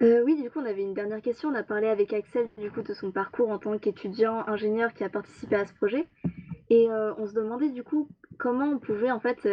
Euh, 0.00 0.22
oui, 0.24 0.40
du 0.40 0.48
coup, 0.48 0.60
on 0.60 0.64
avait 0.64 0.82
une 0.82 0.94
dernière 0.94 1.20
question. 1.20 1.48
On 1.48 1.54
a 1.54 1.64
parlé 1.64 1.88
avec 1.88 2.12
Axel 2.12 2.48
du 2.58 2.70
coup 2.70 2.82
de 2.82 2.94
son 2.94 3.10
parcours 3.10 3.50
en 3.50 3.58
tant 3.58 3.76
qu'étudiant 3.78 4.46
ingénieur 4.46 4.92
qui 4.94 5.02
a 5.02 5.08
participé 5.08 5.56
à 5.56 5.66
ce 5.66 5.74
projet, 5.74 6.06
et 6.70 6.88
on 6.90 7.26
se 7.26 7.32
demandait 7.32 7.70
du 7.70 7.82
coup 7.82 8.08
comment 8.38 8.66
on 8.66 8.78
pouvait 8.78 9.10
en 9.10 9.18
fait 9.18 9.48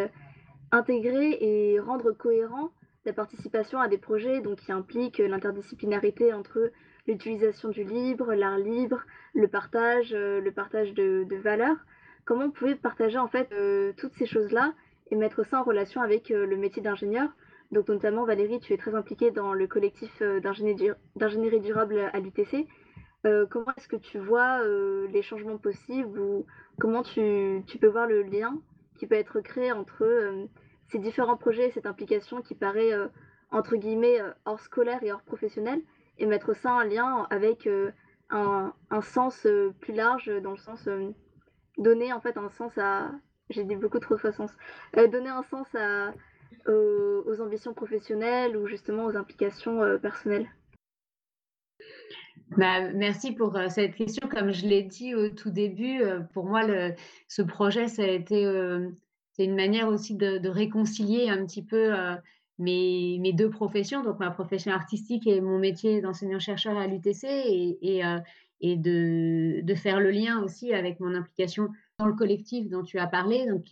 intégrer 0.71 1.37
et 1.41 1.79
rendre 1.79 2.11
cohérent 2.11 2.71
la 3.05 3.13
participation 3.13 3.79
à 3.79 3.87
des 3.87 3.97
projets 3.97 4.41
donc 4.41 4.59
qui 4.59 4.71
impliquent 4.71 5.19
l'interdisciplinarité 5.19 6.33
entre 6.33 6.71
l'utilisation 7.07 7.69
du 7.69 7.83
libre, 7.83 8.33
l'art 8.33 8.57
libre, 8.57 9.01
le 9.33 9.47
partage, 9.47 10.13
euh, 10.13 10.41
le 10.41 10.51
partage 10.51 10.93
de, 10.93 11.25
valeurs. 11.35 11.77
Comment 12.25 12.45
on 12.45 12.51
pouvait 12.51 12.75
partager 12.75 13.17
en 13.17 13.27
fait 13.27 13.51
euh, 13.51 13.93
toutes 13.97 14.13
ces 14.13 14.25
choses-là 14.25 14.73
et 15.11 15.15
mettre 15.15 15.45
ça 15.45 15.59
en 15.59 15.63
relation 15.63 16.01
avec 16.01 16.31
euh, 16.31 16.45
le 16.45 16.57
métier 16.57 16.81
d'ingénieur? 16.81 17.29
Donc 17.71 17.87
notamment 17.89 18.25
Valérie, 18.25 18.59
tu 18.59 18.73
es 18.73 18.77
très 18.77 18.95
impliquée 18.95 19.31
dans 19.31 19.53
le 19.53 19.67
collectif 19.67 20.21
d'ingénierie 20.21 21.59
durable 21.59 21.99
à 22.13 22.19
l'UTC. 22.19 22.67
comment 23.49 23.73
est-ce 23.75 23.87
que 23.87 23.95
tu 23.95 24.19
vois 24.19 24.61
les 25.11 25.23
changements 25.23 25.57
possibles 25.57 26.19
ou 26.19 26.45
comment 26.79 27.01
tu, 27.01 27.63
peux 27.81 27.87
voir 27.87 28.07
le 28.07 28.21
lien 28.21 28.61
qui 28.99 29.07
peut 29.07 29.15
être 29.15 29.41
créé 29.41 29.71
entre 29.71 30.05
ces 30.89 30.99
différents 30.99 31.37
projets, 31.37 31.71
cette 31.71 31.87
implication 31.87 32.43
qui 32.43 32.53
paraît 32.53 32.93
entre 33.49 33.77
guillemets 33.77 34.19
hors 34.45 34.59
scolaire 34.59 35.03
et 35.03 35.11
hors 35.11 35.23
professionnel, 35.23 35.81
et 36.17 36.25
mettre 36.25 36.55
ça 36.55 36.73
en 36.73 36.81
lien 36.81 37.27
avec 37.29 37.67
un, 38.29 38.73
un, 38.89 39.01
sens 39.01 39.47
plus 39.81 39.93
large 39.93 40.31
dans 40.41 40.51
le 40.51 40.57
sens 40.57 40.87
donner 41.77 42.13
en 42.13 42.21
fait 42.21 42.37
un 42.37 42.49
sens 42.49 42.77
à 42.77 43.11
j'ai 43.49 43.63
dit 43.63 43.75
beaucoup 43.75 43.99
trop 43.99 44.15
de 44.15 44.31
sens 44.31 44.51
donner 44.95 45.29
un 45.29 45.43
sens 45.43 45.67
à 45.75 46.13
aux, 46.67 47.41
ambitions 47.41 47.73
professionnelles 47.73 48.57
ou 48.57 48.67
justement 48.67 49.05
aux 49.05 49.15
implications 49.15 49.99
personnelles. 49.99 50.47
Bah, 52.57 52.91
merci 52.93 53.33
pour 53.33 53.55
euh, 53.57 53.69
cette 53.69 53.95
question. 53.95 54.27
Comme 54.29 54.51
je 54.51 54.65
l'ai 54.65 54.83
dit 54.83 55.15
au 55.15 55.29
tout 55.29 55.49
début, 55.49 56.01
euh, 56.01 56.19
pour 56.33 56.45
moi, 56.45 56.61
ce 57.27 57.41
projet, 57.41 57.87
ça 57.87 58.03
a 58.03 58.07
été 58.07 58.45
euh, 58.45 58.89
c'est 59.33 59.43
une 59.43 59.55
manière 59.55 59.89
aussi 59.89 60.15
de, 60.15 60.47
réconcilier 60.47 61.29
un 61.29 61.45
petit 61.45 61.63
peu 61.63 61.91
mes, 62.57 63.33
deux 63.33 63.49
professions, 63.49 64.03
donc 64.03 64.19
ma 64.19 64.31
profession 64.31 64.71
artistique 64.71 65.27
et 65.27 65.41
mon 65.41 65.59
métier 65.59 66.01
d'enseignant-chercheur 66.01 66.77
à 66.77 66.87
l'UTC, 66.87 67.23
et, 67.25 68.01
et 68.61 68.75
de, 68.77 69.75
faire 69.75 69.99
le 69.99 70.11
lien 70.11 70.41
aussi 70.41 70.73
avec 70.73 70.99
mon 70.99 71.13
implication 71.13 71.69
dans 71.99 72.07
le 72.07 72.13
collectif 72.13 72.69
dont 72.69 72.83
tu 72.83 72.97
as 72.99 73.07
parlé. 73.07 73.45
Donc, 73.47 73.71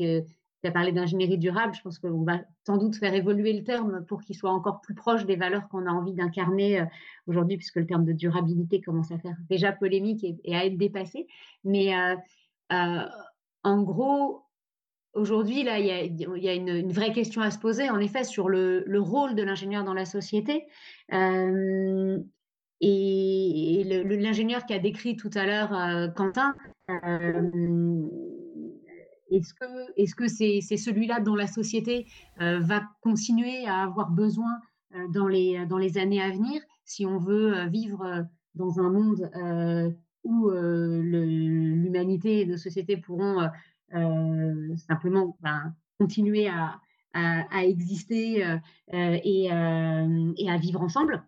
tu 0.64 0.70
as 0.70 0.72
parlé 0.72 0.94
d'ingénierie 0.94 1.38
durable, 1.38 1.74
je 1.76 1.82
pense 1.82 2.00
qu'on 2.00 2.24
va 2.24 2.40
sans 2.66 2.78
doute 2.78 2.96
faire 2.96 3.14
évoluer 3.14 3.52
le 3.52 3.66
terme 3.66 4.06
pour 4.06 4.22
qu'il 4.22 4.36
soit 4.36 4.52
encore 4.52 4.80
plus 4.80 4.96
proche 4.96 5.26
des 5.26 5.36
valeurs 5.36 5.68
qu'on 5.68 5.86
a 5.88 5.92
envie 5.92 6.14
d'incarner 6.14 6.80
euh, 6.80 6.86
aujourd'hui, 7.28 7.58
puisque 7.58 7.76
le 7.76 7.86
terme 7.86 8.06
de 8.06 8.14
durabilité 8.14 8.80
commence 8.80 9.12
à 9.12 9.18
faire 9.18 9.36
déjà 9.50 9.74
polémique 9.74 10.26
et, 10.44 10.56
à 10.56 10.66
être 10.66 10.78
dépassé. 10.78 11.28
Mais 11.66 11.94
euh, 11.98 12.16
euh, 12.72 13.06
en 13.64 13.82
gros, 13.84 14.43
aujourd'hui, 15.14 15.64
là, 15.64 15.80
il 15.80 15.86
y 15.86 16.50
a, 16.50 16.54
une, 16.54 16.92
vraie 16.92 17.12
question 17.12 17.42
à 17.42 17.52
se 17.52 17.60
poser, 17.60 17.90
en 17.90 18.00
effet, 18.00 18.24
sur 18.24 18.50
le, 18.50 18.86
rôle 19.00 19.36
de 19.36 19.44
l'ingénieur 19.44 19.84
dans 19.84 19.94
la 19.94 20.06
société. 20.06 20.66
et 22.82 23.84
l'ingénieur 23.86 24.66
qui 24.66 24.74
a 24.74 24.80
décrit 24.80 25.16
tout 25.16 25.32
à 25.36 25.46
l'heure 25.46 26.14
Quentin, 26.16 26.56
est-ce 29.34 29.54
que 29.54 29.66
est-ce 29.98 30.16
que 30.16 30.28
c'est 30.28 30.78
celui-là 30.78 31.20
dont 31.20 31.36
la 31.36 31.48
société 31.48 32.06
euh, 32.42 32.60
va 32.60 32.84
continuer 33.02 33.66
à 33.66 33.84
avoir 33.84 34.12
besoin 34.12 34.60
euh, 34.96 35.08
dans 35.10 35.28
les 35.28 35.98
années 35.98 36.22
à 36.22 36.30
venir 36.30 36.62
si 36.86 37.06
on 37.06 37.18
veut 37.18 37.58
euh, 37.58 37.66
vivre 37.66 38.26
dans 38.56 38.80
un 38.80 38.92
monde 38.92 39.30
où 40.24 40.50
l'humanité 40.52 42.42
et 42.42 42.46
nos 42.46 42.58
sociétés 42.58 42.98
pourront 42.98 43.50
simplement 44.88 45.38
ben, 45.42 45.74
continuer 46.00 46.48
à, 46.48 46.80
exister 47.64 48.46
et, 48.92 49.46
et, 49.46 49.52
à 49.52 50.58
vivre 50.58 50.82
ensemble. 50.82 51.24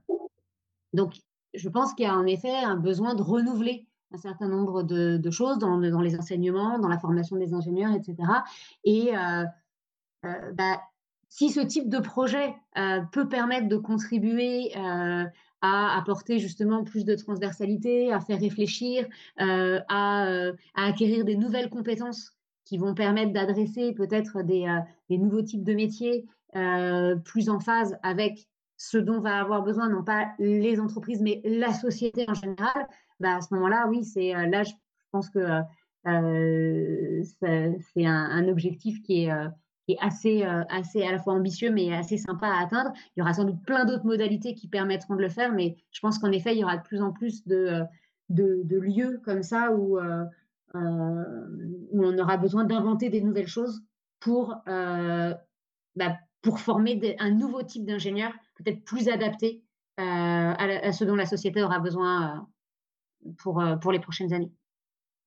Donc, 0.94 1.16
je 1.54 1.70
pense 1.70 1.94
qu'il 1.94 2.06
y 2.06 2.10
a 2.10 2.16
en 2.16 2.26
effet 2.26 2.56
un 2.56 2.76
besoin 2.76 3.16
de 3.16 3.22
renouveler 3.22 3.88
un 4.16 4.18
certain 4.18 4.48
nombre 4.48 4.84
de, 4.84 5.32
choses 5.32 5.58
dans, 5.60 5.78
les 5.78 6.16
enseignements, 6.16 6.80
dans 6.80 6.88
la 6.88 7.00
formation 7.00 7.36
des 7.38 7.54
ingénieurs, 7.54 7.94
etc. 7.94 8.16
Et 8.84 9.16
euh, 9.16 9.44
euh, 10.26 10.52
bah, 10.54 10.82
si 11.30 11.50
ce 11.50 11.60
type 11.60 11.90
de 11.90 12.00
projet 12.00 12.56
euh, 12.78 13.02
peut 13.12 13.28
permettre 13.28 13.68
de 13.68 13.78
contribuer 13.78 14.74
à 15.62 15.98
apporter 15.98 16.40
justement 16.40 16.84
plus 16.84 17.06
de 17.06 17.16
transversalité, 17.16 18.14
à 18.14 18.22
faire 18.22 18.40
réfléchir, 18.40 19.08
à, 19.38 20.52
acquérir 20.76 21.26
des 21.26 21.36
nouvelles 21.36 21.70
compétences 21.70 22.35
qui 22.66 22.78
vont 22.78 22.94
permettre 22.94 23.32
d'adresser 23.32 23.94
peut-être 23.94 24.42
des, 24.42 24.68
des, 25.10 25.18
nouveaux 25.18 25.44
types 25.44 25.64
de 25.64 25.74
métiers 25.74 26.26
plus 27.24 27.50
en 27.50 27.60
phase 27.60 27.98
avec 28.04 28.48
ce 28.78 28.98
dont 28.98 29.20
va 29.20 29.40
avoir 29.40 29.64
besoin, 29.64 29.90
non 29.90 30.04
pas 30.04 30.34
les 30.40 30.80
entreprises, 30.80 31.22
mais 31.22 31.42
la 31.46 31.74
société 31.74 32.26
en 32.28 32.34
général, 32.34 32.88
bah, 33.20 33.38
à 33.38 33.42
ce 33.42 33.54
moment-là, 33.54 33.88
oui, 33.90 34.04
c'est 34.04 34.36
euh, 34.36 34.48
là, 34.48 34.64
je 34.64 34.74
pense 35.12 35.30
que 35.30 35.62
euh, 36.08 37.24
c'est 37.24 38.06
un, 38.06 38.48
objectif 38.48 39.02
qui 39.02 39.24
est, 39.24 39.32
euh, 39.32 39.48
assez, 40.02 40.44
assez 40.44 41.04
à 41.04 41.12
la 41.12 41.20
fois 41.20 41.34
ambitieux, 41.34 41.72
mais 41.72 41.96
assez 41.96 42.18
sympa 42.18 42.48
à 42.48 42.64
atteindre. 42.64 42.92
Il 43.16 43.20
y 43.20 43.22
aura 43.22 43.34
sans 43.34 43.46
doute 43.46 43.64
plein 43.64 43.86
d'autres 43.86 44.06
modalités 44.06 44.54
qui 44.54 44.68
permettront 44.68 45.16
de 45.16 45.22
le 45.22 45.30
faire, 45.30 45.54
mais 45.54 45.78
je 45.92 46.00
pense 46.02 46.20
qu'en 46.20 46.32
effet, 46.32 46.54
il 46.54 46.60
y 46.60 46.64
aura 46.64 46.78
de 46.78 46.84
plus 46.84 47.02
en 47.02 47.12
plus 47.12 47.46
de, 47.48 47.84
de, 48.30 48.80
lieux 48.80 49.22
comme 49.24 49.44
ça 49.44 49.72
où, 49.72 49.98
où 50.76 52.06
on 52.06 52.18
aura 52.18 52.38
besoin 52.38 52.66
d'inventer 52.66 53.10
des 53.10 53.22
nouvelles 53.22 53.48
choses 53.48 53.82
pour, 54.20 54.56
bah, 54.66 56.18
pour 56.42 56.60
former 56.60 57.16
un 57.20 57.32
nouveau 57.32 57.64
type 57.64 57.86
d'ingénieur, 57.86 58.32
peut-être 58.56 58.84
plus 58.84 59.10
adapté 59.10 59.64
à, 59.98 60.54
à, 60.54 60.92
ce 60.92 61.04
dont 61.04 61.16
la 61.16 61.26
société 61.26 61.64
aura 61.64 61.80
besoin 61.80 62.48
euh, 63.26 63.76
pour 63.78 63.92
les 63.92 64.00
prochaines 64.00 64.34
années. 64.34 64.52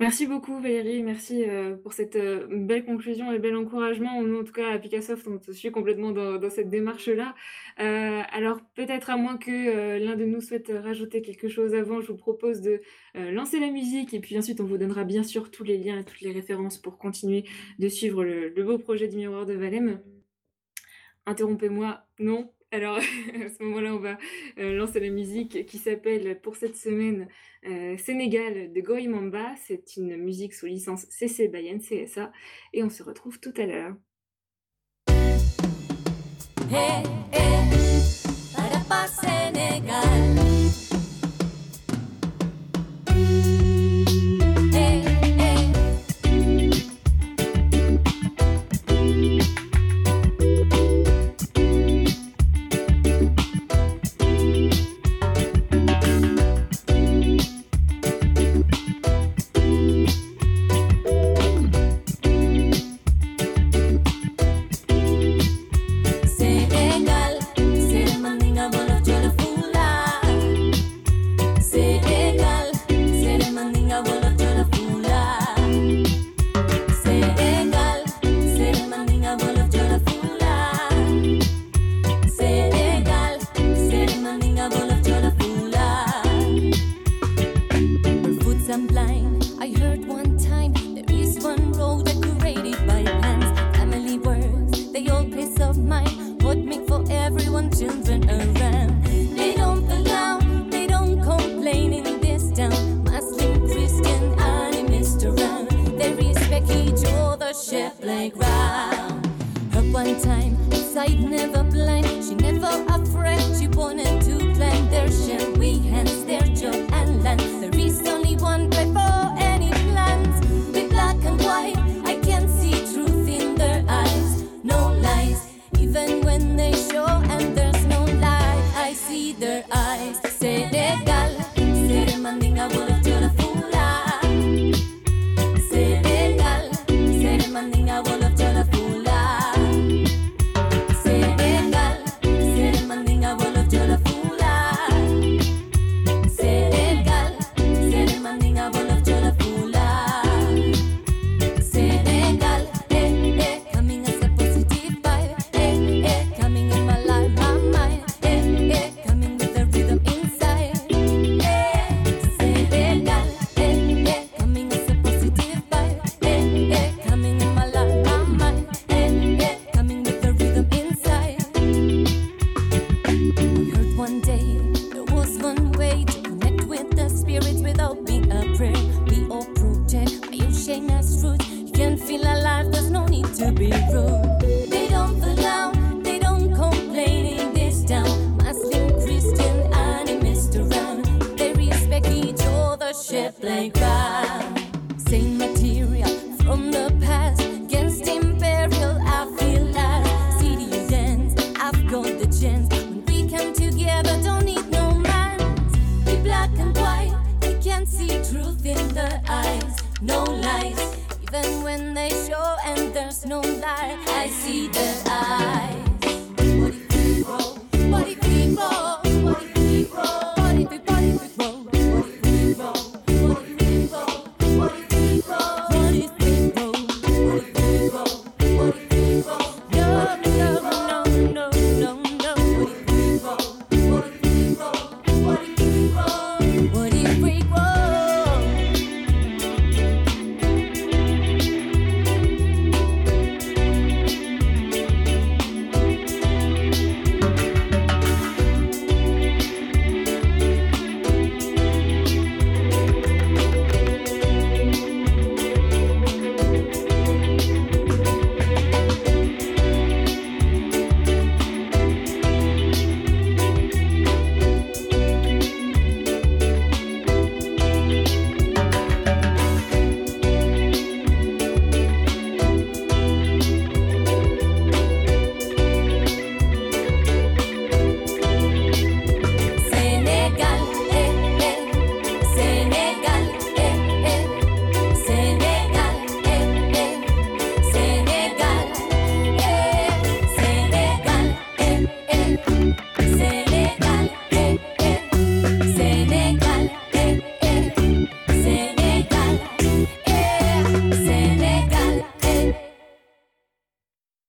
Merci 0.01 0.29
beaucoup 0.29 0.61
Valérie, 0.61 1.03
merci 1.03 1.43
euh, 1.49 1.77
pour 1.77 1.93
cette 1.93 2.15
euh, 2.15 2.47
belle 2.49 2.85
conclusion 2.85 3.33
et 3.33 3.41
bel 3.41 3.57
encouragement. 3.57 4.23
Nous, 4.23 4.39
en 4.39 4.45
tout 4.45 4.53
cas, 4.53 4.71
à 4.73 4.79
Picassoft, 4.79 5.27
on 5.27 5.39
te 5.39 5.51
suit 5.51 5.73
complètement 5.73 6.13
dans, 6.13 6.51
cette 6.51 6.71
démarche-là. 6.71 7.35
alors, 7.77 8.61
peut-être 8.77 9.11
à 9.11 9.17
moins 9.17 9.37
que 9.39 9.99
l'un 9.99 10.15
de 10.15 10.25
nous 10.25 10.41
souhaite 10.41 10.71
rajouter 10.73 11.21
quelque 11.21 11.49
chose 11.49 11.75
avant, 11.75 12.01
je 12.01 12.13
vous 12.13 12.17
propose 12.17 12.61
de 12.61 12.81
lancer 13.15 13.59
la 13.59 13.71
musique 13.71 14.15
et 14.15 14.21
puis 14.21 14.39
ensuite, 14.39 14.61
on 14.61 14.65
vous 14.65 14.79
donnera 14.79 15.03
bien 15.03 15.25
sûr 15.25 15.51
tous 15.51 15.65
les 15.65 15.79
liens 15.79 15.99
et 15.99 16.05
toutes 16.05 16.21
les 16.21 16.33
références 16.33 16.79
pour 16.79 16.97
continuer 16.99 17.45
de 17.81 17.89
suivre 17.89 18.23
le, 18.25 18.51
le 18.51 18.65
beau 18.65 18.79
projet 18.79 19.09
du 19.09 19.17
miroir 19.17 19.47
de 19.47 19.55
Valem. 19.55 20.01
Interrompez-moi, 21.27 22.07
non, 22.21 22.53
alors, 22.71 22.97
à 22.99 23.49
ce 23.49 23.63
moment-là, 23.63 23.95
on 23.95 23.99
va 23.99 24.19
euh, 24.59 24.75
lancer 24.75 25.01
la 25.01 25.09
musique 25.09 25.67
qui 25.67 25.79
s'appelle 25.79 26.41
pour 26.41 26.57
cette 26.57 26.77
semaine 26.77 27.29
euh, 27.67 27.97
Sénégal 27.97 28.73
de 28.73 28.81
Gorimamba. 28.81 29.55
C'est 29.57 29.97
une 29.97 30.17
musique 30.17 30.55
sous 30.55 30.67
licence 30.67 31.07
CC 31.09 31.49
by 31.49 31.75
NCSA 31.75 32.31
et 32.75 32.83
on 32.83 32.91
se 32.91 33.03
retrouve 33.03 33.41
tout 33.41 33.55
à 33.57 33.67
l'heure. 33.67 33.95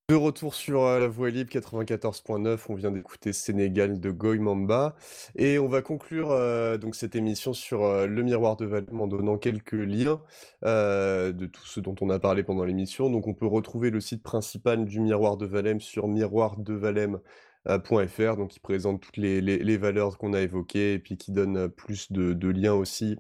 De 0.10 0.16
retour 0.16 0.56
sur 0.56 0.86
euh, 0.86 1.00
la 1.00 1.08
voie 1.08 1.30
libre 1.30 1.52
94.9, 1.52 2.62
on 2.70 2.74
vient 2.74 2.90
d'écouter 2.90 3.32
Sénégal 3.32 4.00
de 4.00 4.10
Goy 4.10 4.40
Mamba 4.40 4.96
et 5.36 5.60
on 5.60 5.68
va 5.68 5.84
conclure 5.84 6.32
euh, 6.32 6.80
donc 6.80 6.96
cette 6.96 7.16
émission 7.16 7.54
sur 7.54 7.84
euh, 7.84 8.08
le 8.08 8.24
miroir 8.24 8.58
de 8.58 8.66
Valem 8.66 9.00
en 9.00 9.06
donnant 9.06 9.38
quelques 9.38 9.74
liens 9.74 10.20
de 10.64 11.46
tout 11.46 11.64
ce 11.64 11.80
dont 11.80 11.94
on 12.02 12.10
a 12.10 12.18
parlé 12.18 12.42
pendant 12.42 12.64
l'émission. 12.64 13.12
Donc 13.12 13.28
on 13.28 13.36
peut 13.36 13.46
retrouver 13.46 13.92
le 13.92 14.02
site 14.02 14.24
principal 14.24 14.86
du 14.86 15.00
miroir 15.00 15.38
de 15.38 15.46
Valem 15.46 15.80
sur 15.80 16.08
miroirdevalem.fr, 16.08 18.36
donc 18.36 18.50
qui 18.50 18.60
présente 18.60 19.02
toutes 19.02 19.18
les, 19.18 19.78
valeurs 19.78 20.18
qu'on 20.18 20.34
a 20.34 20.42
évoquées 20.42 20.94
et 20.94 21.00
puis 21.00 21.18
qui 21.18 21.32
donne 21.32 21.70
plus 21.70 22.12
de 22.12 22.50
liens 22.50 22.74
aussi 22.74 23.20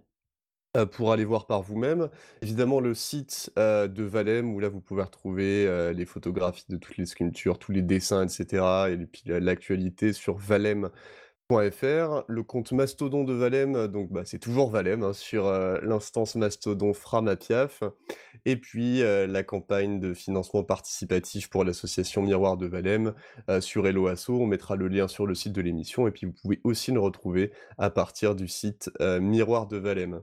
euh, 0.77 0.85
pour 0.85 1.11
aller 1.11 1.25
voir 1.25 1.47
par 1.47 1.61
vous-même. 1.61 2.09
Évidemment, 2.41 2.79
le 2.79 2.93
site 2.93 3.51
euh, 3.57 3.87
de 3.87 4.03
Valem, 4.03 4.53
où 4.53 4.59
là, 4.59 4.69
vous 4.69 4.81
pouvez 4.81 5.03
retrouver 5.03 5.65
euh, 5.67 5.93
les 5.93 6.05
photographies 6.05 6.65
de 6.69 6.77
toutes 6.77 6.97
les 6.97 7.05
sculptures, 7.05 7.57
tous 7.59 7.71
les 7.71 7.81
dessins, 7.81 8.23
etc. 8.25 8.63
Et 8.91 8.97
puis 9.05 9.23
la- 9.25 9.39
l'actualité 9.39 10.13
sur 10.13 10.37
Le 11.51 12.41
compte 12.41 12.73
Mastodon 12.73 13.23
de 13.23 13.33
Valem, 13.33 13.75
euh, 13.75 13.87
donc 13.87 14.11
bah, 14.11 14.21
c'est 14.23 14.37
toujours 14.37 14.69
Valem, 14.69 15.01
hein, 15.01 15.13
sur 15.13 15.47
euh, 15.47 15.79
l'instance 15.81 16.35
Mastodon 16.35 16.93
Framapiaf. 16.93 17.81
Et 18.45 18.55
puis 18.55 19.01
euh, 19.01 19.25
la 19.25 19.41
campagne 19.41 19.99
de 19.99 20.13
financement 20.13 20.63
participatif 20.63 21.49
pour 21.49 21.63
l'association 21.63 22.21
Miroir 22.21 22.55
de 22.55 22.67
Valem 22.67 23.15
euh, 23.49 23.61
sur 23.61 23.87
Hello 23.87 24.05
Asso. 24.05 24.29
On 24.29 24.45
mettra 24.45 24.75
le 24.75 24.87
lien 24.89 25.07
sur 25.07 25.25
le 25.25 25.33
site 25.33 25.53
de 25.53 25.61
l'émission. 25.61 26.07
Et 26.07 26.11
puis 26.11 26.27
vous 26.27 26.33
pouvez 26.33 26.61
aussi 26.63 26.91
le 26.91 26.99
retrouver 26.99 27.51
à 27.79 27.89
partir 27.89 28.35
du 28.35 28.47
site 28.47 28.91
Miroir 28.99 29.65
de 29.65 29.77
Valem. 29.77 30.21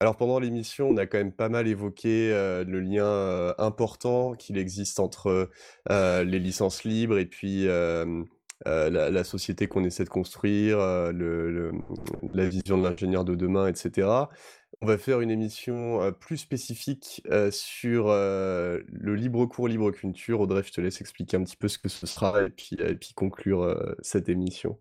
Alors 0.00 0.16
pendant 0.16 0.38
l'émission, 0.38 0.88
on 0.88 0.96
a 0.96 1.04
quand 1.04 1.18
même 1.18 1.32
pas 1.32 1.50
mal 1.50 1.68
évoqué 1.68 2.30
le 2.30 2.80
lien 2.80 3.54
important 3.58 4.32
qu'il 4.32 4.56
existe 4.56 4.98
entre 4.98 5.50
les 5.90 6.38
licences 6.38 6.84
libres 6.84 7.18
et 7.18 7.26
puis 7.26 7.68
euh, 8.66 8.88
la, 8.88 9.24
société 9.24 9.66
qu'on 9.66 9.84
essaie 9.84 10.04
de 10.04 10.08
construire, 10.08 10.78
euh, 10.78 11.72
la 12.32 12.48
vision 12.48 12.78
de 12.78 12.88
l'ingénieur 12.88 13.24
de 13.24 13.34
demain, 13.34 13.66
etc. 13.66 14.08
On 14.80 14.86
va 14.86 14.96
faire 14.96 15.20
une 15.20 15.30
émission 15.30 16.02
euh, 16.02 16.12
plus 16.12 16.38
spécifique 16.38 17.22
sur 17.50 18.08
le 18.08 19.14
libre 19.14 19.46
cours, 19.46 19.68
libre 19.68 19.90
culture. 19.90 20.40
Audrey, 20.40 20.62
je 20.62 20.72
te 20.72 20.80
laisse 20.80 21.00
expliquer 21.00 21.36
un 21.36 21.44
petit 21.44 21.56
peu 21.56 21.68
ce 21.68 21.78
que 21.78 21.88
ce 21.88 22.06
sera 22.06 22.44
et 22.44 22.50
puis, 22.50 23.14
conclure 23.14 23.94
cette 24.00 24.28
émission. 24.28 24.78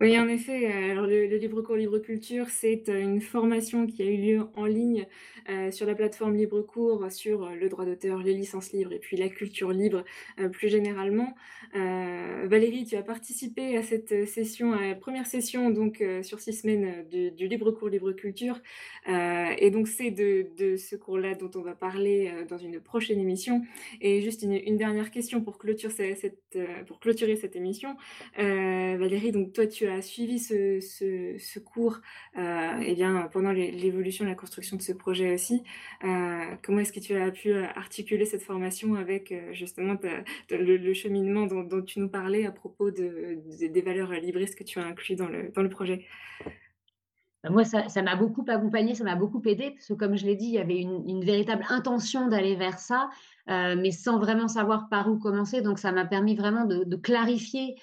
Oui, 0.00 0.18
en 0.18 0.26
effet, 0.26 0.66
euh, 0.66 0.90
alors 0.90 1.06
le, 1.06 1.28
le 1.28 1.36
Libre 1.36 1.62
Cours 1.62 1.76
Libre 1.76 1.98
Culture, 2.00 2.46
c'est 2.50 2.88
euh, 2.88 3.00
une 3.00 3.20
formation 3.20 3.86
qui 3.86 4.02
a 4.02 4.06
eu 4.06 4.16
lieu 4.16 4.42
en 4.56 4.66
ligne 4.66 5.06
euh, 5.48 5.70
sur 5.70 5.86
la 5.86 5.94
plateforme 5.94 6.34
Libre 6.34 6.62
Cours 6.62 7.12
sur 7.12 7.48
le 7.48 7.68
droit 7.68 7.84
d'auteur, 7.84 8.18
les 8.18 8.34
licences 8.34 8.72
libres 8.72 8.92
et 8.92 8.98
puis 8.98 9.16
la 9.16 9.28
culture 9.28 9.70
libre 9.70 10.02
plus 10.52 10.68
généralement. 10.68 11.34
Valérie, 11.74 12.84
tu 12.84 12.96
as 12.96 13.02
participé 13.02 13.76
à 13.76 13.82
cette 13.82 14.26
session, 14.26 14.72
à 14.72 14.88
la 14.88 14.94
première 14.94 15.26
session 15.26 15.70
donc 15.70 16.02
sur 16.22 16.40
six 16.40 16.52
semaines 16.54 17.06
du, 17.08 17.30
du 17.30 17.46
Libre 17.46 17.72
Cours 17.72 17.88
Libre 17.88 18.12
Culture. 18.12 18.60
Et 19.06 19.70
donc 19.70 19.88
c'est 19.88 20.10
de, 20.10 20.76
ce 20.76 20.96
cours-là 20.96 21.34
dont 21.34 21.50
on 21.56 21.62
va 21.62 21.74
parler 21.74 22.32
dans 22.48 22.58
une 22.58 22.80
prochaine 22.80 23.18
émission. 23.18 23.62
Et 24.00 24.22
juste 24.22 24.42
une, 24.42 24.76
dernière 24.76 25.10
question 25.10 25.42
pour 25.42 25.58
clôturer 25.58 26.14
cette, 26.14 26.58
pour 26.86 27.00
clôturer 27.00 27.36
cette 27.36 27.56
émission. 27.56 27.96
Valérie, 28.38 29.32
donc 29.32 29.52
toi, 29.52 29.66
tu 29.66 29.83
as 29.86 30.02
suivi 30.02 30.38
ce, 30.38 31.58
cours 31.58 32.00
euh, 32.36 32.72
eh 32.84 32.94
bien, 32.94 33.28
pendant 33.32 33.52
l'évolution, 33.52 34.24
la 34.24 34.34
construction 34.34 34.76
de 34.76 34.82
ce 34.82 34.92
projet 34.92 35.34
aussi. 35.34 35.62
Euh, 36.04 36.56
comment 36.62 36.80
est-ce 36.80 36.92
que 36.92 37.00
tu 37.00 37.14
as 37.14 37.30
pu 37.30 37.52
euh, 37.52 37.66
articuler 37.74 38.24
cette 38.24 38.42
formation 38.42 38.94
avec 38.94 39.32
euh, 39.32 39.52
justement 39.52 39.96
le, 40.50 40.94
cheminement 40.94 41.46
dont, 41.46 41.82
tu 41.82 42.00
nous 42.00 42.08
parlais 42.08 42.46
à 42.46 42.52
propos 42.52 42.90
de, 42.90 43.38
de- 43.60 43.66
des 43.66 43.82
valeurs 43.82 44.12
libristes 44.12 44.56
que 44.56 44.64
tu 44.64 44.78
as 44.78 44.84
inclus 44.84 45.16
dans 45.16 45.28
le, 45.28 45.68
projet? 45.68 46.04
Bah, 47.42 47.50
Moi, 47.50 47.64
ça 47.64 48.02
m'a 48.02 48.16
beaucoup 48.16 48.44
accompagné, 48.48 48.94
ça 48.94 49.04
m'a 49.04 49.16
beaucoup 49.16 49.42
aidé, 49.46 49.70
parce 49.70 49.88
que 49.88 49.94
comme 49.94 50.16
je 50.16 50.26
l'ai 50.26 50.36
dit, 50.36 50.46
il 50.46 50.54
y 50.54 50.58
avait 50.58 50.80
une, 50.80 51.24
véritable 51.24 51.64
intention 51.68 52.28
d'aller 52.28 52.56
vers 52.56 52.78
ça, 52.78 53.10
mais 53.46 53.90
sans 53.90 54.18
vraiment 54.18 54.48
savoir 54.48 54.88
par 54.88 55.08
où 55.08 55.18
commencer. 55.18 55.62
Donc, 55.62 55.78
ça 55.78 55.92
m'a 55.92 56.04
permis 56.04 56.36
vraiment 56.36 56.64
de, 56.64 56.84
de 56.84 56.96
clarifier 56.96 57.76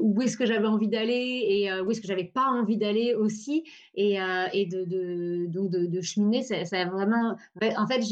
où 0.00 0.20
est-ce 0.22 0.36
que 0.36 0.46
j'avais 0.46 0.66
envie 0.66 0.88
d'aller 0.88 1.44
et 1.46 1.70
euh, 1.70 1.84
où 1.84 1.90
est-ce 1.90 2.00
que 2.00 2.06
j'avais 2.06 2.24
pas 2.24 2.46
envie 2.46 2.76
d'aller 2.76 3.14
aussi, 3.14 3.64
et, 3.94 4.20
euh, 4.20 4.46
de, 4.52 5.46
donc 5.46 5.70
de, 5.70 6.00
cheminer. 6.00 6.42
Ça, 6.42 6.80
a 6.80 6.84
vraiment, 6.86 7.36
en 7.76 7.86
fait, 7.86 8.02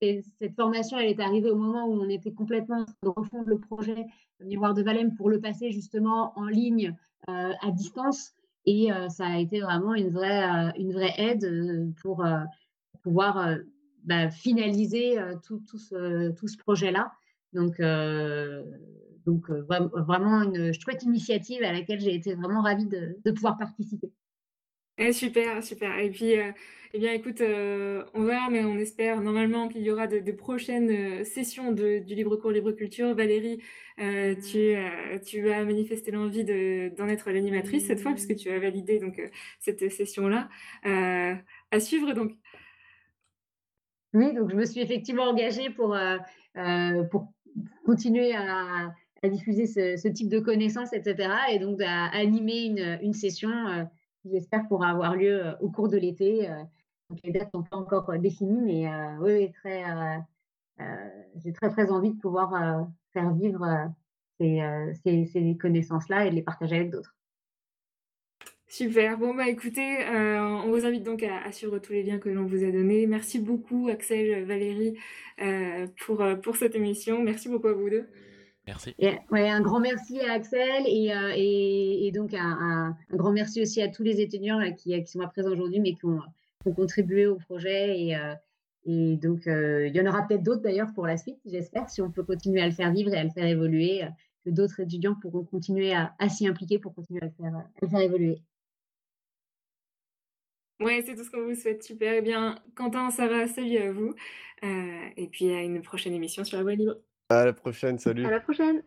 cette 0.00 0.54
formation, 0.54 0.98
elle 0.98 1.10
est 1.10 1.20
arrivée 1.20 1.50
au 1.50 1.56
moment 1.56 1.86
où 1.86 1.92
on 1.92 2.08
était 2.08 2.32
complètement 2.32 2.80
en 2.80 2.84
train 2.84 2.94
de 3.02 3.08
refondre 3.08 3.48
le 3.48 3.58
projet 3.58 4.06
Miroir 4.40 4.74
de 4.74 4.82
Valem 4.82 5.14
pour 5.14 5.28
le 5.28 5.40
passer 5.40 5.72
justement 5.72 6.32
en 6.36 6.46
ligne 6.46 6.94
euh, 7.28 7.52
à 7.60 7.70
distance. 7.70 8.32
Et 8.66 8.92
euh, 8.92 9.08
ça 9.08 9.26
a 9.26 9.38
été 9.38 9.60
vraiment 9.60 9.94
une 9.94 10.10
vraie, 10.10 10.44
euh, 10.44 10.70
une 10.78 10.92
vraie 10.92 11.14
aide 11.16 11.44
euh, 11.44 11.86
pour 12.02 12.24
euh, 12.24 12.40
pouvoir 13.02 13.38
euh, 13.38 13.56
bah, 14.04 14.30
finaliser 14.30 15.18
euh, 15.18 15.34
tout, 15.44 15.60
tout 15.68 15.78
ce, 15.78 16.30
tout 16.32 16.48
ce 16.48 16.58
projet-là. 16.58 17.12
Donc, 17.54 17.80
euh, 19.28 19.32
donc 19.32 19.50
vraiment 19.50 20.42
une 20.42 20.72
chouette 20.72 21.02
initiative 21.02 21.62
à 21.62 21.72
laquelle 21.72 22.00
j'ai 22.00 22.14
été 22.14 22.34
vraiment 22.34 22.62
ravie 22.62 22.86
de, 22.86 23.16
de 23.24 23.30
pouvoir 23.30 23.56
participer. 23.56 24.10
Eh, 24.98 25.12
super, 25.12 25.62
super. 25.62 25.96
Et 25.98 26.10
puis, 26.10 26.32
eh 26.32 26.98
bien, 26.98 27.12
écoute, 27.12 27.40
on 27.40 28.24
verra, 28.24 28.50
mais 28.50 28.64
on 28.64 28.76
espère 28.78 29.20
normalement 29.20 29.68
qu'il 29.68 29.82
y 29.82 29.92
aura 29.92 30.08
de, 30.08 30.32
prochaines 30.32 31.24
sessions 31.24 31.70
de, 31.70 32.00
du 32.00 32.16
libre 32.16 32.34
cours 32.34 32.50
libre 32.50 32.72
culture. 32.72 33.14
Valérie, 33.14 33.62
tu, 33.96 34.74
tu 35.24 35.50
as 35.52 35.64
manifesté 35.64 36.10
l'envie 36.10 36.44
d'en 36.44 37.06
être 37.06 37.30
l'animatrice 37.30 37.86
cette 37.86 38.00
fois, 38.00 38.10
puisque 38.10 38.34
tu 38.34 38.50
as 38.50 38.58
validé 38.58 38.98
donc 38.98 39.22
cette 39.60 39.88
session-là. 39.88 40.48
à 40.82 41.78
suivre 41.78 42.12
donc. 42.12 42.32
Oui, 44.14 44.34
donc 44.34 44.50
je 44.50 44.56
me 44.56 44.64
suis 44.64 44.80
effectivement 44.80 45.28
engagée 45.30 45.70
pour, 45.70 45.96
pour 47.12 47.32
continuer 47.84 48.34
à, 48.34 48.94
à 49.22 49.28
diffuser 49.28 49.66
ce, 49.66 50.08
type 50.08 50.28
de 50.28 50.38
connaissances, 50.38 50.92
etc. 50.92 51.30
Et 51.50 51.58
donc 51.58 51.80
à 51.82 52.06
animer 52.16 52.98
une, 53.02 53.12
session 53.12 53.50
qui, 54.22 54.30
j'espère, 54.30 54.66
pourra 54.68 54.90
avoir 54.90 55.16
lieu 55.16 55.54
au 55.60 55.70
cours 55.70 55.88
de 55.88 55.96
l'été. 55.96 56.48
Donc 57.10 57.18
les 57.24 57.32
dates 57.32 57.50
sont 57.52 57.62
pas 57.62 57.76
encore 57.76 58.16
définies, 58.18 58.60
mais 58.60 58.88
oui, 59.20 59.50
très, 59.52 59.84
j'ai 61.36 61.52
très 61.52 61.70
très 61.70 61.90
envie 61.90 62.12
de 62.12 62.18
pouvoir 62.18 62.86
faire 63.12 63.34
vivre 63.34 63.92
ces, 64.38 64.62
ces, 65.04 65.26
ces 65.26 65.56
connaissances-là 65.56 66.26
et 66.26 66.30
de 66.30 66.34
les 66.36 66.42
partager 66.42 66.76
avec 66.76 66.90
d'autres. 66.90 67.18
Super. 68.70 69.16
Bon, 69.16 69.34
bah 69.34 69.48
écoutez, 69.48 70.04
euh, 70.06 70.40
on 70.42 70.70
vous 70.70 70.84
invite 70.84 71.02
donc 71.02 71.22
à, 71.22 71.50
suivre 71.52 71.78
tous 71.78 71.94
les 71.94 72.02
liens 72.02 72.18
que 72.18 72.28
l'on 72.28 72.44
vous 72.44 72.64
a 72.64 72.70
donnés. 72.70 73.06
Merci 73.06 73.38
beaucoup, 73.38 73.88
Axel, 73.88 74.44
Valérie, 74.44 74.94
euh, 75.40 75.86
pour, 76.04 76.20
euh, 76.20 76.36
pour 76.36 76.56
cette 76.56 76.74
émission. 76.74 77.22
Merci 77.22 77.48
beaucoup 77.48 77.68
à 77.68 77.72
vous 77.72 77.88
deux. 77.88 78.06
Merci. 78.68 78.94
ouais, 79.30 79.48
un 79.48 79.62
grand 79.62 79.80
merci 79.80 80.20
à 80.20 80.34
Axel 80.34 80.84
et, 80.86 82.06
et, 82.06 82.12
donc 82.12 82.34
un, 82.34 82.96
un, 83.10 83.16
grand 83.16 83.32
merci 83.32 83.62
aussi 83.62 83.80
à 83.80 83.88
tous 83.88 84.02
les 84.02 84.20
étudiants 84.20 84.60
qui, 84.74 85.02
qui 85.02 85.10
sont 85.10 85.20
à 85.20 85.26
présent 85.26 85.50
aujourd'hui, 85.50 85.80
mais 85.80 85.94
qui 85.94 86.04
ont, 86.04 86.20
qui 86.62 86.68
ont, 86.68 86.74
contribué 86.74 87.26
au 87.26 87.36
projet. 87.36 87.98
Et, 87.98 88.16
et 88.84 89.16
donc, 89.16 89.44
il 89.46 89.92
y 89.94 90.00
en 90.00 90.06
aura 90.06 90.26
peut-être 90.26 90.42
d'autres 90.42 90.60
d'ailleurs 90.60 90.92
pour 90.94 91.06
la 91.06 91.16
suite, 91.16 91.38
j'espère, 91.46 91.88
si 91.88 92.02
on 92.02 92.10
peut 92.10 92.24
continuer 92.24 92.60
à 92.60 92.66
le 92.66 92.72
faire 92.72 92.92
vivre 92.92 93.12
et 93.14 93.16
à 93.18 93.24
le 93.24 93.30
faire 93.30 93.46
évoluer, 93.46 94.02
que 94.44 94.50
d'autres 94.50 94.80
étudiants 94.80 95.14
pourront 95.14 95.44
continuer 95.44 95.94
à, 95.94 96.14
à 96.18 96.28
s'y 96.28 96.46
impliquer 96.46 96.78
pour 96.78 96.94
continuer 96.94 97.22
à 97.22 97.26
le 97.26 97.32
faire, 97.32 97.54
à 97.56 97.64
le 97.80 97.88
faire 97.88 98.00
évoluer. 98.00 98.38
Ouais, 100.80 101.02
c'est 101.04 101.16
tout 101.16 101.24
ce 101.24 101.30
qu'on 101.30 101.44
vous 101.44 101.54
souhaite. 101.54 101.82
Super. 101.82 102.14
Eh 102.14 102.22
bien, 102.22 102.56
Quentin, 102.74 103.10
Sarah, 103.10 103.48
salut 103.48 103.78
à 103.78 103.90
vous. 103.90 104.14
Euh, 104.64 105.08
et 105.16 105.26
puis 105.26 105.50
à 105.50 105.62
une 105.62 105.82
prochaine 105.82 106.14
émission 106.14 106.44
sur 106.44 106.56
la 106.56 106.62
voie 106.62 106.74
libre. 106.74 106.96
À 107.30 107.44
la 107.44 107.52
prochaine, 107.52 107.98
salut. 107.98 108.26
À 108.26 108.30
la 108.30 108.40
prochaine. 108.40 108.82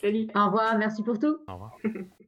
Salut. 0.00 0.26
Au 0.34 0.46
revoir, 0.46 0.78
merci 0.78 1.02
pour 1.02 1.18
tout. 1.18 1.38
Au 1.46 1.52
revoir. 1.52 1.76